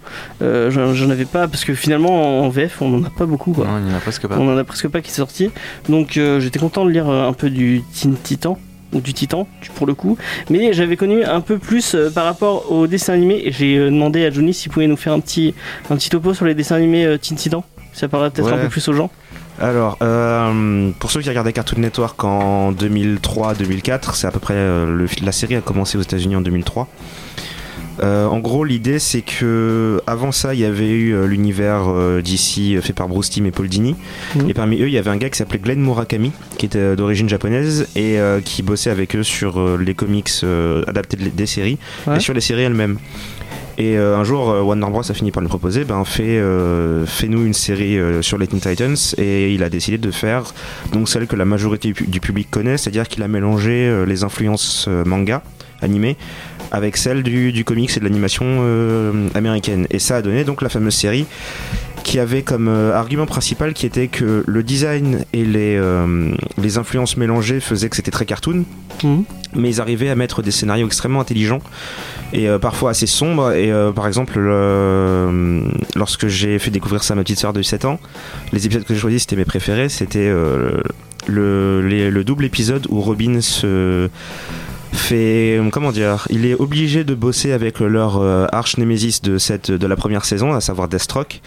Euh, 0.42 0.70
j'en, 0.70 1.10
avais 1.10 1.26
pas 1.26 1.46
parce 1.46 1.64
que 1.64 1.74
finalement 1.74 2.44
en 2.44 2.48
VF, 2.48 2.80
on 2.80 2.94
en 2.94 3.04
a 3.04 3.10
pas 3.10 3.26
beaucoup. 3.26 3.52
Quoi. 3.52 3.66
Non, 3.66 3.78
il 3.86 3.92
en 3.92 3.96
a 3.96 4.00
presque 4.00 4.26
pas. 4.26 4.38
On 4.38 4.48
en 4.52 4.56
a 4.56 4.64
presque 4.64 4.88
pas 4.88 5.00
qui 5.00 5.10
est 5.10 5.14
sorti. 5.14 5.50
Donc 5.88 6.16
euh, 6.16 6.40
j'étais 6.40 6.58
content 6.58 6.84
de 6.84 6.90
lire 6.90 7.08
euh, 7.08 7.28
un 7.28 7.32
peu 7.32 7.50
du 7.50 7.82
Teen 7.92 8.16
Titan 8.16 8.58
ou 8.92 9.00
du 9.00 9.14
Titan 9.14 9.46
pour 9.74 9.86
le 9.86 9.94
coup. 9.94 10.16
Mais 10.48 10.72
j'avais 10.72 10.96
connu 10.96 11.24
un 11.24 11.40
peu 11.40 11.58
plus 11.58 11.94
euh, 11.94 12.10
par 12.10 12.24
rapport 12.24 12.70
au 12.70 12.86
dessin 12.86 13.14
animé 13.14 13.42
et 13.44 13.52
j'ai 13.52 13.76
euh, 13.76 13.90
demandé 13.90 14.24
à 14.24 14.30
Johnny 14.30 14.54
s'il 14.54 14.70
pouvait 14.70 14.86
nous 14.86 14.96
faire 14.96 15.12
un 15.12 15.20
petit 15.20 15.54
un 15.90 15.96
petit 15.96 16.10
topo 16.10 16.34
sur 16.34 16.44
les 16.44 16.54
dessins 16.54 16.76
animés 16.76 17.04
euh, 17.04 17.18
Teen 17.18 17.36
Titan. 17.36 17.64
Ça 17.92 18.08
paraît 18.08 18.30
peut-être 18.30 18.52
un 18.52 18.58
peu 18.58 18.68
plus 18.68 18.86
aux 18.88 18.92
gens. 18.92 19.10
Alors, 19.60 19.98
euh, 20.02 20.90
pour 20.98 21.10
ceux 21.10 21.20
qui 21.20 21.28
regardaient 21.28 21.52
Cartoon 21.52 21.80
Network 21.80 22.22
en 22.24 22.72
2003-2004, 22.72 24.14
c'est 24.14 24.26
à 24.26 24.30
peu 24.30 24.38
près 24.40 24.54
euh, 24.54 24.86
le- 24.86 25.06
la 25.22 25.32
série 25.32 25.54
a 25.54 25.60
commencé 25.60 25.98
aux 25.98 26.00
États-Unis 26.02 26.36
en 26.36 26.40
2003. 26.40 26.88
Euh, 28.02 28.24
en 28.26 28.38
gros, 28.38 28.64
l'idée 28.64 28.98
c'est 28.98 29.20
que 29.20 30.00
avant 30.06 30.32
ça, 30.32 30.54
il 30.54 30.60
y 30.60 30.64
avait 30.64 30.88
eu 30.88 31.26
l'univers 31.26 31.82
d'ici 32.22 32.78
fait 32.80 32.94
par 32.94 33.08
Bruce 33.08 33.28
Timm 33.28 33.44
et 33.44 33.50
Paul 33.50 33.68
Dini. 33.68 33.94
Mhm. 34.36 34.48
Et 34.48 34.54
parmi 34.54 34.76
eux, 34.80 34.86
il 34.88 34.94
y 34.94 34.98
avait 34.98 35.10
un 35.10 35.18
gars 35.18 35.28
qui 35.28 35.36
s'appelait 35.36 35.58
Glenn 35.58 35.80
Murakami, 35.82 36.32
qui 36.56 36.64
était 36.64 36.96
d'origine 36.96 37.28
japonaise 37.28 37.86
et 37.96 38.16
qui 38.46 38.62
bossait 38.62 38.88
avec 38.88 39.14
eux 39.14 39.22
sur 39.22 39.76
les 39.76 39.92
comics 39.92 40.30
adaptés 40.86 41.18
de- 41.18 41.28
des 41.28 41.46
séries 41.46 41.76
Ouais. 42.06 42.16
et 42.16 42.20
sur 42.20 42.32
les 42.32 42.40
séries 42.40 42.62
elles-mêmes. 42.62 42.96
Et 43.80 43.96
euh, 43.96 44.18
un 44.18 44.24
jour, 44.24 44.50
euh, 44.50 44.60
Warner 44.60 44.90
Bros 44.90 45.10
a 45.10 45.14
fini 45.14 45.30
par 45.30 45.40
lui 45.40 45.48
proposer, 45.48 45.84
ben 45.86 46.04
fais, 46.04 46.36
euh, 46.38 47.06
fais-nous 47.06 47.46
une 47.46 47.54
série 47.54 47.98
sur 48.20 48.36
les 48.36 48.46
Teen 48.46 48.60
Titans, 48.60 48.94
et 49.16 49.54
il 49.54 49.62
a 49.62 49.70
décidé 49.70 49.96
de 49.96 50.10
faire 50.10 50.52
donc 50.92 51.08
celle 51.08 51.26
que 51.26 51.34
la 51.34 51.46
majorité 51.46 51.88
du 51.88 51.94
pu- 51.94 52.06
du 52.06 52.20
public 52.20 52.50
connaît, 52.50 52.76
c'est-à-dire 52.76 53.08
qu'il 53.08 53.22
a 53.22 53.28
mélangé 53.28 54.04
les 54.06 54.22
influences 54.22 54.86
manga 55.06 55.42
animées 55.80 56.18
avec 56.72 56.98
celles 56.98 57.22
du, 57.22 57.52
du 57.52 57.64
comics 57.64 57.90
et 57.96 58.00
de 58.00 58.04
l'animation 58.04 58.46
américaine. 59.34 59.86
Et 59.90 59.98
ça 59.98 60.16
a 60.16 60.22
donné 60.22 60.44
donc 60.44 60.60
la 60.60 60.68
fameuse 60.68 60.94
série 60.94 61.24
qui 62.04 62.18
avait 62.18 62.42
comme 62.42 62.68
euh, 62.68 62.94
argument 62.94 63.26
principal 63.26 63.72
qui 63.74 63.86
était 63.86 64.08
que 64.08 64.42
le 64.46 64.62
design 64.62 65.24
et 65.32 65.44
les, 65.44 65.76
euh, 65.76 66.32
les 66.60 66.78
influences 66.78 67.16
mélangées 67.16 67.60
faisaient 67.60 67.88
que 67.88 67.96
c'était 67.96 68.10
très 68.10 68.24
cartoon, 68.26 68.64
Mhm. 69.04 69.24
mais 69.54 69.70
ils 69.70 69.80
arrivaient 69.80 70.10
à 70.10 70.14
mettre 70.14 70.42
des 70.42 70.50
scénarios 70.50 70.86
extrêmement 70.86 71.20
intelligents 71.20 71.60
et 72.32 72.48
euh, 72.48 72.58
parfois 72.58 72.90
assez 72.90 73.06
sombres. 73.06 73.52
Et 73.52 73.72
par 73.94 74.06
exemple, 74.06 74.38
le- 74.38 75.62
lorsque 75.96 76.26
j'ai 76.28 76.58
fait 76.58 76.70
découvrir 76.70 77.02
ça 77.02 77.14
à 77.14 77.16
ma 77.16 77.22
petite 77.22 77.38
soeur 77.38 77.52
de 77.52 77.62
7 77.62 77.84
ans, 77.84 77.98
les 78.52 78.66
épisodes 78.66 78.84
que 78.84 78.94
j'ai 78.94 79.00
choisis, 79.00 79.22
c'était 79.22 79.36
mes 79.36 79.44
préférés. 79.44 79.88
C'était 79.88 80.28
le, 81.26 81.80
le 81.82 82.24
double 82.24 82.44
épisode 82.44 82.86
où 82.90 83.00
Robin 83.00 83.40
se 83.40 84.08
fait 84.92 85.60
comment 85.72 85.92
dire 85.92 86.26
il 86.30 86.46
est 86.46 86.54
obligé 86.54 87.04
de 87.04 87.14
bosser 87.14 87.52
avec 87.52 87.80
leur 87.80 88.18
euh, 88.18 88.46
arch 88.52 88.76
némésis 88.76 89.22
de 89.22 89.38
cette 89.38 89.70
de 89.70 89.86
la 89.86 89.96
première 89.96 90.24
saison 90.24 90.52
à 90.52 90.60
savoir 90.60 90.88
Deathstroke 90.88 91.40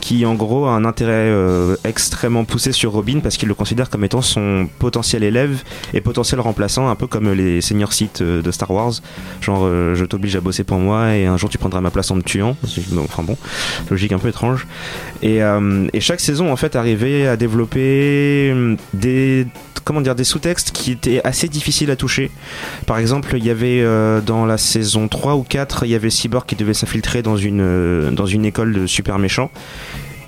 qui 0.00 0.24
en 0.26 0.34
gros 0.34 0.66
a 0.66 0.70
un 0.70 0.84
intérêt 0.84 1.12
euh, 1.12 1.76
extrêmement 1.84 2.44
poussé 2.44 2.72
sur 2.72 2.92
Robin 2.92 3.20
parce 3.20 3.36
qu'il 3.36 3.48
le 3.48 3.54
considère 3.54 3.90
comme 3.90 4.04
étant 4.04 4.22
son 4.22 4.68
potentiel 4.78 5.22
élève 5.22 5.62
et 5.94 6.00
potentiel 6.00 6.40
remplaçant 6.40 6.88
un 6.88 6.94
peu 6.94 7.06
comme 7.06 7.32
les 7.32 7.60
seigneurs 7.60 7.92
Sith 7.92 8.20
euh, 8.20 8.42
de 8.42 8.50
Star 8.50 8.70
Wars. 8.70 8.92
Genre 9.40 9.62
euh, 9.64 9.94
je 9.94 10.04
t'oblige 10.04 10.36
à 10.36 10.40
bosser 10.40 10.64
pour 10.64 10.78
moi 10.78 11.14
et 11.14 11.26
un 11.26 11.36
jour 11.36 11.50
tu 11.50 11.58
prendras 11.58 11.80
ma 11.80 11.90
place 11.90 12.10
en 12.10 12.16
me 12.16 12.22
tuant. 12.22 12.56
Enfin 12.98 13.22
bon 13.22 13.36
logique 13.90 14.12
un 14.12 14.18
peu 14.18 14.28
étrange. 14.28 14.66
Et, 15.22 15.42
euh, 15.42 15.88
et 15.92 16.00
chaque 16.00 16.20
saison 16.20 16.52
en 16.52 16.56
fait 16.56 16.76
arrivait 16.76 17.26
à 17.26 17.36
développer 17.36 18.50
hum, 18.52 18.76
des 18.94 19.46
comment 19.86 20.00
dire 20.00 20.16
des 20.16 20.24
sous-textes 20.24 20.72
qui 20.72 20.90
étaient 20.90 21.20
assez 21.24 21.48
difficiles 21.48 21.90
à 21.92 21.96
toucher 21.96 22.30
par 22.84 22.98
exemple, 22.98 23.34
il 23.36 23.44
y 23.44 23.50
avait 23.50 23.80
euh, 23.80 24.20
dans 24.20 24.44
la 24.44 24.58
saison 24.58 25.08
3 25.08 25.36
ou 25.36 25.42
4, 25.42 25.84
il 25.86 25.90
y 25.90 25.94
avait 25.94 26.10
Cyborg 26.10 26.46
qui 26.46 26.56
devait 26.56 26.74
s'infiltrer 26.74 27.22
dans 27.22 27.36
une, 27.36 27.60
euh, 27.60 28.10
dans 28.10 28.26
une 28.26 28.44
école 28.44 28.72
de 28.72 28.86
super 28.86 29.18
méchants. 29.18 29.50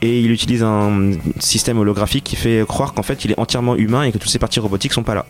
Et 0.00 0.20
il 0.20 0.30
utilise 0.30 0.62
un 0.62 1.10
système 1.40 1.78
holographique 1.78 2.22
qui 2.22 2.36
fait 2.36 2.64
croire 2.68 2.94
qu'en 2.94 3.02
fait 3.02 3.24
il 3.24 3.32
est 3.32 3.38
entièrement 3.38 3.74
humain 3.74 4.04
et 4.04 4.12
que 4.12 4.18
toutes 4.18 4.30
ses 4.30 4.38
parties 4.38 4.60
robotiques 4.60 4.92
sont 4.92 5.02
pas 5.02 5.16
là. 5.16 5.26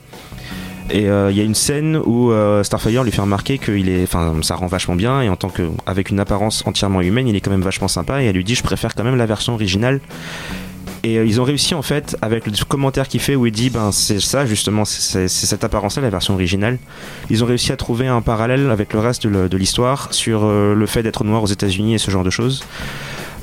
Et 0.91 1.09
euh, 1.09 1.31
il 1.31 1.39
y 1.39 1.41
a 1.41 1.45
une 1.45 1.55
scène 1.55 1.97
où 1.97 2.33
Starfire 2.63 3.03
lui 3.03 3.11
fait 3.11 3.23
remarquer 3.23 3.57
que 3.57 3.73
il 3.73 3.89
est, 3.89 4.03
enfin, 4.03 4.35
ça 4.43 4.57
rend 4.57 4.67
vachement 4.67 4.95
bien 4.95 5.23
et 5.23 5.31
en 5.31 5.37
tant 5.37 5.49
que, 5.49 5.63
avec 5.87 6.11
une 6.11 6.21
apparence 6.21 6.67
entièrement 6.67 7.01
humaine, 7.01 7.29
il 7.29 7.37
est 7.37 7.41
quand 7.41 7.51
même 7.51 7.63
vachement 7.63 7.89
sympa 7.89 8.23
et 8.23 8.27
elle 8.27 8.37
lui 8.37 8.45
dit 8.45 8.55
je 8.55 8.63
préfère 8.63 8.95
quand 8.95 9.05
même 9.05 9.17
la 9.17 9.27
version 9.27 9.55
originale. 9.55 10.01
Et 11.09 11.17
euh, 11.17 11.25
ils 11.25 11.41
ont 11.41 11.45
réussi 11.45 11.75
en 11.75 11.81
fait 11.81 12.17
avec 12.21 12.47
le 12.47 12.53
commentaire 12.67 13.09
qu'il 13.09 13.21
fait 13.21 13.35
où 13.35 13.47
il 13.47 13.53
dit 13.53 13.71
ben 13.71 13.93
c'est 13.93 14.21
ça 14.21 14.45
justement 14.45 14.85
c'est 14.85 15.29
cette 15.29 15.65
apparence-là 15.65 16.03
la 16.03 16.11
version 16.11 16.35
originale. 16.35 16.79
Ils 17.31 17.43
ont 17.43 17.47
réussi 17.47 17.73
à 17.73 17.77
trouver 17.77 18.07
un 18.07 18.21
parallèle 18.21 18.71
avec 18.71 18.93
le 18.93 18.99
reste 18.99 19.27
de 19.27 19.57
l'histoire 19.57 20.13
sur 20.13 20.45
euh, 20.45 20.75
le 20.75 20.87
fait 20.87 21.03
d'être 21.03 21.25
noir 21.25 21.43
aux 21.43 21.47
États-Unis 21.47 21.95
et 21.95 21.99
ce 21.99 22.11
genre 22.11 22.25
de 22.25 22.31
choses. 22.31 22.63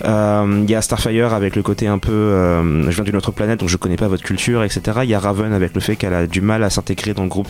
Euh, 0.03 0.61
Il 0.63 0.69
y 0.69 0.75
a 0.75 0.81
Starfire 0.81 1.33
avec 1.33 1.55
le 1.55 1.63
côté 1.63 1.87
un 1.87 1.97
peu 1.97 2.11
je 2.11 2.91
viens 2.91 3.03
d'une 3.03 3.15
autre 3.15 3.31
planète 3.31 3.61
donc 3.61 3.69
je 3.69 3.77
connais 3.77 3.95
pas 3.95 4.07
votre 4.07 4.23
culture 4.23 4.63
etc. 4.63 4.99
Il 5.03 5.09
y 5.09 5.15
a 5.15 5.19
Raven 5.19 5.51
avec 5.53 5.73
le 5.73 5.81
fait 5.81 5.95
qu'elle 5.95 6.13
a 6.13 6.27
du 6.27 6.41
mal 6.41 6.63
à 6.63 6.69
s'intégrer 6.69 7.13
dans 7.13 7.23
le 7.23 7.29
groupe 7.29 7.49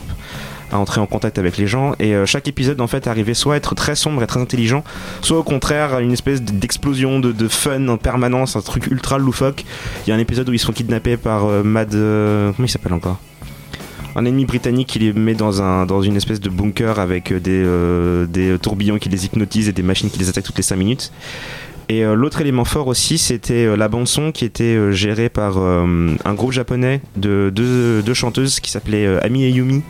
à 0.72 0.78
entrer 0.78 1.02
en 1.02 1.06
contact 1.06 1.38
avec 1.38 1.58
les 1.58 1.68
gens 1.68 1.94
et 2.00 2.16
euh, 2.16 2.26
chaque 2.26 2.48
épisode 2.48 2.82
en 2.82 2.88
fait 2.88 3.08
arrivait 3.08 3.34
soit 3.34 3.54
à 3.56 3.58
être 3.58 3.76
très 3.76 3.96
sombre 3.96 4.24
et 4.24 4.28
très 4.28 4.40
intelligent 4.40 4.84
soit 5.22 5.38
au 5.38 5.44
contraire 5.44 5.94
à 5.94 6.02
une 6.02 6.12
espèce 6.12 6.42
d'explosion 6.42 7.20
de, 7.20 7.32
de 7.32 7.48
fun 7.48 7.88
en 7.88 7.98
permanence 7.98 8.56
un 8.56 8.62
truc 8.62 8.88
ultra 8.88 9.18
loufoque 9.18 9.64
il 10.06 10.10
y 10.10 10.14
a 10.14 10.16
un 10.16 10.20
épisode 10.20 10.50
où 10.50 10.54
ils 10.54 10.60
se 10.60 10.66
font 10.66 10.74
kidnapper 10.74 11.18
par 11.18 11.46
euh, 11.46 11.64
Mad 11.64 11.94
euh, 11.94 12.52
comment 12.56 12.66
il 12.66 12.70
s'appelle 12.70 12.94
encore? 12.94 13.20
Un 14.18 14.24
ennemi 14.24 14.46
britannique 14.46 14.88
qui 14.88 15.00
les 15.00 15.12
met 15.12 15.34
dans, 15.34 15.62
un, 15.62 15.86
dans 15.86 16.02
une 16.02 16.16
espèce 16.16 16.40
de 16.40 16.50
bunker 16.50 17.00
avec 17.00 17.34
des, 17.34 17.66
des 18.30 18.58
tourbillons 18.60 18.98
qui 18.98 19.10
les 19.10 19.26
hypnotisent 19.26 19.68
et 19.68 19.74
des 19.74 19.84
machines 19.84 20.10
qui 20.10 20.18
les 20.18 20.30
attaquent 20.30 20.46
toutes 20.46 20.56
les 20.56 20.64
5 20.64 20.78
minutes. 20.78 21.12
Et 21.90 22.02
l'autre 22.02 22.40
élément 22.40 22.64
fort 22.64 22.88
aussi, 22.88 23.18
c'était 23.18 23.76
la 23.76 23.90
bande 23.90 24.08
son 24.08 24.32
qui 24.32 24.46
était 24.46 24.94
gérée 24.94 25.28
par 25.28 25.58
un 25.58 26.34
groupe 26.34 26.54
japonais 26.54 27.02
de 27.18 27.52
deux, 27.54 28.02
deux 28.04 28.14
chanteuses 28.14 28.62
qui 28.62 28.72
s'appelaient 28.72 29.06
euh, 29.06 29.20
Ami 29.22 29.44
et 29.44 29.50
Yumi. 29.50 29.84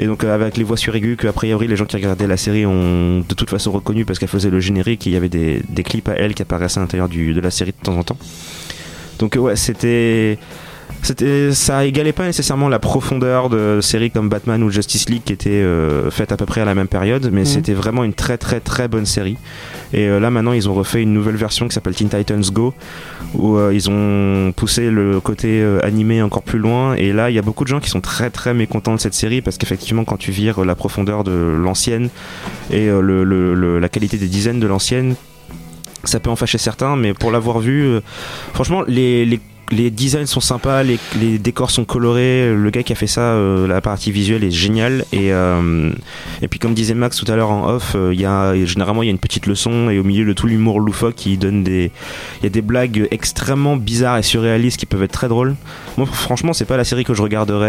Et 0.00 0.06
donc 0.06 0.24
euh, 0.24 0.34
avec 0.34 0.56
les 0.56 0.64
voix 0.64 0.78
suraiguës 0.78 1.16
que 1.16 1.28
a 1.28 1.32
priori 1.32 1.68
les 1.68 1.76
gens 1.76 1.84
qui 1.84 1.94
regardaient 1.94 2.26
la 2.26 2.38
série 2.38 2.64
ont 2.64 3.20
de 3.20 3.34
toute 3.34 3.50
façon 3.50 3.70
reconnu 3.70 4.06
parce 4.06 4.18
qu'elle 4.18 4.30
faisait 4.30 4.48
le 4.48 4.58
générique 4.58 5.04
il 5.04 5.12
y 5.12 5.16
avait 5.16 5.28
des, 5.28 5.62
des 5.68 5.82
clips 5.82 6.08
à 6.08 6.14
elle 6.14 6.34
qui 6.34 6.40
apparaissaient 6.40 6.78
à 6.78 6.82
l'intérieur 6.82 7.08
de 7.08 7.40
la 7.40 7.50
série 7.50 7.72
de 7.72 7.84
temps 7.84 7.96
en 7.98 8.02
temps. 8.02 8.16
Donc 9.18 9.36
euh, 9.36 9.40
ouais, 9.40 9.56
c'était 9.56 10.38
c'était 11.02 11.52
ça 11.52 11.84
égalait 11.86 12.12
pas 12.12 12.24
nécessairement 12.24 12.68
la 12.68 12.78
profondeur 12.78 13.48
de 13.48 13.80
séries 13.80 14.10
comme 14.10 14.28
Batman 14.28 14.62
ou 14.62 14.70
Justice 14.70 15.08
League 15.08 15.22
qui 15.24 15.32
étaient 15.32 15.50
euh, 15.50 16.10
faites 16.10 16.30
à 16.32 16.36
peu 16.36 16.46
près 16.46 16.60
à 16.60 16.64
la 16.64 16.74
même 16.74 16.88
période 16.88 17.30
mais 17.32 17.40
Mhm. 17.40 17.46
c'était 17.46 17.72
vraiment 17.72 18.04
une 18.04 18.12
très 18.14 18.36
très 18.38 18.60
très 18.60 18.86
bonne 18.88 19.06
série 19.06 19.36
et 19.92 20.06
euh, 20.08 20.20
là 20.20 20.30
maintenant 20.30 20.52
ils 20.52 20.68
ont 20.68 20.74
refait 20.74 21.02
une 21.02 21.14
nouvelle 21.14 21.36
version 21.36 21.68
qui 21.68 21.74
s'appelle 21.74 21.94
Teen 21.94 22.08
Titans 22.08 22.44
Go 22.52 22.74
où 23.34 23.56
euh, 23.56 23.72
ils 23.72 23.88
ont 23.88 24.52
poussé 24.52 24.90
le 24.90 25.20
côté 25.20 25.64
animé 25.82 26.20
encore 26.22 26.42
plus 26.42 26.58
loin 26.58 26.94
et 26.94 27.12
là 27.12 27.30
il 27.30 27.34
y 27.34 27.38
a 27.38 27.42
beaucoup 27.42 27.64
de 27.64 27.68
gens 27.68 27.80
qui 27.80 27.88
sont 27.90 28.00
très 28.02 28.28
très 28.30 28.52
mécontents 28.54 28.94
de 28.94 29.00
cette 29.00 29.14
série 29.14 29.40
parce 29.40 29.56
qu'effectivement 29.56 30.04
quand 30.04 30.16
tu 30.18 30.32
vires 30.32 30.64
la 30.64 30.74
profondeur 30.74 31.24
de 31.24 31.32
l'ancienne 31.32 32.10
et 32.70 32.86
le- 32.88 33.24
le- 33.24 33.54
le- 33.54 33.78
la 33.78 33.88
qualité 33.88 34.18
des 34.18 34.28
dizaines 34.28 34.60
de 34.60 34.66
l'ancienne 34.66 35.14
ça 36.04 36.18
peut 36.18 36.30
en 36.30 36.36
fâcher 36.36 36.56
certains, 36.56 36.96
mais 36.96 37.12
pour 37.12 37.30
l'avoir 37.30 37.58
vu, 37.58 37.82
euh, 37.82 38.00
franchement, 38.54 38.82
les, 38.88 39.26
les, 39.26 39.38
les 39.70 39.90
designs 39.90 40.26
sont 40.26 40.40
sympas, 40.40 40.82
les, 40.82 40.98
décors 41.38 41.70
sont 41.70 41.84
colorés, 41.84 42.52
le 42.54 42.70
gars 42.70 42.82
qui 42.82 42.92
a 42.92 42.96
fait 42.96 43.06
ça, 43.06 43.20
euh, 43.20 43.66
la 43.66 43.80
partie 43.80 44.10
visuelle 44.10 44.42
est 44.42 44.50
géniale. 44.50 45.04
Et, 45.12 45.32
euh, 45.32 45.90
et 46.42 46.48
puis, 46.48 46.58
comme 46.58 46.74
disait 46.74 46.94
Max 46.94 47.16
tout 47.16 47.30
à 47.30 47.36
l'heure 47.36 47.50
en 47.50 47.68
off, 47.68 47.94
euh, 47.94 48.12
il 48.12 48.20
y 48.20 48.24
a, 48.24 48.54
généralement 48.64 49.02
il 49.02 49.06
y 49.06 49.08
a 49.08 49.12
une 49.12 49.18
petite 49.18 49.46
leçon, 49.46 49.90
et 49.90 49.98
au 49.98 50.04
milieu 50.04 50.24
de 50.24 50.32
tout 50.32 50.46
l'humour 50.46 50.80
loufoque, 50.80 51.14
qui 51.14 51.36
donne 51.36 51.62
des. 51.62 51.92
Y 52.42 52.46
a 52.46 52.48
des 52.50 52.62
blagues 52.62 53.06
extrêmement 53.10 53.76
bizarres 53.76 54.18
et 54.18 54.22
surréalistes 54.22 54.78
qui 54.78 54.86
peuvent 54.86 55.02
être 55.02 55.12
très 55.12 55.28
drôles. 55.28 55.54
Moi, 55.96 56.06
franchement, 56.06 56.52
c'est 56.52 56.64
pas 56.64 56.76
la 56.76 56.84
série 56.84 57.04
que 57.04 57.14
je 57.14 57.22
regarderais 57.22 57.60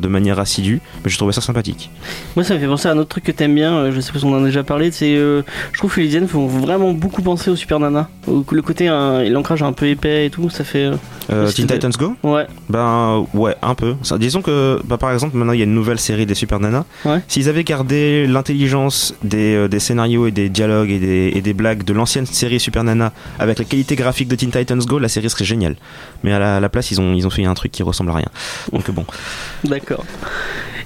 de 0.00 0.08
manière 0.08 0.38
assidue, 0.38 0.80
mais 1.04 1.10
je 1.10 1.16
trouvais 1.16 1.32
ça 1.32 1.40
sympathique. 1.40 1.90
Moi, 2.36 2.44
ça 2.44 2.54
me 2.54 2.60
fait 2.60 2.66
penser 2.66 2.88
à 2.88 2.92
un 2.92 2.98
autre 2.98 3.08
truc 3.08 3.24
que 3.24 3.32
t'aimes 3.32 3.54
bien. 3.54 3.90
Je 3.90 4.00
sais 4.00 4.12
pas 4.12 4.18
si 4.18 4.24
on 4.24 4.34
en 4.34 4.42
a 4.42 4.46
déjà 4.46 4.64
parlé. 4.64 4.90
C'est, 4.90 5.14
je 5.14 5.78
trouve 5.78 5.94
que 5.94 6.00
les 6.00 6.26
font 6.26 6.46
vraiment 6.46 6.92
beaucoup 6.92 7.22
penser 7.22 7.50
au 7.50 7.56
Super 7.56 7.78
Nana. 7.80 8.08
Le 8.26 8.62
côté, 8.62 8.86
l'ancrage 8.86 9.62
un 9.62 9.72
peu 9.72 9.86
épais 9.86 10.26
et 10.26 10.30
tout, 10.30 10.50
ça 10.50 10.64
fait. 10.64 10.90
Euh, 11.30 11.50
Teen 11.52 11.66
Titans 11.66 11.92
Go 11.98 12.14
Ouais. 12.22 12.46
Ben 12.68 13.26
ouais, 13.34 13.54
un 13.62 13.74
peu. 13.74 13.94
Ça, 14.02 14.16
disons 14.18 14.42
que 14.42 14.80
bah, 14.84 14.96
par 14.98 15.12
exemple 15.12 15.36
maintenant 15.36 15.52
il 15.52 15.58
y 15.58 15.62
a 15.62 15.64
une 15.64 15.74
nouvelle 15.74 15.98
série 15.98 16.26
des 16.26 16.34
Super 16.34 16.60
Nana. 16.60 16.84
Ouais. 17.04 17.20
S'ils 17.28 17.48
avaient 17.48 17.64
gardé 17.64 18.26
l'intelligence 18.26 19.14
des, 19.22 19.54
euh, 19.54 19.68
des 19.68 19.80
scénarios 19.80 20.26
et 20.26 20.30
des 20.30 20.48
dialogues 20.48 20.90
et 20.90 20.98
des, 20.98 21.32
et 21.34 21.40
des 21.40 21.52
blagues 21.52 21.84
de 21.84 21.92
l'ancienne 21.92 22.26
série 22.26 22.58
Super 22.60 22.84
Nana 22.84 23.12
avec 23.38 23.58
la 23.58 23.64
qualité 23.64 23.96
graphique 23.96 24.28
de 24.28 24.36
Teen 24.36 24.50
Titans 24.50 24.80
Go, 24.80 24.98
la 24.98 25.08
série 25.08 25.28
serait 25.30 25.44
géniale. 25.44 25.76
Mais 26.24 26.32
à 26.32 26.38
la, 26.38 26.56
à 26.56 26.60
la 26.60 26.68
place 26.68 26.90
ils 26.90 27.00
ont, 27.00 27.12
ils 27.14 27.26
ont 27.26 27.30
fait 27.30 27.44
un 27.44 27.54
truc 27.54 27.72
qui 27.72 27.82
ressemble 27.82 28.10
à 28.10 28.14
rien. 28.14 28.28
Donc 28.72 28.90
bon. 28.90 29.04
D'accord. 29.64 30.04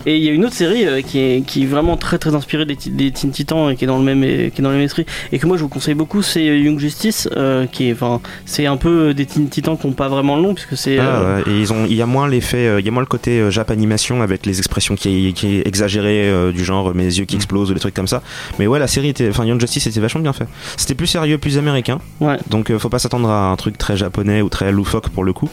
Et 0.07 0.17
il 0.17 0.23
y 0.25 0.29
a 0.29 0.33
une 0.33 0.45
autre 0.45 0.55
série 0.55 0.87
euh, 0.87 1.01
qui, 1.03 1.19
est, 1.19 1.47
qui 1.47 1.63
est 1.63 1.67
vraiment 1.67 1.97
très 1.97 2.19
très 2.19 2.35
inspirée 2.35 2.67
des, 2.67 2.77
des 2.87 3.11
Teen 3.11 3.31
Titans 3.31 3.71
et 3.71 3.77
qui 3.77 3.85
est 3.85 3.87
dans 3.87 3.99
le 3.99 4.05
même 4.05 4.21
qui 4.51 4.61
est 4.61 4.63
dans 4.63 4.71
le 4.71 4.77
même 4.77 4.85
esprit 4.85 5.07
et 5.33 5.39
que 5.39 5.47
moi 5.47 5.57
je 5.57 5.63
vous 5.63 5.69
conseille 5.69 5.95
beaucoup 5.95 6.21
c'est 6.23 6.49
euh, 6.49 6.59
Young 6.59 6.79
Justice 6.79 7.29
euh, 7.37 7.67
qui 7.67 7.89
est 7.89 7.93
enfin 7.93 8.21
c'est 8.45 8.67
un 8.67 8.77
peu 8.77 9.15
des 9.15 9.27
Teen 9.27 9.49
Titans 9.49 9.79
qui 9.79 9.87
ont 9.87 9.93
pas 9.93 10.09
vraiment 10.09 10.37
le 10.37 10.43
nom 10.43 10.55
puisque 10.55 10.77
c'est 10.77 10.99
Ah, 10.99 11.37
ouais, 11.37 11.53
Et 11.53 11.59
ils 11.61 11.73
ont, 11.73 11.87
il 11.87 11.95
y 11.95 12.03
a 12.03 12.07
moins 12.07 12.29
l'effet, 12.29 12.79
il 12.79 12.85
y 12.85 12.89
a 12.89 12.93
moins 12.93 13.03
le 13.03 13.07
côté 13.07 13.51
Jap 13.51 13.71
animation 13.71 14.23
avec 14.23 14.47
les 14.47 14.59
expressions 14.59 14.95
qui, 14.95 15.33
qui 15.33 15.57
est 15.57 15.67
exagéré 15.67 16.29
euh, 16.29 16.53
du 16.53 16.65
genre 16.65 16.95
mes 16.95 17.05
yeux 17.05 17.25
qui 17.25 17.37
explosent 17.37 17.71
ou 17.71 17.75
des 17.75 17.81
trucs 17.81 17.95
comme 17.95 18.09
ça. 18.09 18.23
Mais 18.59 18.67
ouais 18.67 18.79
la 18.79 18.87
série 18.89 19.09
était, 19.09 19.29
enfin 19.29 19.45
Young 19.45 19.61
Justice 19.61 19.87
était 19.87 20.01
vachement 20.01 20.21
bien 20.21 20.33
fait. 20.33 20.47
C'était 20.77 20.95
plus 20.95 21.07
sérieux, 21.07 21.39
plus 21.39 21.57
américain. 21.59 21.99
ouais. 22.21 22.37
Donc 22.51 22.77
faut 22.77 22.89
pas 22.89 22.99
s'attendre 22.99 23.29
à 23.31 23.51
un 23.51 23.57
truc 23.57 23.79
très 23.79 23.97
japonais 23.97 24.43
ou 24.43 24.49
très 24.49 24.71
loufoque 24.73 25.09
pour 25.09 25.25
le 25.25 25.33
coup. 25.33 25.49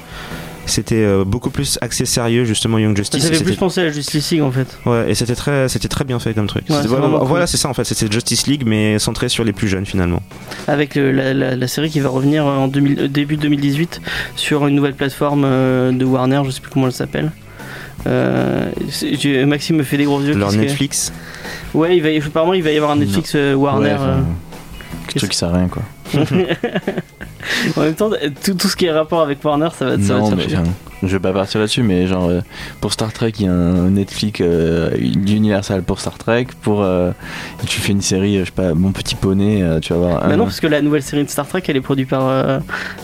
C'était 0.67 0.95
euh, 0.95 1.23
beaucoup 1.25 1.49
plus 1.49 1.77
axé 1.81 2.05
sérieux 2.05 2.45
justement 2.45 2.77
Young 2.77 2.95
Ça 2.95 3.01
Justice. 3.01 3.27
fait 3.27 3.37
et 3.37 3.43
plus 3.43 3.55
penser 3.55 3.81
à 3.81 3.89
Justice 3.89 4.31
League 4.31 4.41
en 4.43 4.51
fait. 4.51 4.67
Ouais, 4.85 5.09
et 5.11 5.15
c'était 5.15 5.35
très, 5.35 5.67
c'était 5.67 5.87
très 5.87 6.03
bien 6.05 6.19
fait 6.19 6.33
comme 6.33 6.47
truc. 6.47 6.63
Ouais, 6.63 6.75
C'était- 6.75 6.81
c'est 6.83 6.87
voilà, 6.87 7.07
vraiment 7.07 7.25
voilà, 7.25 7.45
cool. 7.45 7.51
c'est 7.51 7.57
ça 7.57 7.67
en 7.67 7.73
fait, 7.73 7.83
c'était 7.83 8.09
Justice 8.11 8.47
League 8.47 8.63
mais 8.65 8.99
centré 8.99 9.27
sur 9.27 9.43
les 9.43 9.53
plus 9.53 9.67
jeunes 9.67 9.85
finalement. 9.85 10.21
Avec 10.67 10.95
le- 10.95 11.11
la, 11.11 11.33
la- 11.33 11.55
la 11.55 11.67
série 11.67 11.89
qui 11.89 11.99
va 11.99 12.09
revenir 12.09 12.45
en 12.45 12.67
2000 12.67 12.99
euh, 12.99 13.07
début 13.07 13.37
2018 13.37 14.01
sur 14.35 14.65
une 14.67 14.75
nouvelle 14.75 14.93
plateforme 14.93 15.43
euh, 15.45 15.91
de 15.91 16.05
Warner, 16.05 16.41
je 16.45 16.51
sais 16.51 16.61
plus 16.61 16.71
comment 16.71 16.85
elle 16.87 16.93
s'appelle. 16.93 17.31
Euh, 18.07 18.65
Maxime 19.45 19.77
me 19.77 19.83
fait 19.83 19.97
des 19.97 20.05
gros 20.05 20.21
yeux. 20.21 20.33
Leur 20.33 20.49
que- 20.51 20.55
Netflix? 20.55 21.11
Ouais, 21.73 21.97
il 21.97 22.03
va, 22.03 22.09
apparemment 22.25 22.53
il 22.53 22.63
va 22.63 22.71
y 22.71 22.75
avoir 22.77 22.91
un 22.91 22.95
Netflix 22.97 23.33
euh, 23.35 23.53
Warner. 23.53 23.89
Ouais, 23.89 23.93
enfin, 23.95 24.03
euh. 24.07 24.21
Le 25.15 25.19
truc 25.19 25.31
qui 25.31 25.37
sert 25.37 25.49
à 25.49 25.57
rien 25.57 25.67
quoi. 25.67 25.83
en 27.77 27.81
même 27.81 27.95
temps, 27.95 28.09
tout, 28.43 28.53
tout 28.53 28.67
ce 28.67 28.75
qui 28.75 28.85
est 28.85 28.91
rapport 28.91 29.21
avec 29.21 29.43
Warner, 29.43 29.69
ça 29.77 29.85
va, 29.85 29.91
ça 29.97 30.13
va 30.13 30.19
non, 30.19 30.31
te 30.31 30.41
faire 30.41 30.61
enfin, 30.61 30.69
je 31.03 31.07
vais 31.07 31.19
pas 31.19 31.33
partir 31.33 31.59
là-dessus, 31.59 31.81
mais 31.83 32.05
genre 32.05 32.29
euh, 32.29 32.41
pour 32.79 32.93
Star 32.93 33.11
Trek, 33.11 33.31
il 33.39 33.45
y 33.45 33.47
a 33.47 33.51
un 33.51 33.89
Netflix 33.89 34.39
euh, 34.41 34.91
Universal 34.99 35.81
pour 35.83 35.99
Star 35.99 36.17
Trek. 36.17 36.47
Pour 36.61 36.83
euh, 36.83 37.11
tu 37.65 37.81
fais 37.81 37.91
une 37.91 38.01
série, 38.01 38.39
je 38.39 38.45
sais 38.45 38.51
pas, 38.51 38.73
Mon 38.73 38.91
Petit 38.91 39.15
Poney, 39.15 39.63
euh, 39.63 39.79
tu 39.79 39.93
vas 39.93 39.99
voir. 39.99 40.19
Bah 40.21 40.27
un- 40.27 40.37
non, 40.37 40.43
parce 40.43 40.59
que 40.59 40.67
la 40.67 40.81
nouvelle 40.81 41.01
série 41.01 41.23
de 41.23 41.29
Star 41.29 41.47
Trek, 41.47 41.63
elle 41.67 41.77
est 41.77 41.81
produite 41.81 42.09
par, 42.09 42.27
euh, 42.27 42.59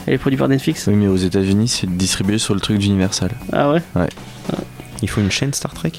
elle 0.05 0.13
est 0.13 0.17
produite 0.19 0.39
par 0.39 0.47
Netflix. 0.47 0.85
Oui, 0.87 0.93
mais 0.95 1.07
aux 1.07 1.15
États-Unis, 1.15 1.67
c'est 1.67 1.89
distribué 1.97 2.37
sur 2.37 2.53
le 2.53 2.59
truc 2.59 2.77
d'Universal. 2.77 3.31
Ah 3.51 3.71
ouais, 3.71 3.81
Il 5.01 5.09
faut 5.09 5.21
une 5.21 5.31
chaîne 5.31 5.53
Star 5.53 5.73
Trek? 5.73 5.93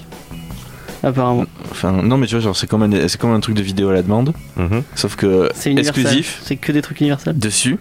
Apparemment. 1.09 1.44
Enfin, 1.71 1.92
non, 1.92 2.16
mais 2.16 2.27
tu 2.27 2.35
vois, 2.35 2.40
genre 2.42 2.57
c'est 2.57 2.66
comme 2.68 2.83
un, 2.83 3.09
c'est 3.09 3.21
comme 3.21 3.33
un 3.33 3.40
truc 3.40 3.55
de 3.57 3.62
vidéo 3.62 3.88
à 3.90 3.92
la 3.94 4.03
demande, 4.03 4.33
Mhm. 4.57 4.83
sauf 4.94 5.16
que 5.16 5.49
C'est 5.55 5.73
exclusif. 5.73 6.40
C'est 6.44 6.57
que 6.57 6.73
des 6.73 6.83
trucs 6.83 7.01
universels. 7.01 7.38
Dessus, 7.38 7.77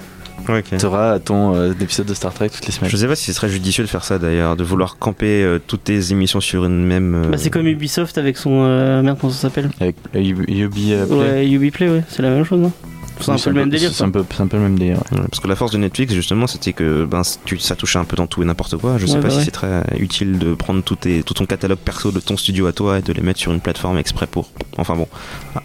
Ouais, 0.50 0.60
ok. 0.60 0.78
tu 0.78 0.86
auras 0.86 1.20
ton 1.20 1.56
euh, 1.56 1.74
épisode 1.82 2.06
de 2.06 2.13
Star 2.13 2.34
Trek 2.34 2.50
toutes 2.50 2.66
les 2.66 2.72
semaines. 2.72 2.90
Je 2.90 2.96
sais 2.98 3.08
pas 3.08 3.16
si 3.16 3.26
ce 3.26 3.34
serait 3.34 3.50
judicieux 3.50 3.84
de 3.84 3.90
faire 3.90 4.04
ça 4.04 4.18
d'ailleurs, 4.20 4.56
de 4.56 4.63
vouloir 4.63 4.98
camper 4.98 5.44
euh, 5.44 5.60
toutes 5.66 5.86
tes 5.86 6.12
émissions 6.12 6.40
sur 6.40 6.66
une 6.66 6.86
même. 6.86 7.16
euh, 7.16 7.30
Bah, 7.30 7.38
c'est 7.38 7.50
comme 7.50 7.68
Ubisoft 7.68 8.18
avec 8.18 8.38
son. 8.38 8.63
euh, 8.63 9.02
merde, 9.02 9.18
comment 9.20 9.34
ça 9.34 9.42
s'appelle? 9.42 9.70
Avec 9.82 9.96
euh, 10.16 10.20
euh, 10.50 11.06
Play. 11.08 11.16
Ouais, 11.16 11.50
Ubiplay, 11.50 11.90
ouais, 11.90 12.04
c'est 12.08 12.22
la 12.22 12.30
même 12.30 12.44
chose, 12.46 12.60
non? 12.62 12.72
C'est 13.20 13.32
un 13.32 13.36
peu 13.38 13.50
le 13.50 13.56
même 13.56 13.70
délire. 13.70 13.92
C'est 13.94 14.04
un 14.04 14.10
peu, 14.10 14.24
c'est 14.36 14.42
un 14.42 14.48
peu 14.48 14.58
le 14.58 14.64
même 14.64 14.78
délire. 14.78 14.98
ouais. 15.12 15.20
Ouais, 15.20 15.26
Parce 15.30 15.40
que 15.40 15.48
la 15.48 15.56
force 15.56 15.72
de 15.72 15.78
Netflix, 15.78 16.14
justement, 16.14 16.48
c'était 16.48 16.74
que 16.74 17.06
ben, 17.06 17.22
tu, 17.46 17.58
ça 17.60 17.76
touchait 17.76 18.00
un 18.00 18.06
peu 18.06 18.16
dans 18.16 18.28
tout 18.28 18.42
et 18.42 18.46
n'importe 18.46 18.78
quoi. 18.78 18.98
Je 18.98 19.06
sais 19.06 19.16
Ouais, 19.16 19.22
pas 19.22 19.28
bah 19.30 19.34
si 19.40 19.46
c'est 19.46 19.52
très 19.52 19.84
utile 20.00 20.38
de 20.40 20.54
prendre 20.54 20.82
tout, 20.84 20.96
tes, 20.96 21.24
tout 21.24 21.34
ton 21.34 21.46
catalogue 21.46 21.78
perso 21.80 22.12
de 22.12 22.20
ton 22.20 22.38
studio 22.38 22.68
à 22.68 22.72
toi 22.74 23.00
et 23.00 23.02
de 23.02 23.14
les 23.14 23.22
mettre 23.22 23.40
sur 23.40 23.52
une 23.52 23.60
plateforme 23.62 23.98
exprès 23.98 24.28
pour. 24.28 24.50
Enfin 24.78 24.96
bon, 24.96 25.08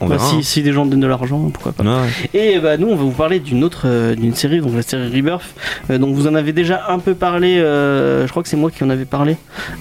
on 0.00 0.08
Bah, 0.08 0.16
verra. 0.16 0.28
si, 0.30 0.36
hein. 0.36 0.40
si 0.42 0.62
des 0.62 0.72
gens 0.72 0.86
donnent 0.86 1.00
de 1.00 1.06
l'argent, 1.06 1.50
pourquoi 1.52 1.72
pas. 1.72 1.82
Ouais, 1.84 1.90
ouais. 1.90 2.30
Et 2.54 2.58
bah 2.58 2.76
nous 2.76 2.88
on 2.88 2.96
va 2.96 3.02
vous 3.02 3.10
parler 3.10 3.40
d'une 3.40 3.64
autre 3.64 3.82
euh, 3.86 4.14
d'une 4.14 4.34
série 4.34 4.60
donc 4.60 4.74
la 4.74 4.82
série 4.82 5.08
Rebirth 5.14 5.42
Euh, 5.90 5.98
donc 5.98 6.14
vous 6.14 6.26
en 6.26 6.34
avez 6.34 6.52
déjà 6.52 6.86
un 6.88 6.98
peu 6.98 7.14
parlé 7.14 7.58
euh, 7.58 8.26
je 8.26 8.30
crois 8.30 8.42
que 8.42 8.48
c'est 8.48 8.56
moi 8.56 8.70
qui 8.70 8.82
en 8.84 8.90
avais 8.90 9.04
parlé 9.04 9.36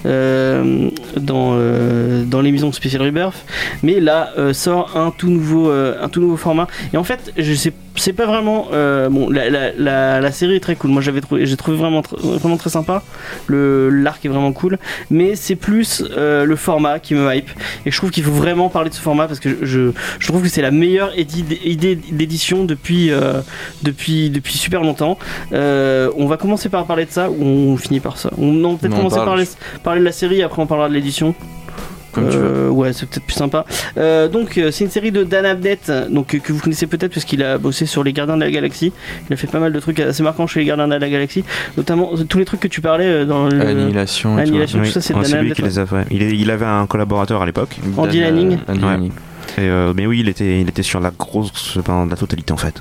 euh, 0.06 0.90
dans 1.16 1.52
euh, 1.54 2.24
dans 2.24 2.40
l'émission 2.40 2.72
spéciale 2.72 3.02
Rebirth 3.02 3.44
mais 3.82 4.00
là 4.00 4.30
euh, 4.38 4.52
sort 4.52 4.96
un 4.96 5.10
tout 5.10 5.30
nouveau 5.30 5.70
euh, 5.70 5.96
un 6.02 6.08
tout 6.08 6.20
nouveau 6.20 6.36
format 6.36 6.66
et 6.92 6.96
en 6.96 7.04
fait 7.04 7.32
je 7.36 7.54
sais 7.54 7.61
c'est 7.96 8.12
pas 8.14 8.26
vraiment 8.26 8.68
euh, 8.72 9.08
bon 9.10 9.28
la, 9.28 9.50
la, 9.50 9.72
la, 9.76 10.20
la 10.20 10.32
série 10.32 10.56
est 10.56 10.60
très 10.60 10.76
cool 10.76 10.90
moi 10.90 11.02
j'avais 11.02 11.20
trouvé 11.20 11.44
j'ai 11.46 11.56
trouvé 11.56 11.76
vraiment 11.76 12.00
tr- 12.00 12.16
vraiment 12.38 12.56
très 12.56 12.70
sympa 12.70 13.02
le 13.46 13.90
l'arc 13.90 14.24
est 14.24 14.28
vraiment 14.28 14.52
cool 14.52 14.78
mais 15.10 15.36
c'est 15.36 15.56
plus 15.56 16.02
euh, 16.16 16.44
le 16.44 16.56
format 16.56 16.98
qui 16.98 17.14
me 17.14 17.32
hype 17.34 17.50
et 17.84 17.90
je 17.90 17.96
trouve 17.98 18.10
qu'il 18.10 18.24
faut 18.24 18.32
vraiment 18.32 18.68
parler 18.70 18.88
de 18.90 18.94
ce 18.94 19.00
format 19.00 19.26
parce 19.28 19.40
que 19.40 19.58
je, 19.62 19.92
je 20.18 20.26
trouve 20.26 20.42
que 20.42 20.48
c'est 20.48 20.62
la 20.62 20.70
meilleure 20.70 21.12
idée 21.18 21.94
d'édition 21.96 22.64
depuis, 22.64 23.10
euh, 23.10 23.40
depuis, 23.82 24.30
depuis 24.30 24.54
super 24.54 24.82
longtemps. 24.82 25.18
On 25.52 26.26
va 26.26 26.36
commencer 26.38 26.68
par 26.70 26.86
parler 26.86 27.04
de 27.04 27.10
ça 27.10 27.30
ou 27.30 27.44
on 27.44 27.76
finit 27.76 28.00
par 28.00 28.16
ça? 28.16 28.30
On, 28.38 28.46
Non, 28.52 28.76
peut-être 28.76 28.96
commencer 28.96 29.16
par 29.16 29.26
parle. 29.26 29.38
parler, 29.38 29.48
parler 29.84 30.00
de 30.00 30.04
la 30.04 30.12
série, 30.12 30.42
après 30.42 30.62
on 30.62 30.66
parlera 30.66 30.88
de 30.88 30.94
l'édition. 30.94 31.34
Comme 32.12 32.28
tu 32.28 32.36
veux. 32.36 32.44
Euh, 32.44 32.68
Ouais, 32.70 32.92
c'est 32.92 33.08
peut-être 33.08 33.24
plus 33.24 33.34
sympa. 33.34 33.64
Euh, 33.96 34.28
donc, 34.28 34.56
euh, 34.58 34.70
c'est 34.70 34.84
une 34.84 34.90
série 34.90 35.12
de 35.12 35.24
Dan 35.24 35.44
Abnett, 35.46 35.90
donc, 36.10 36.38
que 36.38 36.52
vous 36.52 36.58
connaissez 36.60 36.86
peut-être 36.86 37.12
parce 37.12 37.24
qu'il 37.24 37.42
a 37.42 37.58
bossé 37.58 37.86
sur 37.86 38.02
Les 38.04 38.12
Gardiens 38.12 38.36
de 38.36 38.40
la 38.44 38.50
Galaxie. 38.50 38.92
Il 39.28 39.32
a 39.32 39.36
fait 39.36 39.46
pas 39.46 39.58
mal 39.60 39.72
de 39.72 39.80
trucs 39.80 40.00
assez 40.00 40.22
marquants 40.22 40.46
chez 40.46 40.60
Les 40.60 40.66
Gardiens 40.66 40.88
de 40.88 40.94
la 40.94 41.08
Galaxie, 41.08 41.44
notamment 41.76 42.10
tous 42.28 42.38
les 42.38 42.44
trucs 42.44 42.60
que 42.60 42.68
tu 42.68 42.80
parlais 42.80 43.24
dans 43.26 43.46
le. 43.48 43.60
Annihilation. 44.38 44.38
et 44.38 44.44
tout. 44.84 44.84
Ça, 44.92 45.00
c'est 45.00 45.14
Ouais, 45.14 45.22
Dan 45.22 45.34
Abnett, 45.40 45.54
qui 45.54 45.62
les 45.62 45.78
a 45.78 45.86
fait. 45.86 46.04
Il, 46.10 46.22
est- 46.22 46.36
il 46.36 46.50
avait 46.50 46.66
un 46.66 46.86
collaborateur 46.86 47.42
à 47.42 47.46
l'époque. 47.46 47.76
Andy 47.96 48.20
euh, 48.22 48.24
Lanning. 48.30 48.58
Ouais. 48.68 49.10
Et, 49.58 49.60
euh, 49.60 49.92
mais 49.94 50.06
oui, 50.06 50.20
il 50.20 50.28
était, 50.28 50.60
il 50.60 50.68
était 50.68 50.82
sur 50.82 51.00
la 51.00 51.10
grosse, 51.10 51.78
ben, 51.86 52.06
la 52.08 52.16
totalité 52.16 52.52
en 52.52 52.56
fait. 52.56 52.74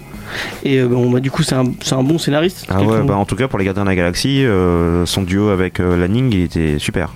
Et 0.64 0.80
euh, 0.80 0.88
bon, 0.88 1.10
bah, 1.10 1.20
du 1.20 1.32
coup, 1.32 1.44
c'est 1.44 1.56
un, 1.56 1.66
un 1.92 2.04
bon 2.04 2.18
scénariste. 2.18 2.66
Ah 2.70 2.82
ouais, 2.82 3.02
bah 3.04 3.16
en 3.18 3.26
tout 3.26 3.36
cas 3.36 3.48
pour 3.48 3.60
les 3.60 3.66
Gardiens 3.66 3.84
de 3.84 3.90
la 3.90 3.96
Galaxie, 3.96 4.46
euh, 4.46 5.06
son 5.06 5.24
duo 5.24 5.50
avec 5.50 5.80
Lanning, 5.80 6.32
il 6.34 6.44
était 6.44 6.80
super. 6.80 7.10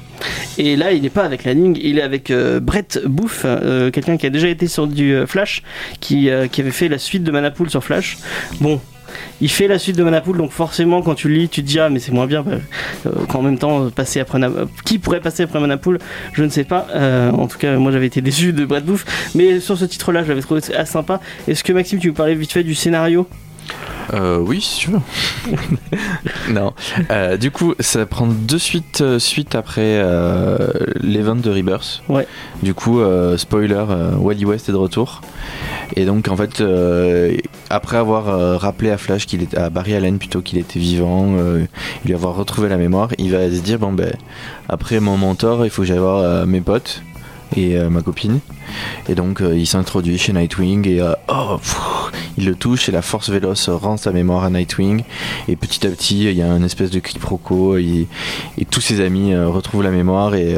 Et 0.58 0.76
là, 0.76 0.92
il 0.92 1.02
n'est 1.02 1.10
pas 1.10 1.24
avec 1.24 1.44
Lanning, 1.44 1.78
il 1.82 2.00
est 2.00 2.02
avec 2.02 2.32
euh, 2.32 2.60
Brett 2.60 3.02
Booth, 3.06 3.42
euh, 3.46 3.92
quelqu'un 3.92 4.18
qui 4.18 4.26
a 4.26 4.30
déjà 4.30 4.48
été 4.48 4.68
sur 4.68 4.88
du 4.88 5.14
euh, 5.14 5.28
Flash, 5.28 5.62
qui, 6.00 6.30
qui 6.52 6.62
avait 6.62 6.72
fait 6.72 6.88
la 6.88 6.98
suite 6.98 7.24
de 7.24 7.32
Manapool 7.32 7.70
sur 7.70 7.84
Flash. 7.84 8.18
Bon. 8.62 8.80
Il 9.42 9.50
fait 9.50 9.68
la 9.68 9.80
suite 9.80 9.98
de 9.98 10.04
Manapool, 10.04 10.38
donc 10.38 10.52
forcément 10.52 11.02
quand 11.02 11.16
tu 11.16 11.30
lis, 11.30 11.50
tu 11.50 11.62
te 11.62 11.68
dis 11.68 11.80
ah 11.80 11.90
mais 11.90 12.00
c'est 12.00 12.12
moins 12.12 12.28
bien. 12.28 12.42
bah, 12.42 12.52
euh, 13.06 13.26
qu'en 13.28 13.42
même 13.42 13.58
temps 13.58 13.90
passer 13.90 14.20
après 14.20 14.40
qui 14.86 15.00
pourrait 15.00 15.20
passer 15.20 15.44
après 15.44 15.60
Manapool, 15.60 16.00
je 16.34 16.44
ne 16.44 16.50
sais 16.50 16.64
pas. 16.64 16.88
Euh, 16.96 17.32
en 17.32 17.48
tout 17.48 17.58
cas, 17.58 17.76
moi 17.78 17.92
j'avais 17.92 18.08
été 18.08 18.22
déçu 18.22 18.54
de 18.54 18.66
Brett 18.66 18.86
Booth, 18.86 19.06
mais 19.36 19.60
sur 19.60 19.78
ce 19.78 19.86
titre-là, 19.86 20.24
je 20.24 20.30
l'avais 20.30 20.42
trouvé 20.42 20.62
assez 20.76 20.92
sympa. 20.92 21.20
Est-ce 21.48 21.64
que 21.64 21.74
Maxime, 21.74 22.00
tu 22.00 22.08
veux 22.08 22.14
parler 22.14 22.36
vite 22.36 22.52
fait 22.52 22.64
du 22.64 22.76
scénario? 22.76 23.28
Euh, 24.14 24.38
oui, 24.40 24.62
si 24.62 24.80
tu 24.80 24.92
veux. 24.92 25.02
non. 26.54 26.74
Euh, 27.12 27.38
du 27.38 27.52
coup, 27.52 27.74
ça 27.80 28.06
prend 28.06 28.28
deux 28.28 28.60
suites 28.60 29.02
euh, 29.02 29.20
suite 29.20 29.56
après 29.56 29.82
euh, 29.82 30.70
l'event 31.02 31.36
de 31.36 31.50
Rebirth. 31.50 32.04
Ouais. 32.10 32.28
Du 32.64 32.74
coup, 32.74 33.02
spoiler, 33.38 33.86
Wally 34.18 34.46
West 34.46 34.70
est 34.70 34.72
de 34.72 34.78
retour. 34.78 35.22
Et 35.96 36.06
donc, 36.06 36.28
en 36.28 36.36
fait, 36.36 36.64
après 37.70 37.98
avoir 37.98 38.60
rappelé 38.60 38.92
à 38.92 38.98
Flash 38.98 39.26
qu'il 39.26 39.44
était 39.44 39.58
à 39.58 39.70
Barry 39.70 39.94
Allen 39.94 40.18
plutôt 40.18 40.42
qu'il 40.42 40.58
était 40.58 40.80
vivant, 40.80 41.36
lui 42.06 42.14
avoir 42.14 42.36
retrouvé 42.36 42.70
la 42.70 42.78
mémoire, 42.78 43.10
il 43.18 43.32
va 43.32 43.50
se 43.50 43.60
dire 43.60 43.80
bon 43.80 43.94
ben 43.94 44.14
après 44.70 45.00
mon 45.00 45.18
mentor, 45.18 45.66
il 45.66 45.70
faut 45.70 45.84
que 45.84 45.88
j'aille 45.88 46.00
voir 46.00 46.48
mes 46.48 46.62
potes 46.62 47.02
et 47.56 47.78
euh, 47.78 47.90
ma 47.90 48.02
copine. 48.02 48.40
Et 49.10 49.16
donc 49.16 49.42
euh, 49.42 49.56
il 49.58 49.68
s'introduit 49.68 50.18
chez 50.18 50.34
Nightwing 50.34 50.88
et 50.88 51.02
euh, 51.02 51.14
oh, 51.30 51.58
pff, 51.58 51.78
il 52.38 52.46
le 52.46 52.56
touche 52.56 52.90
et 52.90 52.92
la 52.92 53.02
force 53.02 53.30
véloce 53.30 53.70
rend 53.70 53.98
sa 53.98 54.12
mémoire 54.12 54.44
à 54.44 54.50
Nightwing. 54.50 55.04
Et 55.48 55.56
petit 55.56 55.86
à 55.86 55.90
petit, 55.90 56.26
il 56.26 56.34
y 56.38 56.42
a 56.42 56.52
un 56.52 56.64
espèce 56.64 56.92
de 56.92 57.00
quiproquo 57.00 57.78
et, 57.78 58.08
et 58.58 58.66
tous 58.66 58.82
ses 58.82 59.02
amis 59.02 59.36
retrouvent 59.36 59.84
la 59.84 59.92
mémoire 59.92 60.36
et 60.36 60.58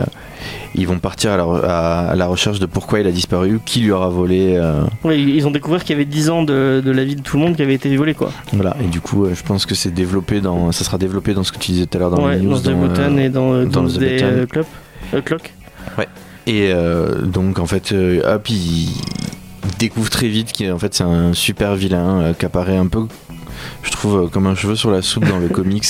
ils 0.76 0.88
vont 0.88 1.00
partir 1.00 1.32
à 1.32 1.38
la, 1.38 1.44
à- 1.44 2.08
à 2.12 2.16
la 2.16 2.28
recherche 2.28 2.60
de 2.60 2.66
pourquoi 2.68 3.00
il 3.00 3.08
a 3.08 3.12
disparu, 3.12 3.60
qui 3.66 3.80
lui 3.80 3.92
aura 3.92 4.10
volé. 4.10 4.54
euh, 4.56 4.84
Ouais, 5.04 5.20
Ils 5.20 5.46
ont 5.48 5.52
découvert 5.52 5.82
qu'il 5.84 5.92
y 5.92 5.96
avait 5.96 6.06
10 6.06 6.30
ans 6.30 6.44
de, 6.44 6.82
de 6.86 6.92
la 6.92 7.04
vie 7.04 7.16
de 7.16 7.22
tout 7.22 7.38
le 7.38 7.44
monde 7.44 7.56
qui 7.56 7.62
avait 7.64 7.74
été 7.74 7.96
volé 7.98 8.14
quoi. 8.14 8.32
voilà. 8.54 8.76
Et 8.84 8.88
du 8.88 9.02
coup, 9.02 9.26
je 9.34 9.42
pense 9.44 9.66
que 9.66 9.74
c'est 9.76 9.92
développé 9.94 10.40
dans, 10.40 10.72
ça 10.72 10.84
sera 10.84 10.98
développé 10.98 11.34
dans 11.34 11.44
ce 11.44 11.52
que 11.52 11.58
tu 11.58 11.72
disais 11.72 11.86
tout 11.88 11.98
à 11.98 12.00
l'heure 12.00 12.12
dans 12.12 12.24
ouais, 12.26 12.36
les 12.38 12.42
news. 12.42 12.54
dans 12.54 12.60
The 12.60 12.64
dans, 12.66 12.72
euh, 12.84 12.88
Button 12.88 13.18
et 13.18 13.30
dans, 13.30 13.64
dans 13.66 13.82
dans 13.84 13.88
The 13.88 13.98
The 14.00 14.02
euh, 14.22 14.46
Clock. 14.46 14.66
Clock. 15.26 15.52
Et 16.48 16.72
euh, 16.72 17.22
donc 17.22 17.60
en 17.60 17.68
fait, 17.68 17.92
euh, 17.92 18.36
hop, 18.36 18.50
il, 18.50 18.90
découvre 19.80 20.10
très 20.10 20.28
vite 20.30 20.54
qu'en 20.58 20.80
fait 20.80 20.96
c'est 20.96 21.04
un 21.04 21.34
super 21.34 21.76
vilain 21.76 22.22
euh, 22.22 22.34
qui 22.34 22.46
apparaît 22.46 22.78
un 22.78 22.88
peu, 22.88 23.06
je 23.84 23.92
trouve, 23.92 24.30
comme 24.32 24.48
un 24.48 24.56
cheveu 24.56 24.76
sur 24.76 24.90
la 24.90 25.02
soupe 25.04 25.28
dans 25.28 25.38
le 25.38 25.48
comics, 25.50 25.86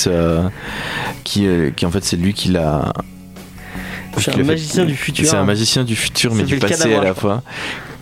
qui, 1.24 1.46
qui 1.76 1.86
en 1.86 1.90
fait 1.90 2.04
c'est 2.04 2.16
lui 2.16 2.34
qui 2.34 2.48
l'a. 2.50 2.92
C'est 4.18 4.30
un 4.30 4.34
fait- 4.34 4.42
magicien 4.42 4.84
du 4.84 4.96
futur. 4.96 5.26
C'est 5.26 5.36
un 5.36 5.44
magicien 5.44 5.84
du 5.84 5.94
futur, 5.94 6.34
mais 6.34 6.42
du 6.42 6.58
passé 6.58 6.74
Cadabra, 6.74 7.00
à 7.00 7.04
la 7.04 7.14
fois. 7.14 7.42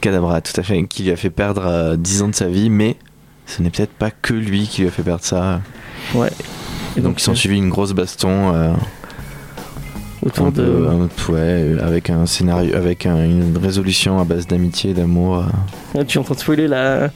Cadabra, 0.00 0.40
tout 0.40 0.58
à 0.58 0.62
fait, 0.62 0.82
qui 0.84 1.02
lui 1.02 1.10
a 1.10 1.16
fait 1.16 1.30
perdre 1.30 1.66
euh, 1.66 1.96
10 1.96 2.22
ans 2.22 2.28
de 2.28 2.34
sa 2.34 2.48
vie, 2.48 2.70
mais 2.70 2.96
ce 3.46 3.60
n'est 3.60 3.70
peut-être 3.70 3.92
pas 3.92 4.10
que 4.10 4.32
lui 4.32 4.66
qui 4.66 4.80
lui 4.80 4.88
a 4.88 4.90
fait 4.90 5.02
perdre 5.02 5.24
ça. 5.24 5.60
Ouais. 6.14 6.30
Et 6.96 7.00
donc, 7.00 7.20
ils 7.20 7.22
s'en 7.22 7.34
suivi 7.34 7.58
une 7.58 7.68
grosse 7.68 7.92
baston. 7.92 8.54
euh, 8.54 8.72
autour 10.26 10.52
de. 10.52 10.86
un 10.88 11.32
ouais, 11.32 11.76
avec 11.82 12.10
un 12.10 12.26
scénario, 12.26 12.74
avec 12.74 13.06
un- 13.06 13.24
une 13.24 13.56
résolution 13.56 14.18
à 14.20 14.24
base 14.24 14.46
d'amitié, 14.46 14.92
d'amour. 14.94 15.38
euh. 15.38 15.42
Ah, 15.98 16.04
tu 16.04 16.18
es 16.18 16.20
en 16.20 16.24
train 16.24 16.34
de 16.34 16.40
spoiler 16.40 16.68
la, 16.68 17.10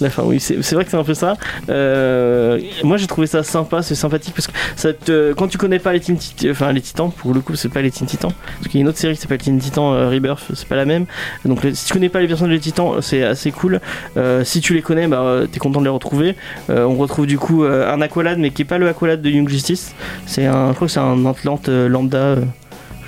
la 0.00 0.10
fin. 0.10 0.22
Oui, 0.24 0.40
c'est 0.40 0.56
vrai 0.72 0.84
que 0.84 0.90
c'est 0.90 0.96
un 0.96 1.04
peu 1.04 1.14
ça. 1.14 1.36
Euh, 1.68 2.58
moi, 2.82 2.96
j'ai 2.96 3.06
trouvé 3.06 3.26
ça 3.26 3.42
sympa, 3.42 3.82
c'est 3.82 3.94
sympathique 3.94 4.34
parce 4.34 4.46
que 4.48 4.52
ça 4.76 4.92
te, 4.92 5.32
quand 5.34 5.46
tu 5.48 5.56
connais 5.58 5.78
pas 5.78 5.92
les 5.92 6.00
Teen 6.00 6.16
Titans, 6.16 6.50
enfin 6.50 6.72
les 6.72 6.80
Titans, 6.80 7.10
pour 7.16 7.32
le 7.34 7.40
coup, 7.40 7.54
c'est 7.54 7.68
pas 7.68 7.82
les 7.82 7.90
Teen 7.90 8.06
Titans. 8.08 8.32
Parce 8.58 8.68
qu'il 8.68 8.74
y 8.74 8.78
a 8.78 8.82
une 8.82 8.88
autre 8.88 8.98
série 8.98 9.14
qui 9.14 9.20
s'appelle 9.20 9.38
Teen 9.38 9.58
Titans 9.58 9.92
euh, 9.92 10.08
Rebirth, 10.08 10.42
c'est 10.54 10.66
pas 10.66 10.76
la 10.76 10.84
même. 10.84 11.06
Donc, 11.44 11.60
si 11.74 11.86
tu 11.86 11.92
connais 11.92 12.08
pas 12.08 12.20
les 12.20 12.26
personnages 12.28 12.54
des 12.56 12.60
Titans, 12.60 13.00
c'est 13.02 13.22
assez 13.22 13.52
cool. 13.52 13.80
Euh, 14.16 14.42
si 14.44 14.60
tu 14.60 14.74
les 14.74 14.82
connais, 14.82 15.06
bah, 15.06 15.42
t'es 15.50 15.58
content 15.60 15.78
de 15.80 15.84
les 15.84 15.90
retrouver. 15.90 16.34
Euh, 16.70 16.84
on 16.84 16.94
retrouve 16.96 17.26
du 17.26 17.38
coup 17.38 17.62
un 17.64 18.00
Aqualad, 18.00 18.38
mais 18.38 18.50
qui 18.50 18.62
est 18.62 18.66
pas 18.66 18.78
le 18.78 18.88
Aqualad 18.88 19.20
de 19.22 19.30
Young 19.30 19.48
Justice. 19.48 19.94
C'est 20.26 20.46
un, 20.46 20.70
je 20.70 20.74
crois 20.74 20.86
que 20.88 20.92
c'est 20.92 21.00
un 21.00 21.24
Atlante 21.26 21.68
lambda. 21.68 22.36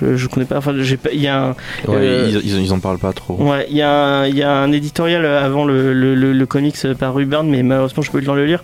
Je, 0.01 0.15
je 0.15 0.27
connais 0.27 0.45
pas. 0.45 0.57
Enfin. 0.57 0.73
Il 1.13 1.21
y 1.21 1.27
a 1.27 1.43
un. 1.43 1.49
Ouais, 1.49 1.55
Euh, 1.89 2.29
ils, 2.43 2.49
ils, 2.49 2.61
ils 2.65 2.73
en 2.73 2.79
parlent 2.79 2.97
pas 2.99 3.13
trop. 3.13 3.35
Ouais, 3.41 3.65
il 3.69 3.75
y, 3.77 3.81
a 3.81 3.91
un- 3.91 4.27
il 4.27 4.35
y 4.35 4.43
a 4.43 4.51
un 4.51 4.71
éditorial 4.71 5.25
avant 5.25 5.65
le, 5.65 5.93
le, 5.93 6.15
le, 6.15 6.33
le 6.33 6.45
comics 6.45 6.75
par 6.99 7.13
Rubern, 7.15 7.47
mais 7.49 7.63
malheureusement 7.63 8.03
je 8.03 8.11
peux 8.11 8.21
pas 8.21 8.35
le 8.35 8.45
lire. 8.45 8.63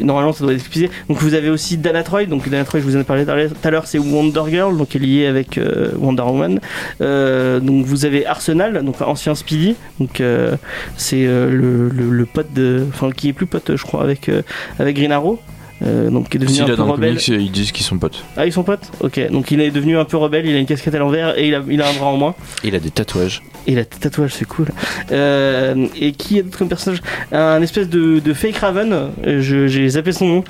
Normalement 0.00 0.32
ça 0.32 0.44
doit 0.44 0.52
être 0.52 0.60
expliqué. 0.60 0.90
Donc 1.08 1.18
vous 1.18 1.34
avez 1.34 1.50
aussi 1.50 1.76
Dana 1.78 2.02
Troy, 2.02 2.24
donc 2.26 2.48
Dana 2.48 2.64
Troy 2.64 2.80
je 2.80 2.84
vous 2.84 2.96
en 2.96 3.00
ai 3.00 3.04
parlé 3.04 3.24
tout 3.24 3.30
à 3.64 3.70
l'heure, 3.70 3.86
c'est 3.86 3.98
Wonder 3.98 4.42
Girl, 4.48 4.76
donc 4.76 4.94
liée 4.94 5.26
avec 5.26 5.58
euh, 5.58 5.90
Wonder 5.98 6.22
Woman. 6.22 6.60
Euh, 7.00 7.60
donc 7.60 7.84
vous 7.86 8.04
avez 8.04 8.26
Arsenal, 8.26 8.82
donc 8.84 9.00
ancien 9.02 9.34
Speedy, 9.34 9.76
donc 10.00 10.22
c'est 10.96 11.24
le, 11.26 12.26
pote 12.32 12.52
de, 12.54 12.84
enfin 12.88 13.10
qui 13.10 13.28
est 13.28 13.32
plus 13.32 13.46
pote 13.46 13.72
je 13.76 13.82
crois 13.82 14.02
avec 14.02 14.30
avec 14.78 14.96
Green 14.96 15.12
Arrow. 15.12 15.38
Euh, 15.84 16.10
donc 16.10 16.28
qui 16.28 16.36
est 16.36 16.40
devenu 16.40 16.54
Si 16.54 16.60
un 16.62 16.66
là 16.66 16.70
peu 16.72 16.76
dans 16.76 16.86
le 16.86 16.92
rebelle. 16.92 17.10
comics, 17.14 17.28
ils 17.28 17.50
disent 17.50 17.72
qu'ils 17.72 17.84
sont 17.84 17.98
potes. 17.98 18.24
Ah 18.36 18.46
ils 18.46 18.52
sont 18.52 18.62
potes 18.62 18.90
Ok, 19.00 19.20
donc 19.30 19.50
il 19.50 19.60
est 19.60 19.70
devenu 19.70 19.96
un 19.98 20.04
peu 20.04 20.16
rebelle, 20.16 20.46
il 20.46 20.54
a 20.54 20.58
une 20.58 20.66
casquette 20.66 20.94
à 20.94 20.98
l'envers 20.98 21.36
et 21.38 21.48
il 21.48 21.54
a, 21.54 21.62
il 21.68 21.80
a 21.82 21.88
un 21.88 21.92
bras 21.94 22.06
en 22.06 22.16
moins. 22.16 22.34
Et 22.62 22.68
il 22.68 22.74
a 22.76 22.78
des 22.80 22.90
tatouages. 22.90 23.42
Et 23.66 23.74
la 23.74 23.84
tatouage, 23.84 24.32
c'est 24.34 24.44
cool. 24.46 24.66
Euh, 25.10 25.86
et 25.98 26.12
qui 26.12 26.38
est 26.38 26.42
d'autre 26.42 26.58
comme 26.58 26.68
personnage? 26.68 27.00
Un 27.32 27.60
espèce 27.62 27.88
de, 27.88 28.18
de 28.20 28.32
fake 28.34 28.56
Raven. 28.58 29.10
je- 29.24 29.66
J'ai 29.66 29.88
zappé 29.88 30.12
son 30.12 30.26
nom. 30.26 30.44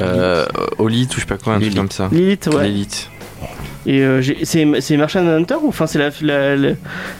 Euh, 0.00 0.46
Oli, 0.78 1.06
touche 1.08 1.26
pas 1.26 1.36
quoi, 1.36 1.54
un 1.54 1.60
truc 1.60 1.74
comme 1.74 1.90
ça. 1.90 2.08
Lilith, 2.12 2.48
ouais. 2.54 2.68
Lilith. 2.68 3.10
Et 3.86 4.00
euh, 4.02 4.20
c'est 4.42 4.66
c'est 4.80 4.96
Martian 4.98 5.26
Hunter 5.26 5.54
ou 5.62 5.68
enfin 5.68 5.86
c'est 5.86 5.98
la, 5.98 6.10
la- 6.20 6.54
la- 6.56 6.72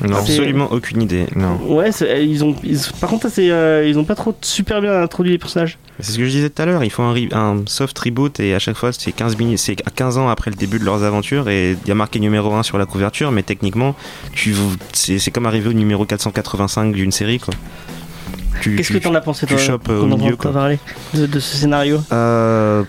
Non. 0.07 0.17
Absolument 0.19 0.69
aucune 0.71 1.01
idée. 1.01 1.27
Non. 1.35 1.57
ouais 1.75 1.91
c'est- 1.91 2.27
ils 2.27 2.45
ont 2.45 2.55
ils- 2.63 2.79
par 3.01 3.09
contre 3.09 3.29
euh, 3.39 3.87
ils 3.89 3.99
ont 3.99 4.05
pas 4.05 4.15
trop 4.15 4.35
super 4.43 4.83
bien 4.83 5.01
introduit 5.03 5.33
les 5.33 5.39
personnages. 5.39 5.79
C'est 6.01 6.13
ce 6.13 6.19
que 6.19 6.25
je 6.25 6.31
disais 6.31 6.51
tout 6.51 6.61
à 6.61 6.67
l'heure, 6.67 6.85
il 6.85 6.91
faut 6.91 7.03
un, 7.03 7.63
soft 7.67 7.99
reboot 7.99 8.41
et 8.41 8.55
à 8.55 8.59
chaque 8.59 8.77
fois 8.77 8.93
c'est 8.93 9.13
15, 9.13 9.39
minutes, 9.39 9.59
c'est 9.59 9.75
15 9.77 10.19
ans 10.19 10.29
après 10.29 10.51
le 10.51 10.57
début 10.57 10.79
de 10.79 10.85
leurs 10.85 11.03
aventures 11.03 11.49
et 11.49 11.73
il 11.83 11.89
y 11.89 11.93
a 11.93 11.95
marqué 11.95 12.21
numéro 12.21 12.53
1 12.55 12.63
sur 12.63 12.77
la 12.77 12.85
couverture 12.87 13.33
mais 13.33 13.43
techniquement 13.43 13.95
tu 14.35 14.55
c'est 14.93 15.31
comme 15.31 15.47
arriver 15.47 15.71
au 15.71 15.73
numéro 15.75 16.05
485 16.05 16.93
d'une 16.93 17.13
série 17.13 17.39
quoi. 17.39 17.55
Tu- 18.61 18.77
Qu'est-ce 18.77 18.89
tu- 18.93 18.99
que 18.99 19.05
t'en 19.05 19.15
as 19.15 19.23
pensé 19.23 19.47
tu 19.47 19.55
toi 19.55 19.63
chopes, 19.63 19.89
euh, 19.89 20.03
au 20.03 20.07
milieu, 20.07 20.37
quoi. 20.37 20.53
de, 21.15 21.25
de 21.25 21.41
ce 21.41 21.57
scénario? 21.57 22.01
Euh, 22.13 22.85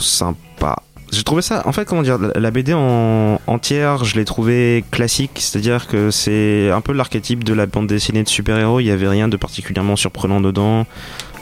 sympa. 0.00 0.76
J'ai 1.24 1.26
trouvé 1.26 1.40
ça, 1.40 1.62
en 1.64 1.72
fait, 1.72 1.86
comment 1.86 2.02
dire, 2.02 2.18
la, 2.18 2.50
BD 2.50 2.74
en 2.74 3.40
entière, 3.46 4.04
je 4.04 4.14
l'ai 4.16 4.26
trouvé 4.26 4.84
classique, 4.90 5.30
c'est-à-dire 5.36 5.86
que 5.86 6.10
c'est 6.10 6.70
un 6.70 6.82
peu 6.82 6.92
l'archétype 6.92 7.44
de 7.44 7.54
la 7.54 7.64
bande 7.64 7.86
dessinée 7.86 8.22
de 8.22 8.28
super-héros. 8.28 8.78
Il 8.80 8.84
y 8.84 8.90
avait 8.90 9.08
rien 9.08 9.26
de 9.26 9.38
particulièrement 9.38 9.96
surprenant 9.96 10.42
dedans. 10.42 10.84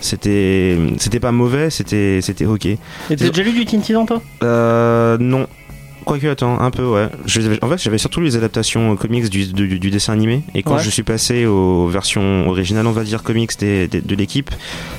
C'était, 0.01 0.79
c'était 0.99 1.19
pas 1.19 1.33
mauvais, 1.33 1.69
c'était, 1.69 2.21
c'était 2.23 2.45
ok. 2.47 2.67
Et 2.67 2.79
t'as 3.09 3.29
déjà 3.31 3.43
lu 3.43 3.51
du 3.51 3.65
Tintin 3.65 4.05
toi? 4.07 4.23
Euh, 4.45 5.17
non. 5.19 5.49
Quoique, 6.05 6.29
attends, 6.29 6.61
un 6.61 6.71
peu, 6.71 6.85
ouais. 6.85 7.09
Je- 7.27 7.41
en 7.61 7.69
fait, 7.69 7.79
j'avais 7.83 7.99
surtout 7.99 8.21
les 8.21 8.37
adaptations 8.37 8.95
comics 8.95 9.29
du, 9.31 9.47
du- 9.53 9.81
du 9.81 9.91
dessin 9.91 10.13
animé. 10.13 10.43
Et 10.55 10.63
quand 10.63 10.77
Ouais. 10.77 10.83
je 10.85 10.91
suis 10.91 11.03
passé 11.03 11.45
aux 11.45 11.89
versions 11.89 12.49
originales, 12.49 12.87
on 12.87 12.93
va 12.93 13.03
dire, 13.03 13.25
comics 13.25 13.51
des- 13.59 13.89
des- 13.89 14.01
de 14.01 14.15
l'équipe, 14.15 14.53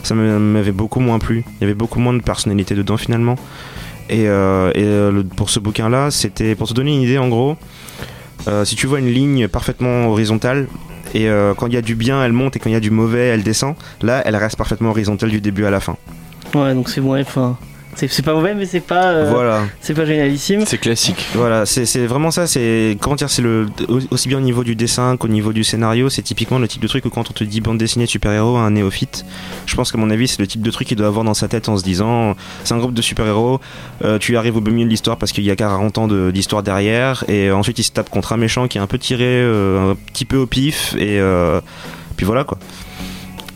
ça 0.03 0.13
m'avait 0.13 0.73
beaucoup 0.73 0.99
moins 0.99 1.19
plu. 1.19 1.45
Il 1.59 1.61
y 1.61 1.63
avait 1.63 1.73
beaucoup 1.73 2.01
moins 2.01 2.13
de 2.13 2.21
personnalité 2.21 2.75
dedans, 2.75 2.97
finalement. 2.97 3.37
Et, 4.09 4.27
euh, 4.27 4.71
euh, 4.75 5.23
pour 5.35 5.49
ce 5.49 5.59
bouquin-là, 5.59 6.11
c'était 6.11 6.55
pour 6.55 6.67
te 6.67 6.73
donner 6.73 6.93
une 6.93 7.01
idée, 7.01 7.17
en 7.17 7.29
gros, 7.29 7.57
euh, 8.47 8.65
si 8.65 8.75
tu 8.75 8.87
vois 8.87 8.99
une 8.99 9.09
ligne 9.09 9.47
parfaitement 9.47 10.07
horizontale, 10.07 10.67
et 11.15 11.27
quand 11.57 11.67
il 11.67 11.73
y 11.73 11.77
a 11.77 11.83
du 11.83 11.93
bien, 11.93 12.23
elle 12.25 12.33
monte, 12.33 12.55
et 12.55 12.59
quand 12.59 12.71
il 12.71 12.73
y 12.73 12.75
a 12.75 12.79
du 12.79 12.89
mauvais, 12.89 13.27
elle 13.27 13.43
descend, 13.43 13.75
là, 14.01 14.23
elle 14.25 14.35
reste 14.35 14.57
parfaitement 14.57 14.89
horizontale 14.89 15.29
du 15.29 15.41
début 15.41 15.63
à 15.65 15.69
la 15.69 15.79
fin. 15.79 15.95
Ouais 16.55 16.73
donc 16.73 16.89
c'est 16.89 17.01
bon 17.01 17.19
enfin 17.19 17.57
c'est 17.95 18.21
pas 18.25 18.33
mauvais 18.33 18.53
mais 18.55 18.65
c'est 18.65 18.79
pas 18.79 19.07
euh, 19.11 19.29
Voilà. 19.31 19.61
c'est 19.81 19.93
pas 19.93 20.05
génialissime. 20.05 20.65
C'est 20.65 20.77
classique. 20.77 21.25
Voilà, 21.35 21.65
c'est 21.65 22.05
vraiment 22.05 22.31
ça. 22.31 22.47
C'est 22.47 22.97
comment 22.99 23.15
dire, 23.15 23.29
c'est 23.29 23.41
le 23.41 23.67
aussi 24.11 24.27
bien 24.27 24.37
au 24.37 24.41
niveau 24.41 24.63
du 24.63 24.75
dessin 24.75 25.15
qu'au 25.17 25.27
niveau 25.27 25.53
du 25.53 25.63
scénario. 25.63 26.09
C'est 26.09 26.21
typiquement 26.21 26.59
le 26.59 26.67
type 26.67 26.81
de 26.81 26.87
truc 26.87 27.05
où 27.05 27.09
quand 27.09 27.29
on 27.29 27.33
te 27.33 27.43
dit 27.43 27.61
bande 27.61 27.77
dessinée 27.77 28.05
de 28.05 28.09
super-héros 28.09 28.57
à 28.57 28.61
un 28.61 28.71
néophyte, 28.71 29.25
je 29.65 29.75
pense 29.75 29.91
qu'à 29.91 29.97
mon 29.97 30.09
avis 30.09 30.27
c'est 30.27 30.39
le 30.39 30.47
type 30.47 30.61
de 30.61 30.71
truc 30.71 30.87
qu'il 30.87 30.97
doit 30.97 31.07
avoir 31.07 31.23
dans 31.23 31.33
sa 31.33 31.47
tête 31.47 31.69
en 31.69 31.77
se 31.77 31.83
disant 31.83 32.35
c'est 32.63 32.73
un 32.73 32.77
groupe 32.79 32.93
de 32.93 33.01
super-héros. 33.01 33.59
euh, 34.03 34.17
tu 34.19 34.35
arrives 34.37 34.57
au 34.57 34.61
milieu 34.61 34.85
de 34.85 34.89
l'histoire 34.89 35.17
parce 35.17 35.31
qu'il 35.31 35.43
y 35.43 35.51
a 35.51 35.55
40 35.55 35.97
ans 35.97 36.07
de- 36.07 36.31
d'histoire 36.31 36.63
derrière, 36.63 37.23
et 37.27 37.51
ensuite 37.51 37.79
il 37.79 37.83
se 37.83 37.91
tape 37.91 38.09
contre 38.09 38.33
un 38.33 38.37
méchant 38.37 38.67
qui 38.67 38.77
est 38.77 38.81
un 38.81 38.87
peu 38.87 38.97
tiré, 38.97 39.23
euh, 39.25 39.91
un 39.91 39.95
petit 40.11 40.25
peu 40.25 40.37
au 40.37 40.45
pif, 40.47 40.95
et 40.97 41.19
puis 42.17 42.25
voilà 42.25 42.43
quoi. 42.43 42.57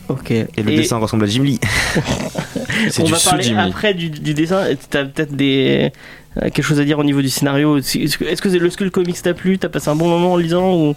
Ok. 0.10 0.32
Et 0.32 0.48
le 0.58 0.64
dessin 0.76 0.98
ressemble 0.98 1.26
à 1.26 1.28
Jim 1.28 1.44
Lee. 1.44 1.60
C'est 2.90 3.02
on 3.02 3.06
du 3.06 3.12
va 3.12 3.20
parler 3.20 3.44
sous-Jimmy. 3.44 3.60
après 3.62 3.94
du, 3.94 4.10
du 4.10 4.34
dessin. 4.34 4.66
T'as 4.90 5.06
peut-être 5.06 5.36
des 5.36 5.92
euh, 6.38 6.42
quelque 6.50 6.62
chose 6.64 6.80
à 6.80 6.86
dire 6.86 7.00
au 7.00 7.04
niveau 7.04 7.22
du 7.22 7.30
scénario. 7.30 7.78
Est-ce 7.78 8.42
que 8.42 8.84
le 8.84 8.90
comics 8.90 9.22
t'a 9.22 9.34
plu? 9.34 9.58
T'as 9.58 9.70
passé 9.70 9.90
un 9.90 9.96
bon 9.96 10.08
moment 10.08 10.34
en 10.34 10.38
lisant 10.38 10.74
ou? 10.76 10.96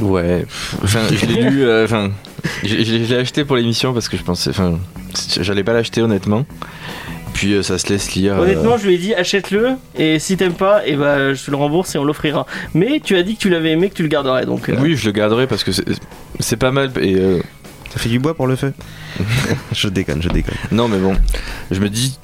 Ouais. 0.00 0.44
Enfin, 0.82 1.00
je 1.10 1.26
l'ai 1.26 1.42
lu. 1.42 1.64
euh, 1.64 1.84
Enfin, 1.84 2.10
je 2.64 2.74
l'ai 2.76 3.16
acheté 3.16 3.44
pour 3.44 3.56
l'émission 3.56 3.92
parce 3.92 4.08
que 4.08 4.16
je 4.16 4.22
pensais. 4.22 4.50
Enfin, 4.50 4.78
j'allais 5.40 5.64
pas 5.64 5.72
l'acheter 5.74 6.00
honnêtement. 6.02 6.46
Puis 7.34 7.54
euh, 7.54 7.62
ça 7.62 7.78
se 7.78 7.88
laisse 7.88 8.14
lire. 8.14 8.34
euh, 8.34 8.42
Honnêtement, 8.42 8.76
je 8.76 8.86
lui 8.86 8.94
ai 8.94 8.98
dit 8.98 9.14
achète-le 9.14 9.70
et 9.96 10.18
si 10.18 10.36
t'aimes 10.36 10.52
pas, 10.54 10.86
et 10.86 10.96
bah 10.96 11.32
je 11.34 11.44
te 11.44 11.50
le 11.50 11.56
rembourse 11.56 11.94
et 11.94 11.98
on 11.98 12.04
l'offrira. 12.04 12.46
Mais 12.74 13.00
tu 13.02 13.16
as 13.16 13.22
dit 13.22 13.36
que 13.36 13.40
tu 13.40 13.48
l'avais 13.48 13.70
aimé, 13.72 13.88
que 13.90 13.94
tu 13.94 14.02
le 14.02 14.08
garderais 14.08 14.44
donc. 14.46 14.68
euh, 14.68 14.76
Oui, 14.80 14.96
je 14.96 15.06
le 15.06 15.12
garderai 15.12 15.46
parce 15.46 15.64
que 15.64 15.72
c'est- 15.72 16.56
pas 16.56 16.70
mal. 16.72 16.90
Et 17.00 17.16
euh, 17.16 17.40
Ça 17.90 17.98
fait 17.98 18.08
du 18.08 18.18
bois 18.18 18.34
pour 18.34 18.46
le 18.46 18.56
feu. 18.56 18.72
je 19.72 19.88
déconne, 19.88 20.22
je 20.22 20.28
déconne. 20.28 20.54
non, 20.70 20.88
mais 20.88 20.98
bon, 20.98 21.14
je 21.70 21.80
me 21.80 21.88
dis 21.88 22.18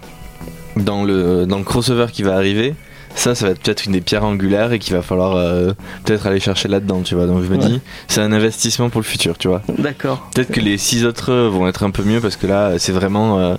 dans 0.77 1.05
le 1.05 1.45
dans 1.47 1.59
le 1.59 1.65
crossover 1.65 2.07
qui 2.13 2.23
va 2.23 2.35
arriver, 2.37 2.75
ça, 3.15 3.35
ça 3.35 3.47
va 3.47 3.53
être 3.53 3.61
peut-être 3.61 3.85
une 3.87 3.93
des 3.93 4.01
pierres 4.01 4.25
angulaires 4.25 4.73
et 4.73 4.79
qu'il 4.79 4.95
va 4.95 5.03
falloir 5.03 5.35
euh, 5.37 5.73
peut-être 6.05 6.27
aller 6.27 6.39
chercher 6.41 6.69
là-dedans, 6.69 7.01
tu 7.03 7.15
vois. 7.17 7.27
Donc 7.27 7.43
je 7.43 7.49
me 7.49 7.57
Ouais. 7.59 7.67
dis, 7.69 7.81
c'est 8.07 8.21
un 8.21 8.33
investissement 8.33 8.89
pour 8.91 9.01
le 9.01 9.07
futur, 9.07 9.37
tu 9.39 9.49
vois. 9.49 9.63
D'accord. 9.79 10.29
Peut-être 10.35 10.53
que 10.53 10.61
les 10.61 10.79
six 10.79 11.05
autres 11.05 11.35
vont 11.35 11.67
être 11.67 11.83
un 11.83 11.91
peu 11.91 12.03
mieux 12.05 12.21
parce 12.21 12.37
que 12.37 12.47
là, 12.47 12.79
c'est 12.79 12.93
vraiment 12.93 13.39
euh, 13.41 13.57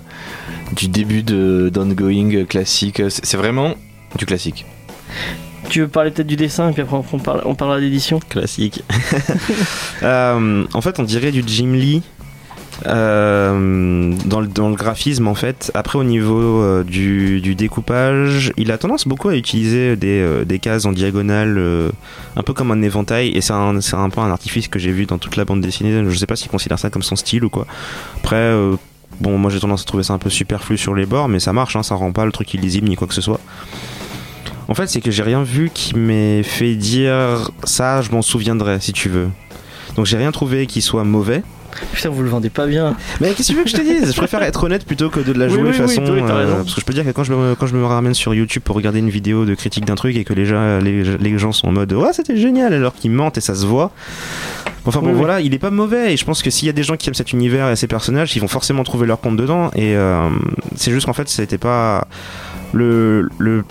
du 0.74 0.88
début 0.88 1.22
de 1.22 1.70
d'ongoing 1.72 2.44
classique. 2.46 3.02
C'est 3.08 3.36
vraiment 3.36 3.74
du 4.18 4.26
classique. 4.26 4.64
Tu 5.68 5.80
veux 5.80 5.88
parler 5.88 6.10
peut-être 6.10 6.26
du 6.26 6.36
dessin 6.36 6.70
et 6.70 6.72
puis 6.72 6.82
après 6.82 6.96
on, 7.12 7.18
parle- 7.18 7.42
on 7.44 7.54
parlera 7.54 7.80
d'édition. 7.80 8.20
Classique. 8.28 8.82
Euh, 10.02 10.64
en 10.72 10.80
fait, 10.80 10.98
on 10.98 11.02
dirait 11.02 11.30
du 11.30 11.42
Jim 11.46 11.72
Lee. 11.74 12.02
euh, 12.86 14.14
dans, 14.24 14.40
le, 14.40 14.46
dans 14.46 14.70
le 14.70 14.74
graphisme 14.74 15.28
en 15.28 15.34
fait 15.34 15.70
après 15.74 15.98
au 15.98 16.04
niveau 16.04 16.62
euh, 16.62 16.82
du, 16.82 17.42
du 17.42 17.54
découpage 17.54 18.52
il 18.56 18.72
a 18.72 18.78
tendance 18.78 19.06
beaucoup 19.06 19.28
à 19.28 19.36
utiliser 19.36 19.96
des, 19.96 20.20
euh, 20.22 20.44
des 20.46 20.58
cases 20.58 20.86
en 20.86 20.92
diagonale 20.92 21.56
euh, 21.58 21.90
un 22.36 22.42
peu 22.42 22.54
comme 22.54 22.70
un 22.70 22.80
éventail 22.80 23.28
et 23.36 23.42
c'est 23.42 23.52
un, 23.52 23.82
c'est 23.82 23.96
un 23.96 24.08
peu 24.08 24.22
un 24.22 24.30
artifice 24.30 24.68
que 24.68 24.78
j'ai 24.78 24.92
vu 24.92 25.04
dans 25.04 25.18
toute 25.18 25.36
la 25.36 25.44
bande 25.44 25.60
dessinée 25.60 26.02
je 26.08 26.16
sais 26.16 26.26
pas 26.26 26.36
s'il 26.36 26.50
considère 26.50 26.78
ça 26.78 26.88
comme 26.88 27.02
son 27.02 27.16
style 27.16 27.44
ou 27.44 27.50
quoi 27.50 27.66
après 28.16 28.36
euh, 28.36 28.76
bon 29.20 29.38
moi 29.38 29.50
j'ai 29.50 29.60
tendance 29.60 29.82
à 29.82 29.84
trouver 29.84 30.02
ça 30.02 30.14
un 30.14 30.18
peu 30.18 30.30
superflu 30.30 30.78
sur 30.78 30.94
les 30.94 31.06
bords 31.06 31.28
mais 31.28 31.40
ça 31.40 31.52
marche 31.52 31.76
hein, 31.76 31.82
ça 31.82 31.94
rend 31.94 32.12
pas 32.12 32.24
le 32.24 32.32
truc 32.32 32.52
illisible 32.54 32.88
ni 32.88 32.96
quoi 32.96 33.06
que 33.06 33.14
ce 33.14 33.20
soit 33.20 33.40
en 34.68 34.74
fait 34.74 34.86
c'est 34.88 35.00
que 35.00 35.10
j'ai 35.10 35.22
rien 35.22 35.42
vu 35.42 35.70
qui 35.72 35.96
m'ait 35.96 36.42
fait 36.42 36.74
dire 36.74 37.50
ça 37.64 38.02
je 38.02 38.10
m'en 38.10 38.22
souviendrai 38.22 38.80
si 38.80 38.92
tu 38.92 39.08
veux 39.08 39.28
donc 39.96 40.06
j'ai 40.06 40.16
rien 40.16 40.32
trouvé 40.32 40.66
qui 40.66 40.82
soit 40.82 41.04
mauvais. 41.04 41.42
Putain, 41.92 42.08
vous 42.08 42.22
le 42.22 42.28
vendez 42.28 42.50
pas 42.50 42.66
bien. 42.66 42.96
Mais 43.20 43.30
qu'est-ce 43.32 43.48
que 43.48 43.52
tu 43.52 43.58
veux 43.58 43.64
que 43.64 43.70
je 43.70 43.76
te 43.76 43.82
dise? 43.82 44.12
Je 44.12 44.16
préfère 44.16 44.42
être 44.42 44.64
honnête 44.64 44.84
plutôt 44.84 45.10
que 45.10 45.20
de 45.20 45.32
la 45.32 45.48
jouer 45.48 45.62
oui, 45.62 45.68
oui, 45.70 45.76
façon. 45.76 46.02
oui, 46.02 46.20
raison. 46.20 46.56
parce 46.56 46.74
que 46.74 46.80
je 46.80 46.86
peux 46.86 46.92
dire 46.92 47.04
que 47.04 47.10
quand 47.10 47.24
je, 47.24 47.32
me, 47.32 47.54
quand 47.54 47.66
je 47.66 47.74
me 47.74 47.84
ramène 47.84 48.14
sur 48.14 48.34
YouTube 48.34 48.62
pour 48.64 48.76
regarder 48.76 48.98
une 48.98 49.10
vidéo 49.10 49.44
de 49.44 49.54
critique 49.54 49.84
d'un 49.84 49.94
truc 49.94 50.16
et 50.16 50.24
que 50.24 50.32
les 50.32 50.46
gens, 50.46 50.78
les, 50.78 51.04
les 51.18 51.38
gens 51.38 51.52
sont 51.52 51.68
en 51.68 51.72
mode 51.72 51.92
Ouais, 51.92 52.12
c'était 52.12 52.36
génial 52.36 52.72
alors 52.72 52.94
qu'ils 52.94 53.10
mentent 53.10 53.38
et 53.38 53.42
ça 53.42 53.54
se 53.54 53.66
voit. 53.66 53.92
Enfin 54.86 55.00
bon, 55.00 55.12
voilà, 55.12 55.40
il 55.40 55.52
est 55.52 55.58
pas 55.58 55.70
mauvais 55.70 56.14
et 56.14 56.16
je 56.16 56.24
pense 56.24 56.42
que 56.42 56.50
s'il 56.50 56.66
y 56.66 56.70
a 56.70 56.72
des 56.72 56.82
gens 56.82 56.96
qui 56.96 57.08
aiment 57.08 57.14
cet 57.14 57.32
univers 57.32 57.68
et 57.70 57.76
ces 57.76 57.86
personnages, 57.86 58.34
ils 58.34 58.40
vont 58.40 58.48
forcément 58.48 58.82
trouver 58.82 59.06
leur 59.06 59.20
compte 59.20 59.36
dedans. 59.36 59.70
Et 59.74 59.94
euh, 59.94 60.28
c'est 60.76 60.90
juste 60.90 61.06
qu'en 61.06 61.12
fait, 61.12 61.28
c'était 61.28 61.58
pas. 61.58 62.06
Le. 62.72 63.28
le 63.38 63.64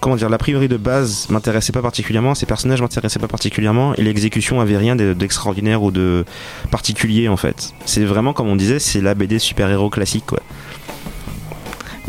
comment 0.00 0.16
dire, 0.16 0.28
l'a 0.28 0.38
priori 0.38 0.68
de 0.68 0.76
base 0.76 1.26
m'intéressait 1.30 1.72
pas 1.72 1.82
particulièrement, 1.82 2.34
ces 2.34 2.46
personnages 2.46 2.80
m'intéressaient 2.82 3.18
pas 3.18 3.28
particulièrement, 3.28 3.94
et 3.94 4.02
l'exécution 4.02 4.60
avait 4.60 4.76
rien 4.76 4.96
de- 4.96 5.12
d'extraordinaire 5.12 5.82
ou 5.82 5.90
de 5.90 6.24
particulier 6.70 7.28
en 7.28 7.36
fait. 7.36 7.72
C'est 7.84 8.04
vraiment 8.04 8.32
comme 8.32 8.48
on 8.48 8.56
disait, 8.56 8.78
c'est 8.78 9.00
la 9.00 9.14
BD 9.14 9.38
super-héros 9.38 9.90
classique 9.90 10.24
quoi. 10.26 10.40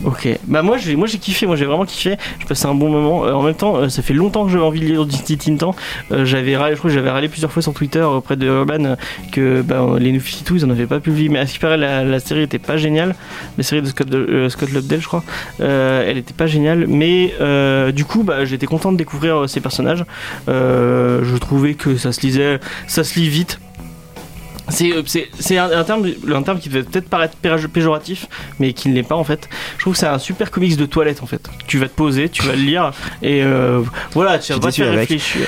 Ok. 0.08 0.30
Bah 0.48 0.62
moi 0.62 0.78
j'ai 0.78 0.96
moi 0.96 1.06
j'ai 1.06 1.18
kiffé, 1.18 1.46
moi 1.48 1.58
j'ai 1.58 1.66
vraiment 1.66 1.84
kiffé. 1.84 2.16
Je 2.40 2.46
passais 2.46 2.66
un 2.66 2.74
bon 2.74 2.90
moment. 2.90 3.26
Euh, 3.26 3.34
en 3.34 3.44
même 3.44 3.56
temps, 3.56 3.76
euh, 3.76 3.90
ça 3.90 4.02
fait 4.02 4.14
longtemps 4.14 4.46
que 4.46 4.52
j'avais 4.52 4.64
envie 4.64 4.80
de 4.80 4.86
lire 4.86 5.06
du 5.06 5.18
Tintin. 5.18 5.72
Euh, 6.14 6.24
j'avais 6.24 6.56
râlé, 6.56 6.76
je 6.76 6.80
crois 6.80 6.90
que 6.90 6.96
j'avais 6.96 7.10
râlé 7.10 7.28
plusieurs 7.28 7.52
fois 7.52 7.62
sur 7.62 7.74
Twitter 7.74 8.02
auprès 8.02 8.38
de 8.38 8.46
Urban 8.48 8.86
euh, 8.86 8.96
que 9.34 9.62
bah, 9.62 9.86
les 10.00 10.14
New 10.14 10.22
52 10.22 10.56
ils 10.56 10.66
en 10.66 10.70
avaient 10.70 10.88
pas 10.88 11.02
publié. 11.02 11.28
Mais 11.28 11.40
à 11.40 11.46
ce 11.46 11.52
qui 11.52 11.60
paraît 11.60 11.76
la, 11.76 12.20
série 12.22 12.44
était 12.44 12.58
pas 12.58 12.78
géniale. 12.78 13.16
La 13.58 13.66
série 13.66 13.82
de 13.82 13.88
Scott, 13.88 14.08
euh, 14.14 14.50
Lobdell 14.74 15.02
je 15.02 15.08
crois. 15.08 15.26
Euh, 15.60 16.06
elle 16.08 16.18
était 16.18 16.34
pas 16.34 16.48
géniale. 16.48 16.88
Mais 16.88 17.34
euh, 17.42 17.92
du 17.92 18.06
coup 18.06 18.24
bah, 18.24 18.46
j'étais 18.46 18.66
content 18.66 18.94
de 18.94 18.98
découvrir 18.98 19.36
euh, 19.36 19.48
ces 19.48 19.60
personnages. 19.60 20.06
Euh, 20.48 21.20
je 21.26 21.36
trouvais 21.36 21.74
que 21.74 21.98
ça 21.98 22.14
se 22.14 22.22
lisait, 22.22 22.62
ça 22.88 23.04
se 23.04 23.20
lit 23.20 23.28
vite. 23.28 23.60
C'est, 24.70 24.92
euh, 24.92 25.02
c'est, 25.06 25.30
c'est 25.40 25.58
un, 25.58 25.72
un 25.72 25.84
terme, 25.84 26.08
un 26.34 26.44
terme 26.44 26.60
qui 26.60 26.70
peut 26.70 26.84
peut-être 26.84 27.10
paraître 27.10 27.36
péjoratif, 27.38 28.28
mais 28.60 28.74
qui 28.74 28.90
ne 28.90 28.96
l'est 28.96 29.04
pas 29.04 29.16
en 29.16 29.24
fait. 29.24 29.50
Je 29.78 29.82
trouve 29.82 29.94
que 29.94 30.00
c'est 30.00 30.08
un 30.08 30.20
super 30.20 30.52
comics 30.52 30.78
de 30.78 30.86
toilette 30.86 31.24
en 31.24 31.26
fait. 31.26 31.50
Tu 31.68 31.78
vas 31.78 31.88
te 31.88 31.96
poser, 31.96 32.30
tu 32.30 32.44
vas 32.44 32.54
le 32.54 32.62
lire, 32.62 32.92
et 33.22 33.44
euh, 33.44 33.82
voilà, 34.14 34.40
ça 34.42 34.56
va 34.56 34.60
pas 34.60 34.72
te 34.72 34.76
faire 34.76 34.88
avec. 34.88 35.10
réfléchir. 35.10 35.48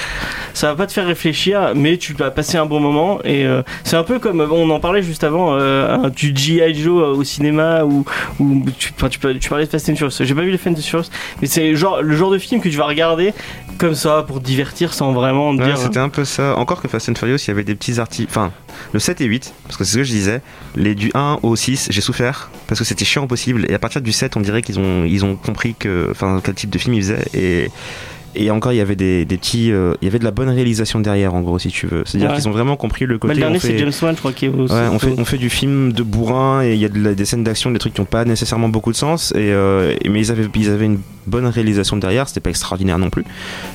Ça 0.53 0.67
va 0.67 0.75
pas 0.75 0.87
te 0.87 0.91
faire 0.91 1.05
réfléchir, 1.05 1.73
mais 1.75 1.97
tu 1.97 2.13
vas 2.13 2.31
passer 2.31 2.57
un 2.57 2.65
bon 2.65 2.79
moment. 2.79 3.19
Et 3.23 3.45
euh, 3.45 3.61
c'est 3.83 3.95
un 3.95 4.03
peu 4.03 4.19
comme, 4.19 4.41
on 4.41 4.69
en 4.69 4.79
parlait 4.79 5.01
juste 5.01 5.23
avant, 5.23 5.55
euh, 5.55 6.09
du 6.09 6.33
G.I. 6.35 6.73
Joe 6.73 7.01
euh, 7.01 7.15
au 7.15 7.23
cinéma, 7.23 7.85
ou, 7.85 8.03
tu, 8.77 8.91
enfin, 8.95 9.09
tu, 9.09 9.19
tu 9.39 9.49
parlais 9.49 9.65
de 9.65 9.69
Fast 9.69 9.89
and 9.89 9.95
Furious. 9.95 10.17
J'ai 10.19 10.35
pas 10.35 10.41
vu 10.41 10.51
les 10.51 10.57
Fast 10.57 10.77
and 10.77 10.81
Furious, 10.81 11.09
mais 11.41 11.47
c'est 11.47 11.75
genre, 11.75 12.01
le 12.01 12.15
genre 12.15 12.31
de 12.31 12.37
film 12.37 12.61
que 12.61 12.69
tu 12.69 12.77
vas 12.77 12.85
regarder 12.87 13.33
comme 13.79 13.95
ça 13.95 14.23
pour 14.27 14.39
divertir 14.41 14.93
sans 14.93 15.11
vraiment 15.13 15.49
Ouais, 15.51 15.65
dire. 15.65 15.77
c'était 15.77 15.97
un 15.99 16.09
peu 16.09 16.25
ça. 16.25 16.55
Encore 16.57 16.81
que 16.81 16.87
Fast 16.87 17.09
and 17.09 17.15
Furious, 17.15 17.37
il 17.37 17.47
y 17.47 17.51
avait 17.51 17.63
des 17.63 17.73
petits 17.73 17.99
articles. 17.99 18.29
Enfin, 18.29 18.51
le 18.93 18.99
7 18.99 19.21
et 19.21 19.25
8, 19.25 19.53
parce 19.63 19.77
que 19.77 19.83
c'est 19.83 19.93
ce 19.93 19.97
que 19.97 20.03
je 20.03 20.11
disais, 20.11 20.41
les 20.75 20.93
du 20.93 21.09
1 21.15 21.39
au 21.41 21.55
6, 21.55 21.87
j'ai 21.89 22.01
souffert, 22.01 22.51
parce 22.67 22.77
que 22.79 22.85
c'était 22.85 23.05
chiant 23.05 23.25
possible, 23.25 23.65
et 23.69 23.73
à 23.73 23.79
partir 23.79 24.01
du 24.01 24.11
7, 24.11 24.37
on 24.37 24.41
dirait 24.41 24.61
qu'ils 24.61 24.79
ont, 24.79 25.03
ils 25.05 25.25
ont 25.25 25.35
compris 25.35 25.73
que, 25.73 26.09
enfin, 26.11 26.41
quel 26.43 26.53
type 26.53 26.69
de 26.69 26.77
film 26.77 26.93
ils 26.93 27.01
faisaient, 27.01 27.25
et, 27.33 27.71
et 28.35 28.51
encore, 28.51 28.71
il 28.73 28.77
y 28.77 28.81
avait 28.81 28.95
des, 28.95 29.25
des 29.25 29.37
petits, 29.37 29.71
euh, 29.71 29.93
il 30.01 30.05
y 30.05 30.07
avait 30.07 30.19
de 30.19 30.23
la 30.23 30.31
bonne 30.31 30.49
réalisation 30.49 30.99
derrière, 30.99 31.33
en 31.33 31.41
gros, 31.41 31.59
si 31.59 31.69
tu 31.69 31.87
veux. 31.87 32.03
C'est-à-dire 32.05 32.29
Ouais. 32.29 32.35
qu'ils 32.35 32.47
ont 32.47 32.51
vraiment 32.51 32.75
compris 32.75 33.05
le 33.05 33.15
Bah, 33.15 33.19
côté. 33.21 33.33
le 33.35 33.39
dernier, 33.39 33.59
c'est 33.59 33.77
James 33.77 33.91
Wan, 34.01 34.13
je 34.15 34.19
crois, 34.19 34.33
qui 34.33 34.45
est 34.45 34.49
au- 34.49 34.67
Ouais, 34.67 34.87
on 34.91 34.99
fait, 34.99 35.13
on 35.17 35.25
fait 35.25 35.37
du 35.37 35.49
film 35.49 35.93
de 35.93 36.03
bourrin 36.03 36.63
et 36.63 36.73
il 36.73 36.79
y 36.79 36.85
a 36.85 36.89
de 36.89 36.99
la- 37.01 37.15
des 37.15 37.25
scènes 37.25 37.43
d'action, 37.43 37.71
des 37.71 37.79
trucs 37.79 37.93
qui 37.93 38.01
n'ont 38.01 38.05
pas 38.05 38.25
nécessairement 38.25 38.69
beaucoup 38.69 38.91
de 38.91 38.97
sens. 38.97 39.31
Et, 39.35 39.51
euh, 39.51 39.95
et- 40.01 40.09
mais 40.09 40.19
ils 40.19 40.31
avaient, 40.31 40.47
ils 40.55 40.69
avaient 40.69 40.85
une 40.85 40.99
bonne 41.27 41.45
réalisation 41.45 41.97
derrière, 41.97 42.27
c'était 42.27 42.39
pas 42.39 42.49
extraordinaire 42.49 42.97
non 42.99 43.09
plus. 43.09 43.23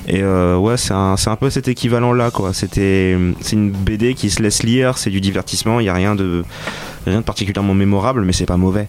Et 0.08 0.22
euh, 0.22 0.56
ouais, 0.56 0.76
c'est 0.76 0.92
un, 0.94 1.14
un 1.26 1.36
peu 1.36 1.50
cet 1.50 1.68
équivalent-là, 1.68 2.30
quoi. 2.30 2.52
C'était, 2.52 3.16
c'est 3.40 3.56
une 3.56 3.70
BD 3.70 4.14
qui 4.14 4.30
se 4.30 4.42
laisse 4.42 4.62
lire, 4.62 4.98
c'est 4.98 5.10
du 5.10 5.20
divertissement, 5.20 5.80
il 5.80 5.86
y 5.86 5.88
a 5.88 5.94
rien 5.94 6.14
de, 6.14 6.44
rien 7.06 7.18
de 7.18 7.24
particulièrement 7.24 7.74
mémorable, 7.74 8.22
mais 8.24 8.32
c'est 8.32 8.46
pas 8.46 8.56
mauvais. 8.56 8.88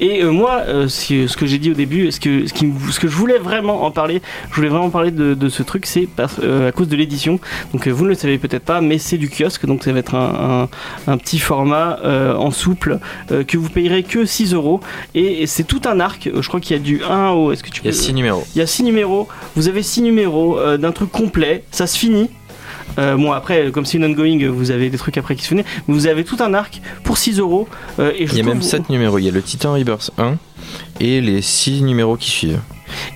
Et 0.00 0.22
euh, 0.22 0.30
moi, 0.30 0.62
euh, 0.66 0.88
ce, 0.88 1.26
ce 1.26 1.36
que 1.36 1.46
j'ai 1.46 1.58
dit 1.58 1.70
au 1.70 1.74
début, 1.74 2.10
ce 2.12 2.20
que, 2.20 2.46
ce, 2.46 2.52
qui, 2.52 2.66
me- 2.66 2.90
ce 2.90 3.00
que 3.00 3.08
je 3.08 3.14
voulais 3.16 3.38
vraiment 3.38 3.84
en 3.84 3.90
parler, 3.90 4.20
je 4.50 4.56
voulais 4.56 4.68
vraiment 4.68 4.90
parler 4.90 5.10
de, 5.10 5.34
de 5.34 5.48
ce 5.48 5.62
truc, 5.62 5.86
c'est 5.86 6.08
euh, 6.42 6.68
à 6.68 6.72
cause 6.72 6.88
de 6.88 6.96
l'édition. 6.96 7.38
Donc 7.72 7.86
vous 7.88 8.04
ne 8.04 8.08
le 8.10 8.14
savez 8.14 8.38
peut-être 8.38 8.64
pas, 8.64 8.80
mais 8.80 8.98
c'est 8.98 9.18
du 9.18 9.28
kiosque, 9.28 9.66
donc 9.66 9.84
ça 9.84 9.92
va 9.92 9.98
être 9.98 10.14
un, 10.14 10.68
un- 11.06 11.12
un 11.12 11.18
petit 11.18 11.38
format 11.38 11.98
en 12.38 12.50
souple 12.50 12.98
que 13.46 13.56
vous 13.58 13.68
payerez 13.68 14.02
que 14.02 14.24
6 14.24 14.54
euros. 14.54 14.80
Et, 15.14 15.42
et 15.42 15.46
c'est 15.46 15.64
tout 15.64 15.80
un 15.86 16.00
arc, 16.00 16.28
je 16.34 16.48
crois 16.48 16.60
qu'il 16.60 16.76
y 16.76 16.78
a 16.78 16.82
du 16.82 17.02
1 17.02 17.30
au... 17.30 17.52
Est-ce 17.52 17.62
que 17.62 17.70
tu 17.70 17.80
Il 17.82 17.86
y 17.86 17.88
a 17.88 17.92
peux- 17.92 17.96
6 17.96 18.12
numéros. 18.14 18.44
Il 18.54 18.58
y 18.58 18.62
a 18.62 18.66
6 18.66 18.82
numéros, 18.82 19.28
vous 19.54 19.68
avez 19.68 19.82
6 19.82 20.02
numéros 20.02 20.58
d'un 20.78 20.92
truc 20.92 21.10
complet, 21.10 21.64
ça 21.70 21.86
se 21.86 21.96
finit. 21.98 22.30
Euh, 22.98 23.16
bon 23.16 23.32
après 23.32 23.70
comme 23.72 23.84
c'est 23.84 23.98
une 23.98 24.04
ongoing 24.04 24.48
vous 24.48 24.70
avez 24.70 24.90
des 24.90 24.98
trucs 24.98 25.18
après 25.18 25.36
qui 25.36 25.44
se 25.44 25.54
mais 25.54 25.64
vous 25.88 26.06
avez 26.06 26.24
tout 26.24 26.36
un 26.40 26.54
arc 26.54 26.80
pour 27.04 27.18
6 27.18 27.38
euros 27.38 27.68
euh, 27.98 28.12
et 28.16 28.26
je 28.26 28.32
Il 28.32 28.38
y 28.38 28.40
a 28.40 28.44
même 28.44 28.62
7 28.62 28.90
numéros. 28.90 29.18
Il 29.18 29.24
y 29.24 29.28
a 29.28 29.32
le 29.32 29.42
Titan 29.42 29.72
Rebirth 29.72 30.10
1 30.18 30.36
et 31.00 31.20
les 31.20 31.42
6 31.42 31.82
numéros 31.82 32.16
qui 32.16 32.30
suivent. 32.30 32.60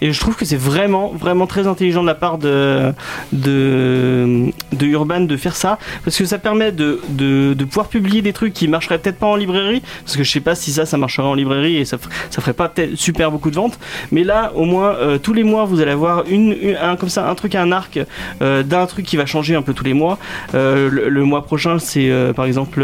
Et 0.01 0.13
je 0.13 0.21
trouve 0.21 0.37
que 0.37 0.45
c'est 0.45 0.57
vraiment, 0.57 1.09
vraiment 1.19 1.47
très 1.47 1.67
intelligent 1.67 2.03
de 2.03 2.07
la 2.07 2.15
part 2.15 2.39
de, 2.39 2.93
de, 3.33 4.47
de 4.73 4.87
Urban 4.87 5.21
de 5.21 5.37
faire 5.37 5.57
ça, 5.57 5.79
parce 6.05 6.17
que 6.17 6.25
ça 6.25 6.39
permet 6.39 6.73
de, 6.73 7.01
de, 7.09 7.55
de 7.55 7.65
pouvoir 7.65 7.89
publier 7.89 8.23
des 8.23 8.33
trucs 8.33 8.53
qui 8.53 8.69
marcheraient 8.69 8.99
peut-être 8.99 9.19
pas 9.19 9.27
en 9.27 9.37
librairie, 9.37 9.83
parce 10.05 10.17
que 10.17 10.25
je 10.25 10.31
sais 10.31 10.41
pas 10.41 10.55
si 10.55 10.73
ça, 10.73 10.87
ça 10.87 10.97
marcherait 10.97 11.27
en 11.27 11.35
librairie 11.35 11.77
et 11.77 11.85
ça, 11.85 11.97
ça 12.31 12.41
ferait 12.41 12.53
pas 12.53 12.69
peut-être 12.69 12.97
super 12.97 13.31
beaucoup 13.31 13.51
de 13.51 13.57
ventes, 13.57 13.79
mais 14.13 14.25
là, 14.25 14.53
au 14.55 14.65
moins, 14.65 14.91
euh, 14.95 15.19
tous 15.19 15.33
les 15.33 15.45
mois, 15.45 15.65
vous 15.65 15.81
allez 15.81 15.91
avoir 15.93 16.25
une, 16.29 16.53
une- 16.61 16.77
un, 16.81 16.97
comme 16.97 17.09
ça, 17.09 17.29
un 17.29 17.35
truc, 17.35 17.55
un 17.55 17.73
arc 17.73 17.99
euh, 18.43 18.63
d'un 18.63 18.87
truc 18.87 19.05
qui 19.07 19.17
va 19.17 19.27
changer 19.27 19.55
un 19.55 19.63
peu 19.63 19.75
tous 19.75 19.85
les 19.85 19.95
mois. 19.95 20.19
Euh, 20.55 20.89
le, 20.91 21.09
le 21.09 21.25
mois 21.25 21.45
prochain, 21.45 21.79
c'est 21.79 22.11
par 22.35 22.45
exemple, 22.45 22.83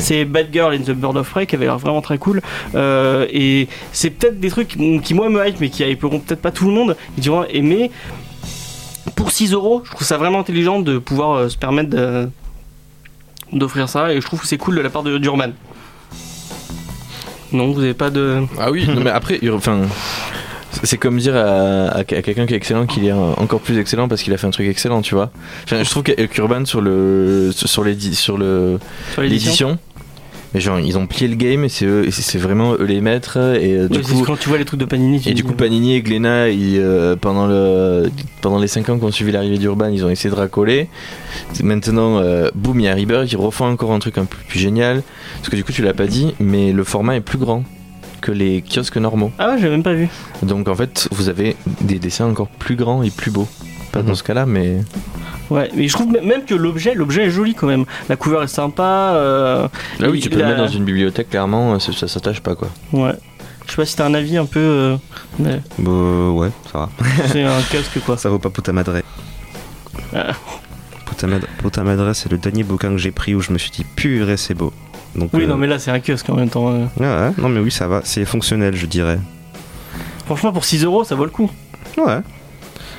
c'est 0.00 0.24
Bad 0.24 0.48
Girl 0.52 0.74
in 0.74 0.78
the 0.78 0.90
Bird 0.90 1.16
of 1.16 1.30
Prey 1.30 1.46
qui 1.46 1.54
avait 1.56 1.64
l'air 1.66 1.78
vraiment 1.78 2.02
très 2.02 2.18
cool. 2.18 2.40
Et 2.74 3.68
c'est 3.92 4.10
peut-être 4.10 4.38
des 4.40 4.48
trucs 4.50 4.76
qui 5.02 5.14
moi 5.14 5.28
me 5.28 5.46
hype 5.46 5.60
mais 5.60 5.68
qui 5.70 5.82
hyperont 5.84 6.20
peut-être 6.20 6.42
pas 6.42 6.50
tout 6.50 6.66
le 6.66 6.72
monde. 6.72 6.96
Ils 7.16 7.22
diront 7.22 7.44
aimer. 7.44 7.90
Pour 9.16 9.30
6 9.30 9.52
euros, 9.52 9.82
je 9.84 9.90
trouve 9.92 10.06
ça 10.06 10.16
vraiment 10.16 10.40
intelligent 10.40 10.80
de 10.80 10.98
pouvoir 10.98 11.32
euh, 11.32 11.48
se 11.48 11.56
permettre 11.56 11.90
de- 11.90 12.28
d'offrir 13.52 13.88
ça 13.88 14.12
et 14.12 14.20
je 14.20 14.26
trouve 14.26 14.40
que 14.40 14.46
c'est 14.46 14.58
cool 14.58 14.74
de 14.76 14.80
la 14.80 14.90
part 14.90 15.02
de 15.02 15.18
Durman. 15.18 15.52
Non, 17.52 17.70
vous 17.72 17.80
avez 17.82 17.94
pas 17.94 18.10
de. 18.10 18.42
Ah 18.58 18.70
oui, 18.70 18.84
non, 18.88 19.00
mais 19.00 19.10
après, 19.10 19.38
enfin, 19.52 19.82
c'est 20.82 20.98
comme 20.98 21.18
dire 21.18 21.36
à, 21.36 21.86
à- 21.88 21.98
à 22.00 22.04
quelqu'un 22.04 22.46
qui 22.46 22.54
est 22.54 22.56
excellent 22.56 22.86
qu'il 22.86 23.04
est 23.06 23.12
encore 23.12 23.60
plus 23.60 23.78
excellent 23.78 24.08
parce 24.08 24.22
qu'il 24.22 24.32
a 24.32 24.38
fait 24.38 24.46
un 24.46 24.50
truc 24.50 24.66
excellent, 24.66 25.02
tu 25.02 25.14
vois. 25.14 25.30
Enfin, 25.64 25.82
je 25.84 25.88
trouve 25.88 26.02
qu'Urban 26.02 26.64
sur 26.64 26.80
le 26.80 27.50
sur 27.54 27.84
l'édi- 27.84 28.16
sur 28.16 28.36
le 28.38 28.80
l'édition, 29.18 29.78
mais 30.54 30.60
genre 30.60 30.78
ils 30.78 30.96
ont 30.96 31.06
plié 31.06 31.26
le 31.28 31.34
game 31.34 31.64
et 31.64 31.68
c'est 31.68 32.10
c'est 32.10 32.38
vraiment 32.38 32.74
eux 32.74 32.84
les 32.84 33.00
maîtres 33.00 33.36
et 33.60 33.76
euh, 33.76 33.88
du 33.88 34.00
coup 34.00 34.22
quand 34.24 34.38
tu 34.38 34.48
vois 34.48 34.58
les 34.58 34.64
trucs 34.64 34.80
de 34.80 34.84
Panini. 34.84 35.20
tu 35.20 35.28
et 35.28 35.34
du 35.34 35.42
coup 35.44 35.52
Panini 35.52 35.94
et 35.94 36.02
Glénat 36.02 36.50
ils, 36.50 36.78
euh, 36.78 37.16
pendant 37.16 37.46
le 37.46 38.10
pendant 38.40 38.58
les 38.58 38.68
5 38.68 38.88
ans 38.88 38.98
qui 38.98 39.04
ont 39.04 39.10
suivi 39.10 39.32
l'arrivée 39.32 39.58
d'Urban 39.58 39.88
ils 39.88 40.04
ont 40.04 40.10
essayé 40.10 40.30
de 40.30 40.36
racoler 40.38 40.88
maintenant 41.62 42.18
euh, 42.18 42.50
boum 42.54 42.78
il 42.80 42.84
y 42.84 42.88
a 42.88 42.94
Rebirth 42.94 43.30
ils 43.30 43.36
refont 43.36 43.66
encore 43.66 43.92
un 43.92 43.98
truc 43.98 44.16
un 44.18 44.24
peu 44.26 44.36
plus 44.48 44.58
génial 44.60 45.02
parce 45.38 45.48
que 45.48 45.56
du 45.56 45.64
coup 45.64 45.72
tu 45.72 45.82
l'as 45.82 45.94
pas 45.94 46.06
dit 46.06 46.34
mais 46.38 46.72
le 46.72 46.84
format 46.84 47.16
est 47.16 47.20
plus 47.20 47.38
grand 47.38 47.64
que 48.20 48.30
les 48.32 48.62
kiosques 48.62 48.96
normaux 48.96 49.32
Ah 49.38 49.48
ouais, 49.50 49.56
j'avais 49.58 49.70
même 49.72 49.82
pas 49.82 49.92
vu. 49.92 50.08
donc 50.42 50.68
en 50.68 50.74
fait 50.74 51.08
vous 51.10 51.28
avez 51.28 51.56
des 51.82 51.98
dessins 51.98 52.26
encore 52.26 52.48
plus 52.48 52.76
grands 52.76 53.02
et 53.02 53.10
plus 53.10 53.30
beaux 53.30 53.48
pas 53.94 54.00
Mhm. 54.02 54.08
dans 54.08 54.14
ce 54.14 54.22
cas 54.22 54.34
là 54.34 54.44
mais 54.46 54.78
Ouais, 55.50 55.70
mais 55.76 55.88
je 55.88 55.92
trouve 55.92 56.10
même 56.10 56.44
que 56.46 56.54
l'objet, 56.54 56.94
l'objet 56.94 57.24
est 57.26 57.30
joli 57.30 57.54
quand 57.54 57.66
même. 57.66 57.84
La 58.08 58.16
couleur 58.16 58.42
est 58.42 58.48
sympa. 58.48 59.12
euh, 59.14 59.68
là 60.00 60.08
oui 60.10 60.20
tu 60.20 60.28
peux 60.30 60.36
le 60.36 60.42
la- 60.42 60.48
mettre 60.48 60.60
dans 60.60 60.68
une 60.68 60.84
bibliothèque 60.84 61.30
clairement 61.30 61.78
ça, 61.78 61.92
ça 61.92 62.08
s'attache 62.08 62.40
pas 62.40 62.54
quoi 62.54 62.68
Ouais. 62.92 63.12
Je 63.66 63.70
sais 63.70 63.76
pas 63.76 63.86
si 63.86 63.96
t'as 63.96 64.06
un 64.06 64.14
avis 64.14 64.36
un 64.36 64.44
peu. 64.46 64.60
euh, 64.60 64.96
mais 65.38 65.60
Bah, 65.78 65.90
ouais, 66.30 66.50
ça 66.72 66.78
va. 66.80 66.88
c'est 67.28 67.42
un 67.44 67.62
casque 67.62 67.98
quoi. 68.04 68.16
Ça 68.18 68.28
vaut 68.28 68.38
pas 68.38 68.50
Puta 68.50 68.72
Madre. 68.72 69.00
Ah. 70.14 70.32
Puta 71.62 71.82
Madre, 71.84 72.12
c'est 72.14 72.30
le 72.30 72.38
dernier 72.38 72.62
bouquin 72.64 72.90
que 72.90 72.98
j'ai 72.98 73.10
pris 73.12 73.34
où 73.34 73.40
je 73.40 73.52
me 73.52 73.58
suis 73.58 73.70
dit 73.70 73.84
purée, 73.84 74.36
c'est 74.36 74.54
beau. 74.54 74.72
Donc, 75.16 75.30
Oui, 75.32 75.44
euh, 75.44 75.46
non, 75.46 75.56
mais 75.56 75.66
là 75.66 75.78
c'est 75.78 75.90
un 75.90 76.00
kiosque 76.00 76.28
en 76.28 76.34
même 76.34 76.48
temps. 76.50 76.68
euh. 76.72 76.84
ouais, 76.98 77.06
ouais, 77.06 77.30
non, 77.38 77.48
mais 77.48 77.60
oui, 77.60 77.70
ça 77.70 77.86
va. 77.88 78.00
C'est 78.04 78.24
fonctionnel, 78.24 78.74
je 78.76 78.86
dirais. 78.86 79.18
Franchement, 80.26 80.52
pour 80.52 80.64
6 80.64 80.82
euros, 80.84 81.04
ça 81.04 81.14
vaut 81.14 81.24
le 81.24 81.30
coup. 81.30 81.50
Ouais. 81.98 82.18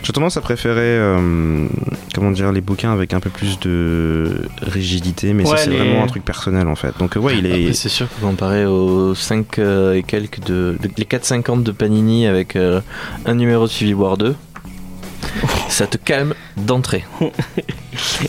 J'ai 0.05 0.13
tendance 0.13 0.37
à 0.37 0.41
préférer, 0.41 0.81
euh, 0.81 1.65
comment 2.13 2.29
dire, 2.29 2.51
les 2.51 2.61
bouquins 2.61 2.93
avec 2.93 3.13
un 3.15 3.19
peu 3.19 3.31
plus 3.31 3.59
de 3.59 4.43
rigidité, 4.61 5.33
mais 5.33 5.43
Ouais, 5.43 5.57
ça 5.57 5.63
c'est 5.63 5.71
les- 5.71 5.77
vraiment 5.77 6.03
un 6.03 6.07
truc 6.07 6.23
personnel 6.23 6.67
en 6.67 6.75
fait. 6.75 6.93
Donc 6.99 7.17
euh, 7.17 7.19
ouais, 7.19 7.39
il 7.39 7.47
est. 7.47 7.73
C'est 7.73 7.89
sûr 7.89 8.07
que 8.07 8.21
comparé 8.21 8.67
aux 8.67 9.15
5 9.15 9.57
et 9.57 10.03
quelques 10.05 10.41
de, 10.41 10.77
de- 10.79 10.89
les 10.95 11.05
4,50 11.05 11.63
de 11.63 11.71
Panini 11.71 12.27
avec 12.27 12.55
euh, 12.55 12.81
un 13.25 13.33
numéro 13.33 13.65
de 13.65 13.71
Civil 13.71 13.95
War 13.95 14.15
2, 14.17 14.35
ça 15.69 15.87
te 15.87 15.97
calme 15.97 16.33
d'entrée. 16.57 17.05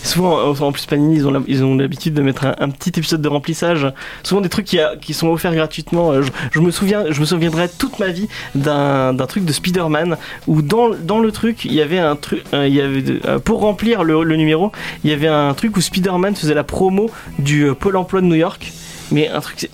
Souvent, 0.02 0.50
en 0.50 0.72
plus, 0.72 0.86
Panini, 0.86 1.22
ils 1.48 1.64
ont 1.64 1.76
l'habitude 1.76 2.14
de 2.14 2.22
mettre 2.22 2.46
un, 2.58 2.68
petit 2.70 2.90
épisode 2.98 3.20
de 3.20 3.28
remplissage. 3.28 3.92
Souvent 4.22 4.40
des 4.40 4.48
trucs 4.48 4.66
qui, 4.66 5.14
sont 5.14 5.28
offerts 5.28 5.54
gratuitement. 5.54 6.12
Euh, 6.12 6.22
Je, 6.52 6.60
me 6.60 6.70
souviendrai 6.70 7.68
toute 7.68 7.98
ma 7.98 8.08
vie 8.08 8.28
d'un 8.54 9.14
truc 9.28 9.44
de 9.44 9.52
Spider-Man 9.52 10.16
où 10.46 10.62
dans, 10.62 10.88
le 10.88 11.32
truc, 11.32 11.64
il 11.64 11.74
y 11.74 11.80
avait 11.80 11.98
un 11.98 12.16
truc, 12.16 12.42
euh, 12.54 13.00
euh, 13.24 13.38
pour 13.38 13.60
remplir 13.60 14.04
le, 14.04 14.36
numéro, 14.36 14.72
il 15.04 15.10
y 15.10 15.12
avait 15.12 15.28
un 15.28 15.54
truc 15.54 15.76
où 15.76 15.80
Spider-Man 15.80 16.36
faisait 16.36 16.54
la 16.54 16.64
promo 16.64 17.10
du 17.38 17.68
Pôle 17.78 17.96
Emploi 17.96 18.20
de 18.20 18.26
New 18.26 18.34
York. 18.34 18.72
Mais 19.12 19.28
un 19.28 19.40
truc 19.40 19.68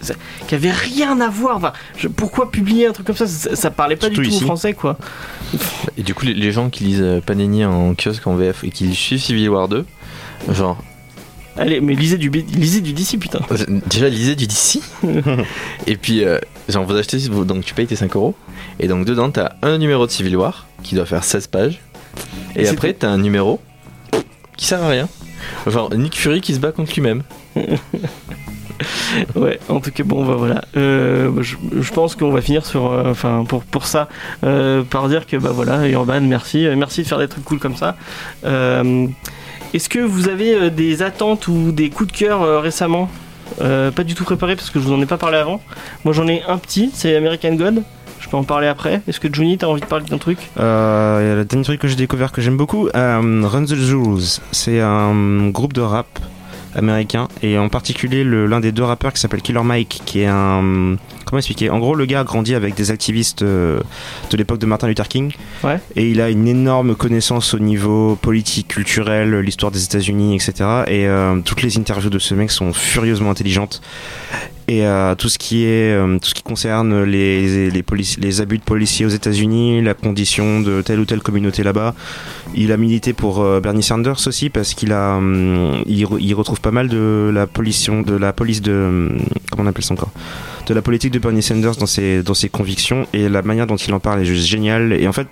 qui 0.46 0.54
avait 0.54 0.70
rien 0.70 1.20
à 1.20 1.28
voir. 1.30 1.56
Enfin, 1.56 1.72
je- 1.96 2.08
pourquoi 2.08 2.50
publier 2.50 2.86
un 2.86 2.92
truc 2.92 3.06
comme 3.06 3.16
ça? 3.16 3.26
Ça, 3.26 3.56
ça 3.56 3.70
parlait 3.70 3.96
pas 3.96 4.06
Surtout 4.06 4.22
du 4.22 4.28
tout 4.28 4.34
ici. 4.34 4.44
au 4.44 4.46
français, 4.46 4.74
quoi. 4.74 4.98
Et 5.96 6.02
du 6.02 6.14
coup, 6.14 6.24
les, 6.26 6.34
les 6.34 6.52
gens 6.52 6.68
qui 6.70 6.84
lisent 6.84 7.00
euh, 7.02 7.20
Panini 7.20 7.64
en 7.64 7.94
kiosque 7.94 8.26
en 8.26 8.34
VF 8.34 8.64
et 8.64 8.70
qui 8.70 8.94
suivent 8.94 9.20
Civil 9.22 9.48
War 9.48 9.68
2, 9.68 9.84
genre, 10.50 10.76
Allez, 11.56 11.80
mais 11.82 11.94
lisez 11.94 12.16
du, 12.16 12.30
lisez 12.30 12.80
du 12.80 12.94
DC, 12.94 13.18
putain. 13.18 13.40
euh, 13.50 13.80
déjà 13.86 14.08
lisez 14.08 14.34
du 14.36 14.46
DC. 14.46 14.80
et 15.86 15.96
puis, 15.96 16.24
euh, 16.24 16.38
genre, 16.68 16.84
vous 16.84 16.96
achetez, 16.96 17.18
donc 17.28 17.64
tu 17.64 17.74
payes 17.74 17.86
tes 17.86 17.96
5 17.96 18.14
euros. 18.16 18.34
Et 18.80 18.88
donc, 18.88 19.04
dedans, 19.04 19.30
t'as 19.30 19.52
un 19.62 19.76
numéro 19.78 20.06
de 20.06 20.10
Civil 20.10 20.36
War 20.36 20.66
qui 20.82 20.94
doit 20.94 21.04
faire 21.06 21.24
16 21.24 21.46
pages. 21.48 21.80
Et, 22.56 22.62
Et 22.62 22.68
après, 22.68 22.94
t'as 22.94 23.08
un 23.08 23.18
numéro 23.18 23.60
qui 24.56 24.64
sert 24.66 24.82
à 24.82 24.88
rien. 24.88 25.08
Genre, 25.66 25.94
Nick 25.94 26.18
Fury 26.18 26.40
qui 26.40 26.54
se 26.54 26.58
bat 26.60 26.72
contre 26.72 26.92
lui-même. 26.94 27.22
Ouais, 29.34 29.58
en 29.68 29.80
tout 29.80 29.90
cas, 29.90 30.04
bon, 30.04 30.24
bah 30.24 30.34
voilà. 30.36 30.64
Euh, 30.76 31.30
je, 31.40 31.92
pense 31.92 32.16
qu'on 32.16 32.30
va 32.30 32.40
finir 32.40 32.64
sur, 32.64 32.90
euh, 32.90 33.10
enfin, 33.10 33.44
pour, 33.46 33.62
pour 33.64 33.86
ça, 33.86 34.08
euh, 34.44 34.82
par 34.82 35.08
dire 35.08 35.26
que, 35.26 35.36
bah 35.36 35.50
voilà, 35.52 35.88
Urban, 35.88 36.20
merci, 36.20 36.66
merci 36.76 37.02
de 37.02 37.08
faire 37.08 37.18
des 37.18 37.28
trucs 37.28 37.44
cool 37.44 37.58
comme 37.58 37.76
ça. 37.76 37.96
Est-ce 39.74 39.88
que 39.88 39.98
vous 39.98 40.28
avez 40.28 40.70
des 40.70 41.02
attentes 41.02 41.48
ou 41.48 41.72
des 41.72 41.88
coups 41.90 42.12
de 42.12 42.16
cœur 42.16 42.62
récemment? 42.62 43.08
Pas 43.58 44.04
du 44.04 44.14
tout 44.14 44.24
préparé 44.24 44.56
parce 44.56 44.70
que 44.70 44.78
je 44.78 44.84
vous 44.84 44.92
en 44.92 45.00
ai 45.00 45.06
pas 45.06 45.18
parlé 45.18 45.38
avant. 45.38 45.60
Moi, 46.04 46.12
j'en 46.12 46.28
ai 46.28 46.42
un 46.46 46.58
petit, 46.58 46.90
c'est 46.92 47.16
American 47.16 47.54
God. 47.54 47.82
Je 48.22 48.28
peux 48.28 48.36
en 48.36 48.44
parler 48.44 48.68
après. 48.68 49.02
Est-ce 49.08 49.18
que 49.18 49.28
Johnny, 49.32 49.58
t'as 49.58 49.66
envie 49.66 49.80
de 49.80 49.86
parler 49.86 50.04
d'un 50.08 50.18
truc? 50.18 50.38
Euh, 50.58 51.38
le 51.38 51.44
dernier 51.44 51.64
truc 51.64 51.80
que 51.80 51.88
j'ai 51.88 51.96
découvert 51.96 52.30
que 52.30 52.40
j'aime 52.40 52.56
beaucoup, 52.56 52.88
Run 52.94 53.64
the 53.64 53.74
Jewels. 53.74 54.40
C'est 54.52 54.80
un 54.80 55.48
groupe 55.48 55.72
de 55.72 55.80
rap 55.80 56.06
américain 56.74 57.28
et 57.42 57.58
en 57.58 57.68
particulier 57.68 58.24
l'un 58.24 58.60
des 58.60 58.72
deux 58.72 58.84
rappeurs 58.84 59.12
qui 59.12 59.20
s'appelle 59.20 59.42
Killer 59.42 59.62
Mike, 59.62 60.02
qui 60.04 60.20
est 60.20 60.26
un 60.26 60.96
comment 61.32 61.38
expliquer? 61.38 61.70
En 61.70 61.78
gros, 61.78 61.94
le 61.94 62.04
gars 62.04 62.20
a 62.20 62.24
grandi 62.24 62.54
avec 62.54 62.74
des 62.74 62.90
activistes 62.90 63.40
euh, 63.40 63.80
de 64.30 64.36
l'époque 64.36 64.58
de 64.58 64.66
Martin 64.66 64.86
Luther 64.86 65.08
King. 65.08 65.32
Ouais. 65.64 65.80
Et 65.96 66.10
il 66.10 66.20
a 66.20 66.28
une 66.28 66.46
énorme 66.46 66.94
connaissance 66.94 67.54
au 67.54 67.58
niveau 67.58 68.16
politique, 68.16 68.68
culturel, 68.68 69.38
l'histoire 69.40 69.72
des 69.72 69.82
États-Unis, 69.82 70.34
etc. 70.34 70.52
Et 70.88 71.06
euh, 71.06 71.40
toutes 71.40 71.62
les 71.62 71.78
interviews 71.78 72.10
de 72.10 72.18
ce 72.18 72.34
mec 72.34 72.50
sont 72.50 72.74
furieusement 72.74 73.30
intelligentes. 73.30 73.80
Et 74.72 74.86
euh, 74.86 75.14
tout 75.14 75.28
ce 75.28 75.36
qui 75.36 75.64
est 75.64 75.92
euh, 75.92 76.18
tout 76.18 76.28
ce 76.30 76.34
qui 76.34 76.42
concerne 76.42 77.02
les 77.04 77.70
les, 77.70 78.40
abus 78.40 78.56
de 78.56 78.62
policiers 78.62 79.04
aux 79.04 79.10
États-Unis, 79.10 79.82
la 79.82 79.92
condition 79.92 80.60
de 80.60 80.80
telle 80.80 80.98
ou 80.98 81.04
telle 81.04 81.20
communauté 81.20 81.62
là-bas. 81.62 81.94
Il 82.54 82.72
a 82.72 82.78
milité 82.78 83.12
pour 83.12 83.42
euh, 83.42 83.60
Bernie 83.60 83.82
Sanders 83.82 84.26
aussi 84.26 84.48
parce 84.48 84.72
qu'il 84.72 84.92
a 84.92 85.16
hum, 85.16 85.82
il, 85.86 86.06
re- 86.06 86.18
il 86.18 86.32
retrouve 86.34 86.60
pas 86.62 86.70
mal 86.70 86.88
de 86.88 87.30
la 87.34 87.46
de 87.46 88.16
la 88.16 88.32
police 88.32 88.62
de 88.62 88.72
hum, 88.72 89.18
comment 89.50 89.64
on 89.64 89.66
appelle 89.66 89.84
ça 89.84 89.92
encore? 89.92 90.12
De 90.66 90.72
la 90.72 90.80
politique 90.80 91.12
de 91.12 91.18
Bernie 91.18 91.42
Sanders 91.42 91.76
dans 91.76 91.86
ses 91.86 92.22
dans 92.22 92.34
ses 92.34 92.48
convictions 92.48 93.06
et 93.12 93.28
la 93.28 93.42
manière 93.42 93.66
dont 93.66 93.76
il 93.76 93.92
en 93.92 94.00
parle 94.00 94.22
est 94.22 94.24
juste 94.24 94.46
géniale 94.46 94.94
et 94.94 95.06
en 95.06 95.12
fait 95.12 95.26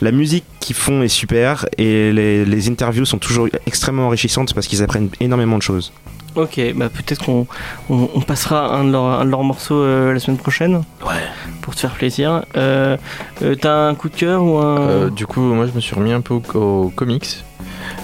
la 0.00 0.10
musique 0.10 0.44
qu'ils 0.58 0.74
font 0.76 1.02
est 1.02 1.08
super 1.22 1.66
et 1.78 2.12
les 2.12 2.68
interviews 2.68 3.04
sont 3.04 3.18
toujours 3.18 3.46
extrêmement 3.66 4.06
enrichissantes 4.08 4.52
parce 4.52 4.66
qu'ils 4.66 4.82
apprennent 4.82 5.10
énormément 5.20 5.58
de 5.58 5.62
choses. 5.62 5.92
Ok, 6.36 6.60
bah 6.76 6.88
peut-être 6.88 7.24
qu'on 7.24 7.46
on, 7.88 8.08
on 8.14 8.20
passera 8.20 8.74
un 8.74 8.84
de 8.84 8.92
leurs, 8.92 9.04
un 9.20 9.24
de 9.24 9.30
leurs 9.30 9.42
morceaux 9.42 9.74
euh, 9.82 10.12
la 10.12 10.20
semaine 10.20 10.36
prochaine. 10.38 10.76
Ouais. 11.06 11.14
Pour 11.62 11.74
te 11.74 11.80
faire 11.80 11.92
plaisir. 11.94 12.44
Euh, 12.56 12.96
euh, 13.42 13.54
T'as 13.60 13.88
un 13.88 13.94
coup 13.94 14.08
de 14.08 14.14
cœur 14.16 14.42
ou 14.44 14.58
un. 14.58 15.08
Du 15.08 15.26
coup, 15.26 15.40
moi 15.40 15.66
je 15.66 15.72
me 15.72 15.80
suis 15.80 15.94
remis 15.94 16.12
un 16.12 16.20
peu 16.20 16.34
au- 16.34 16.58
aux 16.58 16.92
comics. 16.94 17.44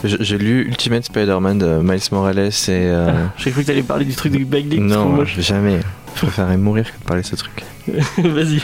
J'ai 0.05 0.39
lu 0.39 0.63
Ultimate 0.67 1.05
Spider-Man 1.05 1.59
de 1.59 1.67
Miles 1.83 2.01
Morales 2.13 2.39
et. 2.39 2.51
euh, 2.71 3.13
J'ai 3.39 3.51
cru 3.51 3.63
que 3.63 3.67
t'allais 3.69 3.83
parler 3.83 4.05
du 4.05 4.15
truc 4.15 4.33
Dick, 4.33 4.89
trop 4.89 5.09
non, 5.09 5.25
jamais. 5.25 5.81
Je 6.15 6.21
préférerais 6.23 6.57
mourir 6.57 6.85
que 6.93 6.99
de 6.99 7.05
parler 7.05 7.23
de 7.23 7.27
ce 7.27 7.37
truc. 7.37 7.63
Vas-y. 8.19 8.61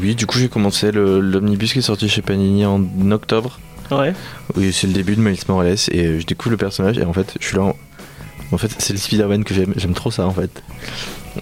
Oui, 0.00 0.14
du 0.14 0.26
coup, 0.26 0.38
j'ai 0.38 0.48
commencé 0.48 0.90
l'omnibus 0.92 1.72
qui 1.72 1.80
est 1.80 1.82
sorti 1.82 2.08
chez 2.08 2.22
Panini 2.22 2.64
en 2.64 2.80
octobre. 3.10 3.58
Ouais. 3.90 4.12
Oui, 4.56 4.72
c'est 4.72 4.86
le 4.86 4.92
début 4.94 5.14
de 5.14 5.20
Miles 5.20 5.38
Morales 5.48 5.76
et 5.90 6.18
je 6.20 6.26
découvre 6.26 6.52
le 6.52 6.56
personnage 6.56 6.96
et 6.98 7.04
en 7.04 7.12
fait, 7.12 7.34
je 7.40 7.46
suis 7.46 7.56
là. 7.56 7.64
En, 7.64 7.76
en 8.54 8.58
fait, 8.58 8.70
c'est 8.78 8.92
le 8.92 8.98
Spider-Man 8.98 9.44
que 9.44 9.52
j'aime. 9.54 9.74
J'aime 9.76 9.94
trop 9.94 10.10
ça 10.10 10.26
en 10.26 10.30
fait. 10.32 10.62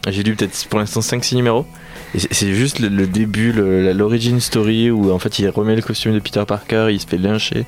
J'ai 0.09 0.23
lu 0.23 0.35
peut-être 0.35 0.67
pour 0.69 0.79
l'instant 0.79 1.01
5-6 1.01 1.35
numéros. 1.37 1.67
Et 2.15 2.19
c'est- 2.19 2.53
juste 2.55 2.79
le, 2.79 2.89
le 2.89 3.07
début, 3.07 3.53
l'origin 3.53 4.39
story 4.41 4.91
où 4.91 5.13
en 5.13 5.19
fait 5.19 5.39
il 5.39 5.49
remet 5.49 5.75
le 5.77 5.83
costume 5.83 6.13
de 6.15 6.19
Peter 6.19 6.43
Parker, 6.47 6.89
il 6.91 7.01
se 7.01 7.07
fait 7.07 7.17
lyncher 7.19 7.65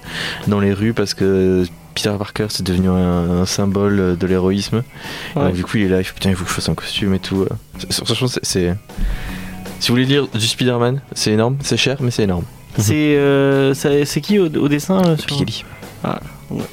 dans 0.49 0.61
les 0.61 0.73
rues 0.73 0.93
parce 0.93 1.15
que 1.15 1.65
Peter 1.95 2.13
Parker 2.19 2.47
c'est 2.51 2.63
devenu 2.63 2.89
un, 2.89 3.41
un 3.43 3.47
symbole 3.47 4.17
de 4.19 4.27
l'héroïsme. 4.27 4.83
Ouais. 5.37 5.53
du 5.53 5.65
coup 5.65 5.79
il 5.79 5.85
est 5.85 5.89
là, 5.89 6.01
il 6.01 6.05
fait 6.05 6.13
putain 6.15 6.31
il 6.31 6.37
faut 6.37 6.45
que 6.45 6.51
je 6.51 6.55
fasse 6.55 6.69
un 6.69 6.75
costume 6.75 7.15
et 7.15 7.19
tout. 7.21 7.47
C'est- 7.89 8.05
Franchement 8.05 8.29
c'est-. 8.43 8.75
Si 9.81 9.89
vous 9.89 9.95
voulez 9.95 10.05
lire 10.07 10.27
du 10.29 10.47
Spider-Man, 10.47 11.01
c'est 11.15 11.33
énorme, 11.33 11.57
c'est 11.63 11.77
cher 11.79 11.97
mais 12.01 12.11
c'est 12.11 12.25
énorme. 12.25 12.45
C'est 12.77 13.15
euh, 13.17 13.73
qui 14.23 14.39
au, 14.39 14.47
au 14.47 14.69
dessin 14.69 15.03
euh, 15.07 15.17
sur- 15.17 15.27
Pikeli. 15.27 15.65
Ouais, 16.51 16.65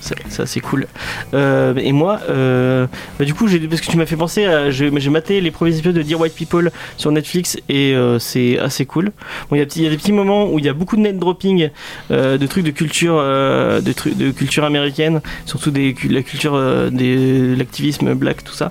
c'est 0.46 0.60
cool. 0.60 0.88
Euh, 1.34 1.74
et 1.76 1.92
moi, 1.92 2.20
euh, 2.30 2.88
bah, 3.18 3.26
du 3.26 3.34
coup, 3.34 3.46
parce 3.70 3.82
que 3.82 3.92
tu 3.92 3.98
m'as 3.98 4.06
fait 4.06 4.16
penser, 4.16 4.48
j'ai 4.70 5.10
maté 5.10 5.42
les 5.42 5.52
premiers 5.52 5.78
épisodes 5.78 5.96
de 5.96 6.02
Dear 6.02 6.20
White 6.20 6.36
People 6.36 6.72
sur 6.98 7.12
Netflix 7.12 7.58
et 7.70 7.94
euh, 7.94 8.20
c'est 8.20 8.60
assez 8.60 8.86
cool. 8.86 9.12
Bon, 9.50 9.56
il 9.56 9.58
y, 9.58 9.82
y 9.82 9.88
a 9.88 9.90
des 9.90 9.98
petits 9.98 10.12
moments 10.12 10.52
où 10.52 10.60
il 10.60 10.66
y 10.66 10.70
a 10.70 10.74
beaucoup 10.74 10.96
de 10.96 11.02
net 11.02 11.18
dropping 11.18 11.70
de 12.10 12.46
trucs 12.46 12.66
de 12.66 12.72
culture, 12.72 13.16
de 13.16 14.14
de 14.14 14.32
culture 14.32 14.64
américaine, 14.64 15.22
surtout 15.46 15.72
des 15.72 15.96
la 16.10 16.24
culture 16.24 16.60
des 16.92 17.56
l'activisme 17.56 18.14
black, 18.14 18.44
tout 18.44 18.54
ça, 18.54 18.70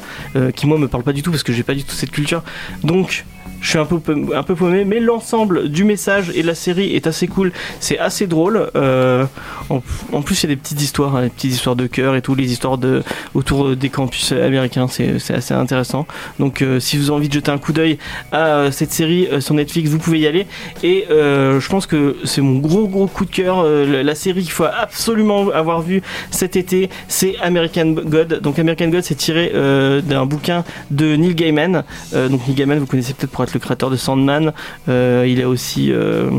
qui 0.55 0.67
moi 0.67 0.79
me 0.79 0.89
parle 0.89 1.03
pas 1.03 1.13
du 1.13 1.23
tout 1.23 1.31
parce 1.31 1.43
que 1.43 1.53
j'ai 1.53 1.63
pas 1.63 1.75
du 1.75 1.85
tout 1.85 1.95
cette 1.95 2.11
culture. 2.11 2.43
Donc 2.83 3.25
je 3.61 3.69
suis 3.69 3.79
un 3.79 3.85
peu, 3.85 4.01
un 4.35 4.43
peu 4.43 4.55
paumé, 4.55 4.85
mais 4.85 5.01
l'ensemble 5.01 5.69
du 5.69 5.85
message 5.85 6.33
et 6.35 6.43
de 6.43 6.47
la 6.47 6.55
série 6.55 6.95
est 6.95 7.07
assez 7.07 7.29
cool. 7.29 7.53
C'est 7.79 7.99
assez 7.99 8.27
drôle. 8.27 8.71
Euh, 8.75 9.25
en, 9.69 10.23
plus, 10.23 10.43
il 10.43 10.49
y 10.49 10.53
a 10.53 10.55
des 10.55 10.61
petites 10.61 10.81
histoires, 10.81 11.17
hein, 11.17 11.23
des 11.23 11.29
petites 11.29 11.53
histoires 11.53 11.77
de 11.77 11.87
cœur 11.87 12.17
et 12.17 12.23
tout, 12.23 12.35
les 12.35 12.51
histoires 12.51 12.79
de, 12.79 13.03
autour 13.35 13.77
des 13.77 13.89
campus 13.91 14.33
américains. 14.33 14.89
C'est 14.89 15.35
assez 15.35 15.55
intéressant. 15.55 16.07
Donc, 16.39 16.63
euh, 16.63 16.81
si 16.81 16.97
vous 16.97 17.05
avez 17.05 17.17
envie 17.17 17.29
de 17.29 17.35
jeter 17.35 17.51
un 17.51 17.59
coup 17.59 17.73
d'œil 17.73 17.99
à 18.33 18.47
euh, 18.47 18.71
cette 18.71 18.93
série 18.93 19.29
sur 19.41 19.55
Netflix, 19.55 19.91
vous 19.91 19.99
pouvez 19.99 20.21
y 20.21 20.27
aller. 20.27 20.47
Et 20.83 21.07
je 21.11 21.69
pense 21.69 21.87
que 21.87 22.17
c'est 22.25 22.41
mon 22.41 22.59
gros 22.59 22.89
gros 22.89 23.07
coup 23.07 23.25
de 23.25 23.31
cœur. 23.31 23.65
La- 23.65 24.15
série 24.15 24.43
qu'il 24.43 24.53
faut 24.53 24.65
absolument 24.65 25.49
avoir 25.51 25.81
vu 25.81 26.03
cet 26.31 26.57
été, 26.57 26.91
c'est 27.09 27.37
American 27.41 27.93
God. 27.93 28.41
Donc, 28.43 28.59
American 28.59 28.89
God, 28.89 29.03
c'est 29.03 29.15
tiré 29.15 29.53
d'un 30.05 30.27
bouquin 30.27 30.65
de 30.91 31.17
Neil 31.17 31.35
Gaiman. 31.35 31.85
Donc 32.13 32.47
Neil 32.47 32.55
Gaiman, 32.55 32.79
vous 32.79 32.87
connaissez 32.87 33.15
peut-être 33.15 33.31
pour 33.31 33.45
le 33.55 33.61
créateur 33.61 33.91
de 33.91 33.97
Sandman. 33.97 34.53
Euh, 34.89 35.27
il 35.29 35.43
a 35.43 35.49
aussi, 35.49 35.93
euh, 35.93 36.31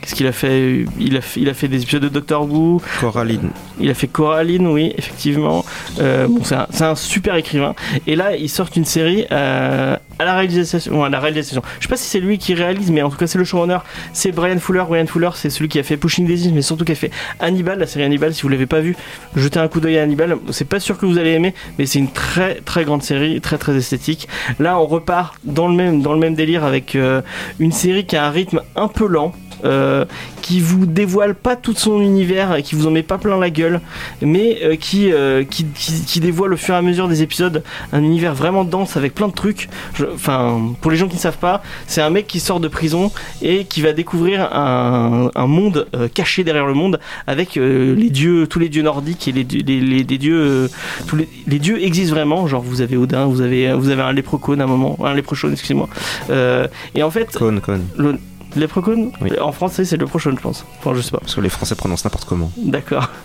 qu'est-ce 0.00 0.14
qu'il 0.14 0.26
a 0.26 0.32
fait? 0.32 0.84
Il 0.98 1.16
a, 1.16 1.20
fait- 1.20 1.40
il 1.40 1.48
a 1.48 1.54
fait 1.54 1.68
des 1.68 1.82
épisodes 1.82 2.02
de 2.02 2.08
Doctor 2.08 2.42
Who. 2.50 2.80
Coraline. 3.00 3.50
Il 3.80 3.90
a 3.90 3.94
fait 3.94 4.06
Coraline, 4.08 4.66
oui, 4.66 4.92
effectivement. 4.96 5.64
Euh, 6.00 6.26
bon, 6.28 6.40
c'est 6.44 6.84
un, 6.84 6.94
super 6.94 7.34
écrivain. 7.36 7.74
Et 8.06 8.16
là, 8.16 8.36
il 8.36 8.48
sort 8.48 8.68
une 8.76 8.84
série 8.84 9.26
euh, 9.32 9.96
à 10.18 10.24
la 10.24 10.34
réalisation. 10.36 11.00
ouais, 11.00 11.06
à 11.06 11.10
la 11.10 11.20
réalisation. 11.20 11.62
Je 11.78 11.84
sais 11.84 11.88
pas 11.90 11.96
si 11.96 12.08
c'est 12.08 12.20
lui 12.20 12.38
qui 12.38 12.54
réalise, 12.54 12.90
mais 12.90 13.02
en 13.02 13.10
tout 13.10 13.16
cas, 13.16 13.26
c'est 13.26 13.38
le 13.38 13.44
showrunner. 13.44 13.78
C'est 14.12 14.32
Brian 14.32 14.58
Fuller. 14.58 14.84
Brian 14.88 15.06
Fuller, 15.06 15.30
c'est 15.34 15.50
celui 15.50 15.68
qui 15.68 15.78
a 15.78 15.82
fait 15.82 15.96
Pushing 15.96 16.26
Daisies, 16.26 16.52
mais 16.52 16.62
surtout 16.62 16.84
qui 16.84 16.92
a 16.92 16.96
fait 16.96 17.10
Hannibal, 17.40 17.78
la 17.78 17.86
série 17.86 18.04
Hannibal. 18.04 18.34
Si 18.34 18.42
vous 18.42 18.48
l'avez 18.48 18.66
pas 18.66 18.80
vu, 18.80 18.96
jetez 19.36 19.58
un 19.58 19.68
coup 19.68 19.80
d'œil 19.80 19.98
à 19.98 20.02
Hannibal. 20.02 20.36
C'est 20.50 20.68
pas 20.68 20.80
sûr 20.80 20.98
que 20.98 21.06
vous 21.06 21.18
allez 21.18 21.30
aimer, 21.30 21.54
mais 21.78 21.86
c'est 21.86 21.98
une 21.98 22.10
très 22.10 22.56
très 22.56 22.84
grande 22.84 23.02
série, 23.02 23.40
très 23.40 23.58
très 23.58 23.76
esthétique. 23.76 24.28
Là, 24.58 24.78
on 24.78 24.86
repart 24.86 25.34
dans 25.44 25.68
le 25.68 25.74
même 25.74 26.02
dans 26.02 26.12
le 26.12 26.18
même 26.18 26.34
délire 26.34 26.64
avec 26.64 26.94
euh, 26.94 27.22
une 27.58 27.72
série 27.72 28.04
qui 28.06 28.16
a 28.16 28.24
un 28.26 28.30
rythme 28.30 28.60
un 28.76 28.88
peu 28.88 29.06
lent. 29.06 29.32
Euh, 29.64 30.04
qui 30.42 30.60
vous 30.60 30.86
dévoile 30.86 31.34
pas 31.34 31.56
tout 31.56 31.74
son 31.74 32.00
univers 32.00 32.62
qui 32.62 32.74
vous 32.74 32.86
en 32.86 32.90
met 32.90 33.02
pas 33.02 33.18
plein 33.18 33.38
la 33.38 33.50
gueule 33.50 33.80
mais 34.20 34.58
euh, 34.62 34.76
qui, 34.76 35.12
euh, 35.12 35.44
qui, 35.44 35.64
qui, 35.66 36.04
qui 36.04 36.20
dévoile 36.20 36.52
au 36.52 36.56
fur 36.56 36.74
et 36.74 36.78
à 36.78 36.82
mesure 36.82 37.08
des 37.08 37.22
épisodes 37.22 37.62
un 37.92 38.02
univers 38.02 38.34
vraiment 38.34 38.64
dense 38.64 38.96
avec 38.96 39.14
plein 39.14 39.28
de 39.28 39.32
trucs. 39.32 39.68
Enfin 40.14 40.60
pour 40.80 40.90
les 40.90 40.96
gens 40.96 41.08
qui 41.08 41.16
ne 41.16 41.20
savent 41.20 41.38
pas 41.38 41.62
c'est 41.86 42.00
un 42.02 42.10
mec 42.10 42.26
qui 42.26 42.40
sort 42.40 42.60
de 42.60 42.68
prison 42.68 43.12
et 43.40 43.64
qui 43.64 43.82
va 43.82 43.92
découvrir 43.92 44.48
un, 44.54 45.30
un 45.34 45.46
monde 45.46 45.86
caché 46.14 46.44
derrière 46.44 46.66
le 46.66 46.74
monde 46.74 47.00
avec 47.26 47.54
les 47.56 48.10
dieux 48.10 48.46
tous 48.46 48.58
les 48.58 48.68
dieux 48.68 48.82
nordiques 48.82 49.28
et 49.28 49.32
les, 49.32 49.44
dieux- 49.44 49.62
les, 49.64 50.04
dieux 50.18 50.68
tous 51.06 51.16
les, 51.16 51.28
les 51.46 51.58
dieux 51.58 51.82
existent 51.82 52.14
vraiment. 52.14 52.46
Genre 52.46 52.62
vous 52.62 52.80
avez 52.80 52.96
Odin 52.96 53.26
vous 53.26 53.40
avez 53.40 53.72
vous 53.72 53.88
avez 53.90 54.02
un 54.02 54.12
léprechaun 54.12 54.60
à 54.60 54.64
un 54.64 54.66
moment 54.66 54.98
un 55.04 55.14
léprechaun 55.14 55.52
excusez-moi. 55.52 55.88
Et 56.94 57.02
en 57.02 57.10
fait 57.10 57.36
Con, 57.36 57.60
con. 57.64 57.80
le 57.96 58.18
léprechaun 58.56 59.10
Oui. 59.20 59.30
en 59.40 59.52
français 59.52 59.84
c'est 59.84 59.96
le 59.96 60.06
prochain 60.06 60.30
je 60.36 60.40
pense 60.40 60.64
enfin 60.78 60.94
je 60.94 61.00
sais 61.00 61.10
pas 61.10 61.18
Parce 61.18 61.34
que 61.34 61.40
les 61.40 61.48
Français 61.48 61.74
prononcent 61.74 62.04
n'importe 62.04 62.24
comment. 62.26 62.50
D'accord. 62.56 63.08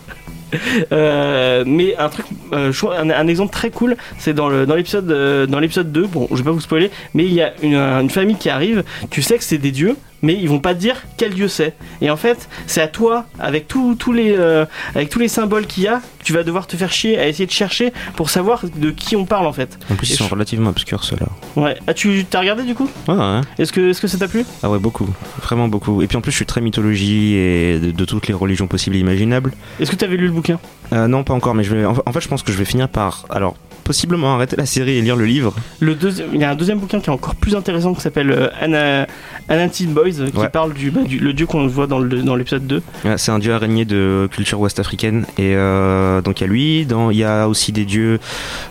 Euh, 0.94 1.66
mais 1.68 1.98
un 1.98 2.08
truc, 2.08 2.26
euh, 2.54 2.72
un, 2.98 3.10
un 3.10 3.28
exemple 3.28 3.52
très 3.52 3.70
cool, 3.70 3.98
c'est 4.18 4.34
dans 4.34 4.48
le 4.48 4.66
dans 4.66 4.76
l'épisode 4.76 5.12
euh, 5.12 5.46
dans 5.46 5.60
l'épisode 5.60 5.92
2. 5.92 6.08
Bon, 6.08 6.28
je 6.32 6.38
vais 6.38 6.44
pas 6.44 6.52
vous 6.52 6.62
spoiler, 6.62 6.90
mais 7.14 7.26
il 7.26 7.34
y 7.34 7.42
a 7.42 7.52
une, 7.62 7.76
une 7.76 8.10
famille 8.10 8.38
qui 8.38 8.50
arrive. 8.50 8.86
Tu 9.10 9.22
sais 9.22 9.38
que 9.38 9.44
c'est 9.44 9.58
des 9.58 9.72
dieux, 9.72 9.98
mais 10.22 10.34
ils 10.34 10.50
vont 10.50 10.60
pas 10.60 10.74
te 10.74 10.80
dire 10.80 11.04
quel 11.18 11.34
dieu 11.34 11.48
c'est. 11.48 11.76
Et 12.02 12.10
en 12.10 12.18
fait, 12.18 12.50
c'est 12.66 12.82
à 12.82 12.88
toi, 12.88 13.26
avec 13.40 13.68
tous 13.68 13.96
tous 13.96 14.14
les 14.14 14.36
euh, 14.38 14.66
avec 14.96 15.10
tous 15.10 15.20
les 15.20 15.28
symboles 15.28 15.66
qu'il 15.68 15.84
y 15.84 15.88
a, 15.88 16.02
tu 16.24 16.34
vas 16.34 16.44
devoir 16.44 16.68
te 16.68 16.76
faire 16.78 16.92
chier 16.92 17.18
à 17.20 17.28
essayer 17.28 17.46
de 17.46 17.52
chercher 17.52 17.94
pour 18.16 18.30
savoir 18.30 18.64
de 18.76 18.90
qui 18.92 19.16
on 19.16 19.26
parle 19.26 19.46
en 19.48 19.54
fait. 19.54 19.78
En 19.92 19.96
plus, 19.96 20.10
Et 20.10 20.14
ils 20.14 20.18
sont 20.18 20.26
je- 20.26 20.32
relativement 20.32 20.70
obscurs 20.70 21.04
ceux-là. 21.04 21.28
Ouais. 21.56 21.78
Ah, 21.88 21.94
tu 21.94 22.26
t'as 22.30 22.40
regardé 22.40 22.64
du 22.64 22.76
coup? 22.76 22.90
Ouais, 23.08 23.16
ouais. 23.16 23.42
Est-ce 23.60 23.72
que 23.72 23.90
est-ce 23.90 24.02
que 24.02 24.08
ça 24.08 24.18
t'a 24.18 24.28
plu? 24.28 24.44
Ah 24.64 24.70
ouais, 24.70 24.80
beaucoup. 24.80 25.08
Vraiment 25.42 25.68
beaucoup. 25.68 26.02
Et 26.02 26.08
puis 26.08 26.18
en 26.18 26.22
plus, 26.22 26.32
je 26.32 26.38
suis 26.38 26.46
très 26.46 26.62
mythologie 26.62 27.36
et 27.36 27.80
de, 27.80 27.92
de 27.92 28.06
toutes 28.06 28.28
les 28.28 28.34
religions 28.34 28.68
possibles 28.68 28.96
et 28.96 29.00
imaginables. 29.00 29.54
Est-ce 29.80 29.92
que 29.92 29.96
t'avais 29.96 30.18
lu 30.18 30.28
le 30.28 30.34
bouquin? 30.34 30.60
Euh, 30.94 31.08
non, 31.08 31.24
pas 31.24 31.34
encore, 31.34 31.54
mais 31.56 31.64
je 31.64 31.76
vais. 31.76 31.86
En 31.86 31.94
fait, 32.12 32.22
je 32.22 32.28
pense 32.28 32.44
que 32.44 32.52
je 32.52 32.58
vais 32.58 32.66
finir 32.66 32.90
par. 32.90 33.26
Alors, 33.30 33.56
possiblement 33.88 34.36
arrêter 34.36 34.58
la 34.58 34.66
série 34.66 34.98
et 34.98 35.02
lire 35.02 35.16
le 35.16 35.26
livre. 35.26 35.56
Le 35.80 35.96
deuxième, 35.96 36.28
il 36.34 36.42
y 36.42 36.44
a 36.44 36.52
un 36.52 36.56
deuxième 36.56 36.78
bouquin 36.80 37.00
qui 37.00 37.10
est 37.10 37.14
encore 37.14 37.36
plus 37.36 37.56
intéressant 37.56 37.94
qui 37.94 38.02
s'appelle 38.02 38.30
euh, 38.32 38.50
Ana- 38.62 39.08
Anantid 39.48 39.90
Boys, 39.94 40.20
euh, 40.20 40.30
qui 40.30 40.38
Ouais. 40.38 40.50
parle 40.50 40.74
du, 40.74 40.92
bah, 40.92 41.02
du 41.06 41.20
le 41.20 41.32
dieu 41.32 41.46
qu'on 41.46 41.66
voit 41.68 41.88
dans 41.88 42.00
le 42.00 42.22
dans 42.22 42.36
l'épisode 42.36 42.68
2. 42.68 42.82
Ouais, 43.06 43.18
C'est 43.18 43.32
un 43.32 43.40
dieu 43.40 43.54
araignée 43.54 43.86
de 43.86 44.28
culture 44.30 44.60
ouest-africaine. 44.60 45.26
Et 45.38 45.56
euh, 45.56 46.22
donc, 46.22 46.42
il 46.42 46.44
y 46.44 46.48
a 46.48 46.50
lui. 46.50 46.86
dans- 46.86 47.10
Il 47.12 47.18
y 47.18 47.24
a 47.24 47.48
aussi 47.48 47.72
des 47.72 47.86
dieux 47.86 48.20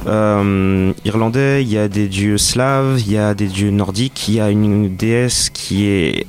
euh, 0.07 0.93
irlandais. 1.07 1.63
Il 1.63 1.69
y 1.73 1.79
a 1.79 1.89
des 1.89 2.09
dieux 2.09 2.37
slaves. 2.37 3.01
Il 3.07 3.11
y 3.11 3.17
a 3.19 3.33
des 3.35 3.47
dieux 3.47 3.71
nordiques. 3.71 4.29
Il 4.29 4.35
y 4.35 4.41
a 4.41 4.51
une 4.51 4.95
déesse 4.97 5.49
qui 5.51 5.87
est. 5.87 6.27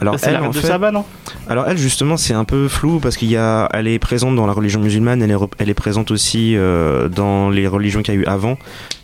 alors, 0.00 0.16
elle, 0.22 0.32
la 0.32 0.38
reine 0.40 0.48
en 0.48 0.52
de 0.52 0.58
fait- 0.58 0.66
Saba, 0.66 0.90
non? 0.90 1.04
Alors 1.48 1.66
elle 1.68 1.78
justement 1.78 2.16
c'est 2.16 2.34
un 2.34 2.44
peu 2.44 2.68
flou 2.68 3.00
parce 3.00 3.16
qu'il 3.16 3.28
y 3.30 3.36
a, 3.36 3.68
elle 3.72 3.86
est 3.88 3.98
présente 3.98 4.36
dans 4.36 4.46
la 4.46 4.52
religion 4.52 4.80
musulmane, 4.80 5.22
elle 5.22 5.30
est, 5.30 5.34
rep- 5.34 5.54
elle 5.58 5.68
est 5.70 5.74
présente 5.74 6.10
aussi 6.10 6.54
euh, 6.56 7.08
dans 7.08 7.50
les 7.50 7.66
religions 7.66 8.02
qu'il 8.02 8.14
y 8.14 8.16
a 8.16 8.20
eu 8.20 8.24
avant, 8.26 8.58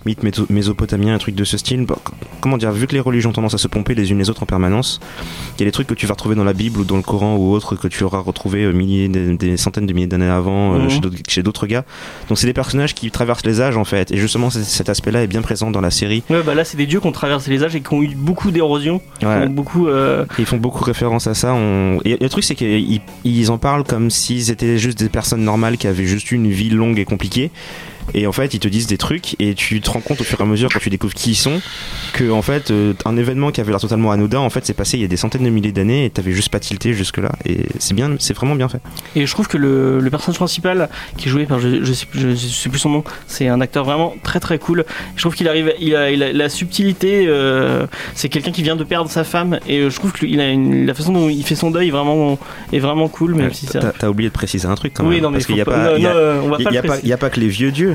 mythes 0.07 0.23
méso- 0.23 0.47
mésopotamiens, 0.51 1.15
un 1.15 1.19
truc 1.19 1.35
de 1.35 1.45
ce 1.45 1.57
style. 1.57 1.85
Bah, 1.87 1.97
comment 2.41 2.57
dire, 2.59 2.73
vu 2.73 2.87
que 2.87 2.93
les 2.93 3.01
religions 3.01 3.31
ont 3.31 3.35
tendance 3.35 3.55
à 3.55 3.59
se 3.59 3.69
pomper 3.69 3.95
les 3.95 4.11
unes 4.11 4.19
les 4.19 4.31
autres 4.31 4.43
en 4.43 4.47
permanence, 4.47 5.01
il 5.57 5.61
y 5.61 5.63
a 5.63 5.67
des 5.67 5.73
trucs 5.73 5.87
que 5.87 5.95
tu 5.95 6.07
vas 6.07 6.15
retrouver 6.15 6.35
dans 6.35 6.45
la 6.45 6.53
Bible 6.53 6.81
ou 6.81 6.85
dans 6.85 6.97
le 6.97 7.03
Coran 7.03 7.37
ou 7.37 7.53
autre 7.53 7.77
que 7.77 7.89
tu 7.89 8.05
auras 8.05 8.19
retrouvé 8.21 8.65
euh, 8.65 8.73
milliers, 8.73 9.09
des, 9.09 9.37
des 9.37 9.57
centaines 9.57 9.87
de 9.87 9.93
milliers 9.93 10.07
d'années 10.07 10.27
avant 10.29 10.75
euh, 10.75 10.79
Mhm. 10.85 10.91
chez 11.29 11.43
d'autres- 11.43 11.67
gars. 11.67 11.85
Donc 12.29 12.39
c'est 12.39 12.47
des 12.47 12.53
personnages 12.53 12.95
qui 12.95 13.11
traversent 13.11 13.47
les 13.47 13.61
âges 13.61 13.77
en 13.77 13.85
fait, 13.85 14.11
et 14.13 14.17
justement 14.17 14.51
cet 14.51 14.89
aspect-là 14.89 15.23
est 15.23 15.27
bien 15.27 15.41
présent 15.43 15.71
dans 15.71 15.81
la 15.81 15.91
série. 15.91 16.23
Ouais, 16.31 16.43
bah 16.45 16.55
là 16.55 16.65
c'est 16.65 16.77
des 16.77 16.87
dieux 16.87 17.01
qui 17.01 17.07
ont 17.07 17.13
traversé 17.13 17.51
les 17.51 17.63
âges 17.65 17.75
et 17.77 17.81
qui 17.81 17.95
ont 17.95 18.03
eu 18.03 18.15
beaucoup 18.15 18.51
d'érosion, 18.51 19.01
Ouais. 19.23 19.49
beaucoup. 19.49 19.87
euh, 19.89 20.25
Ils 20.39 20.47
font 20.47 20.57
beaucoup 20.59 20.85
référence 20.85 21.27
à 21.27 21.35
ça. 21.35 21.55
On... 21.55 21.99
Et, 22.05 22.13
et 22.13 22.17
le 22.21 22.29
truc, 22.29 22.45
c'est 22.45 22.55
qu'ils 22.55 23.01
ils 23.25 23.51
en 23.51 23.59
parlent 23.59 23.85
comme 23.85 24.11
s'ils 24.11 24.51
étaient 24.51 24.77
juste 24.79 24.99
des 24.99 25.09
personnes 25.09 25.43
normales 25.45 25.77
qui 25.79 25.87
avaient 25.87 26.05
juste 26.07 26.31
eu 26.31 26.35
une 26.35 26.51
vie 26.51 26.71
longue 26.71 26.99
et 26.99 27.05
compliquée. 27.05 27.51
Et 28.13 28.27
en 28.27 28.33
fait, 28.33 28.53
ils 28.55 28.61
te 28.61 28.69
disent 28.69 28.87
des 28.87 28.99
trucs 28.99 29.35
et 29.41 29.55
tu 29.55 29.81
te 29.81 29.91
rends 29.91 30.01
compte 30.01 30.21
au 30.21 30.25
fur 30.25 30.39
et 30.41 30.43
à 30.43 30.47
mesure 30.47 30.69
quand 30.73 30.79
tu 30.79 30.91
découvres 30.91 31.15
qui 31.15 31.31
ils 31.31 31.35
sont 31.37 31.61
que 32.13 32.31
en 32.31 32.43
fait, 32.43 32.71
euh, 32.71 32.93
un 33.07 33.17
événement 33.17 33.51
qui 33.51 33.61
avait 33.61 33.71
l'air 33.71 33.81
totalement 33.81 34.11
anodin, 34.13 34.39
en 34.41 34.51
fait, 34.51 34.65
c'est 34.67 34.75
passé 34.75 34.97
il 34.99 35.01
y 35.01 35.05
a 35.05 35.09
des 35.09 35.17
centaines 35.17 35.43
de 35.45 35.51
milliers 35.51 35.73
d'années 35.73 36.05
et 36.05 36.11
t'avais 36.11 36.33
juste 36.33 36.49
pas 36.51 36.61
tilté 36.61 36.93
jusque 36.93 37.17
là. 37.19 37.33
Et 37.47 37.67
c'est 37.79 37.95
bien, 37.95 38.15
c'est 38.19 38.35
vraiment 38.35 38.55
bien 38.55 38.69
fait. 38.69 38.81
Et 39.17 39.27
je 39.27 39.33
trouve 39.33 39.49
que 39.49 39.57
le, 39.57 40.01
le 40.01 40.11
personnage 40.11 40.37
principal, 40.37 40.89
qui 41.17 41.29
est 41.29 41.31
joué 41.31 41.47
par, 41.47 41.59
je, 41.61 41.83
je, 41.85 41.93
sais, 41.93 42.07
plus- 42.07 42.21
je 42.21 42.35
sais 42.37 42.69
plus 42.69 42.79
son 42.79 42.91
nom, 42.91 43.05
c'est 43.27 43.49
un 43.49 43.61
acteur 43.61 43.85
vraiment 43.85 44.15
très 44.23 44.39
très 44.41 44.59
cool. 44.59 44.85
Je 45.17 45.23
trouve 45.23 45.35
qu'il 45.35 45.49
arrive, 45.49 45.73
il 45.81 45.97
a, 45.97 46.11
il 46.11 46.23
a 46.23 46.33
la 46.33 46.49
subtilité. 46.49 47.25
euh, 47.27 47.87
c'est 48.15 48.29
quelqu'un 48.29 48.53
qui 48.53 48.63
vient 48.63 48.77
de 48.77 48.85
perdre 48.85 49.11
sa 49.11 49.25
femme 49.25 49.59
et 49.69 49.79
euh, 49.81 49.91
je 49.91 49.97
trouve 49.97 50.13
a 50.23 50.49
une, 50.51 50.87
la 50.87 50.95
façon 50.95 51.13
dont 51.13 51.29
il 51.29 51.43
fait 51.45 51.55
son 51.55 51.71
deuil 51.71 51.91
vraiment 51.91 52.39
est 52.73 52.79
vraiment 52.79 53.09
cool, 53.09 53.35
même 53.35 53.53
si 53.53 53.67
ça. 53.67 53.93
T'as 53.99 54.09
oublié 54.09 54.29
de 54.29 54.35
préciser 54.35 54.67
un 54.67 54.75
truc 54.75 54.93
quand 54.95 55.03
même. 55.05 55.13
Oui, 55.13 55.21
non 55.21 55.31
mais 55.31 55.39
parce 55.39 55.47
qu'il 55.47 55.57
y 55.57 55.61
a 55.61 55.65
faut 55.65 55.71
pas, 55.71 55.91
non, 55.91 55.97
il 55.97 56.03
y 56.03 56.07
a- 56.07 56.13
non, 56.15 56.43
on 56.45 56.49
va 56.49 56.57
il 56.59 56.65
pas 56.65 56.71
y 56.71 56.75
le 56.75 56.79
a 56.79 56.83
pas, 56.83 56.89
préciser. 56.89 57.07
il 57.07 57.11
y 57.11 57.13
a 57.13 57.17
pas 57.17 57.31
que 57.31 57.41
les 57.41 57.49
vieux 57.49 57.71
dieux. 57.71 57.94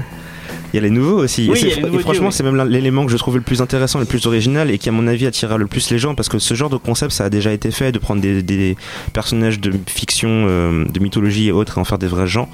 Il 0.73 0.77
y 0.77 0.79
a 0.79 0.81
les 0.81 0.89
nouveaux 0.89 1.23
aussi. 1.23 1.49
Oui, 1.51 1.63
et, 1.65 1.99
franchement, 1.99 2.31
c'est 2.31 2.43
même 2.43 2.55
l'élément 2.67 3.05
que 3.05 3.11
je 3.11 3.17
trouve 3.17 3.35
le 3.35 3.41
plus 3.41 3.61
intéressant, 3.61 3.99
le 3.99 4.05
plus 4.05 4.25
original 4.27 4.69
et 4.69 4.77
qui, 4.77 4.89
à 4.89 4.91
mon 4.91 5.07
avis, 5.07 5.25
attirera 5.25 5.57
le 5.57 5.67
plus 5.67 5.89
les 5.89 5.99
gens 5.99 6.15
parce 6.15 6.29
que 6.29 6.39
ce 6.39 6.53
genre 6.53 6.69
de 6.69 6.77
concept, 6.77 7.11
ça 7.11 7.25
a 7.25 7.29
déjà 7.29 7.51
été 7.51 7.71
fait 7.71 7.91
de 7.91 7.99
prendre 7.99 8.21
des, 8.21 8.43
des 8.43 8.77
personnages 9.13 9.59
de 9.59 9.73
fiction, 9.87 10.29
euh, 10.47 10.85
de 10.85 10.99
mythologie 10.99 11.47
et 11.47 11.51
autres 11.51 11.77
et 11.77 11.81
en 11.81 11.85
faire 11.85 11.97
des 11.97 12.07
vrais 12.07 12.27
gens. 12.27 12.49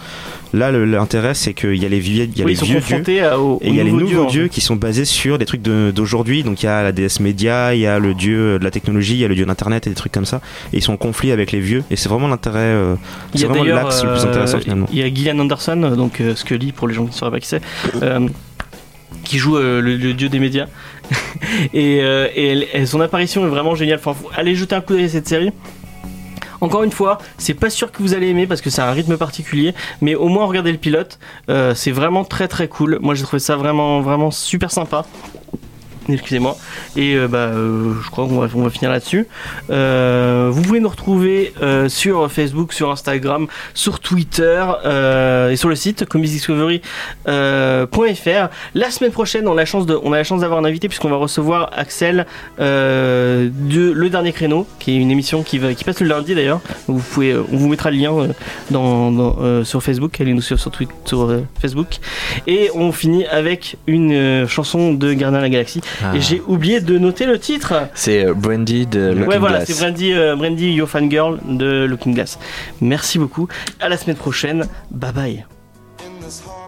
Là, 0.56 0.72
l'intérêt, 0.72 1.34
c'est 1.34 1.54
qu'il 1.54 1.76
y 1.76 1.86
a 1.86 1.90
les 1.90 2.00
vieux, 2.00 2.24
il 2.24 2.38
y 2.38 2.42
a 2.42 2.46
Oui, 2.46 2.52
les 2.52 2.54
ils 2.54 2.58
sont 2.58 2.66
vieux 2.66 3.02
dieux. 3.02 3.24
à- 3.26 3.38
aux, 3.40 3.60
Et 3.62 3.68
il 3.70 3.76
y 3.76 3.80
a 3.82 3.84
les 3.84 3.92
nouveaux 3.92 4.24
en 4.24 4.28
dieux 4.28 4.48
qui 4.48 4.62
sont 4.62 4.76
basés 4.78 5.04
sur 5.04 5.38
des 5.38 5.46
trucs 5.46 5.62
de- 5.62 5.92
d'aujourd'hui. 5.94 6.44
Donc 6.44 6.64
il 6.64 6.66
y 6.66 6.70
a 6.70 6.82
la 6.82 6.92
déesse 6.94 7.20
média, 7.20 7.74
il 7.76 7.82
y 7.82 7.86
a 7.88 8.00
le 8.00 8.14
dieu 8.14 8.58
de 8.58 8.64
la 8.64 8.72
technologie, 8.72 9.14
il 9.16 9.20
y 9.20 9.26
a 9.26 9.28
le 9.28 9.36
dieu 9.36 9.46
d'internet 9.46 9.86
et 9.86 9.90
des 9.90 9.96
trucs 9.96 10.14
comme 10.14 10.26
ça. 10.26 10.40
Et 10.72 10.78
ils 10.78 10.82
sont 10.82 10.94
en 10.94 10.98
conflit 10.98 11.32
avec 11.32 11.52
les 11.52 11.60
vieux. 11.60 11.84
Et 11.92 11.98
c'est 11.98 12.08
vraiment 12.10 12.28
l'intérêt. 12.30 12.60
euh, 12.60 12.96
c'est 13.36 13.48
vraiment 13.48 13.64
l'axe 13.66 14.04
le 14.04 14.12
plus 14.12 14.24
euh, 14.24 14.30
intéressant 14.30 14.60
finalement. 14.60 14.88
Il 14.94 15.00
y 15.00 15.04
a 15.04 15.14
Gillian 15.14 15.40
Anderson, 15.40 15.82
euh, 15.84 15.96
donc 15.96 16.22
euh, 16.22 16.36
Scully 16.36 16.72
pour 16.72 16.88
les 16.88 16.94
gens 16.94 17.04
qui 17.04 17.12
ne 17.12 17.16
sauraient 17.16 17.32
pas 17.32 17.40
qui 17.42 17.48
c'est, 17.48 17.62
euh, 18.02 18.28
qui 19.26 19.38
joue 19.40 19.58
euh, 19.58 19.82
le, 19.82 19.98
le 19.98 20.14
dieu 20.14 20.30
des 20.30 20.40
médias. 20.40 20.68
et 21.74 22.00
euh, 22.02 22.28
et 22.36 22.48
elle- 22.48 22.66
et 22.74 22.86
son 22.86 23.02
apparition 23.02 23.46
est 23.46 23.50
vraiment 23.50 23.76
géniale. 23.76 24.00
Enfin, 24.00 24.14
faut- 24.20 24.30
allez 24.36 24.56
jeter 24.56 24.76
un 24.76 24.82
coup 24.82 24.94
d'œil 24.94 25.06
à 25.06 25.10
cette 25.10 25.28
série. 25.28 25.52
Encore 26.62 26.84
une 26.84 26.92
fois, 26.92 27.18
c'est 27.38 27.54
pas 27.54 27.70
sûr 27.70 27.92
que 27.92 28.02
vous 28.02 28.14
allez 28.14 28.28
aimer 28.30 28.48
parce 28.48 28.62
que 28.62 28.70
c'est 28.70 28.82
un 28.82 28.92
rythme 28.92 29.18
particulier, 29.18 29.74
mais 30.02 30.16
au 30.16 30.28
moins 30.28 30.46
regardez 30.46 30.72
le 30.72 30.78
pilote, 30.78 31.20
euh, 31.50 31.74
c'est 31.76 31.92
vraiment 31.92 32.24
très 32.24 32.48
très 32.48 32.68
cool. 32.68 33.00
Moi 33.02 33.16
j'ai 33.16 33.24
trouvé 33.24 33.40
ça 33.40 33.56
vraiment 33.56 34.02
vraiment 34.02 34.32
super 34.32 34.72
sympa. 34.72 35.06
Excusez-moi. 36.08 36.56
Et 36.96 37.16
euh, 37.16 37.28
bah, 37.28 37.50
euh, 37.54 37.94
je 38.04 38.10
crois 38.12 38.28
qu'on 38.28 38.40
va, 38.40 38.70
finir 38.70 38.92
là-dessus. 38.92 39.28
Euh, 39.70 40.50
vous 40.52 40.62
pouvez 40.62 40.80
nous 40.80 40.90
retrouver 40.90 41.54
sur 41.88 42.32
Facebook, 42.32 42.74
sur 42.74 42.92
Instagram, 42.92 43.48
sur 43.74 44.00
Twitter 44.00 44.64
et 45.52 45.56
sur 45.56 45.70
le 45.70 45.76
site 45.76 46.06
comicsdiscovery.fr. 46.06 48.50
la 48.76 48.92
semaine 48.92 49.12
prochaine, 49.12 49.48
on 49.48 49.54
a 49.54 49.56
la 49.56 49.66
chance 49.66 49.86
de, 49.86 49.98
on 50.04 50.14
a 50.14 50.18
la 50.18 50.24
chance 50.24 50.42
d'avoir 50.42 50.60
un 50.60 50.66
invité 50.66 50.88
puisqu'on 50.88 51.10
va 51.10 51.18
recevoir 51.18 51.72
Axel 51.76 52.26
de 52.60 53.92
Le 53.92 54.10
Dernier 54.10 54.32
Créneau, 54.32 54.68
qui 54.80 54.92
est 54.92 54.98
une 54.98 55.12
émission 55.12 55.44
qui, 55.44 55.60
passe 55.60 56.00
le 56.00 56.08
lundi 56.08 56.36
d'ailleurs. 56.36 56.62
Vous 56.88 57.00
pouvez, 57.00 57.36
on 57.36 57.58
vous 57.58 57.68
mettra 57.68 57.92
le 57.92 57.98
lien 57.98 59.64
sur 59.64 59.84
Facebook. 59.84 60.20
Allez 60.20 60.34
nous 60.34 60.42
suivre 60.42 60.62
sur, 60.62 60.72
Twitter, 60.72 60.94
sur 61.06 61.30
Facebook. 61.60 61.98
Et 62.48 62.70
on 62.76 62.92
finit 62.92 63.26
avec 63.26 63.78
une 63.88 64.48
chanson 64.48 64.94
de 64.94 65.14
Gardien 65.14 65.40
de 65.40 65.44
la 65.44 65.50
Galaxie. 65.50 65.82
Ah. 66.04 66.16
Et 66.16 66.22
j'ai 66.22 66.42
oublié 66.48 66.82
de 66.82 66.98
noter 66.98 67.26
le 67.26 67.40
titre. 67.40 67.88
C'est 67.94 68.26
euh, 68.26 68.34
Brandy 68.34 68.86
de 68.88 69.10
Looking 69.10 69.28
ouais, 69.28 69.38
voilà, 69.38 69.58
Glass. 69.58 69.68
c'est 69.70 69.80
Brandy, 69.84 70.14
euh, 70.14 70.36
Brandy 70.36 70.72
Your 70.74 70.90
Fangirl 70.90 71.40
de 71.48 71.86
Looking 71.86 72.14
Glass. 72.14 72.40
Merci 72.82 73.20
beaucoup. 73.20 73.48
À 73.80 73.90
la 73.90 73.98
semaine 73.98 74.18
prochaine. 74.18 74.68
Bye 74.92 75.12
bye. 75.14 75.46
in 76.06 76.20
this 76.22 76.42
heart. 76.42 76.65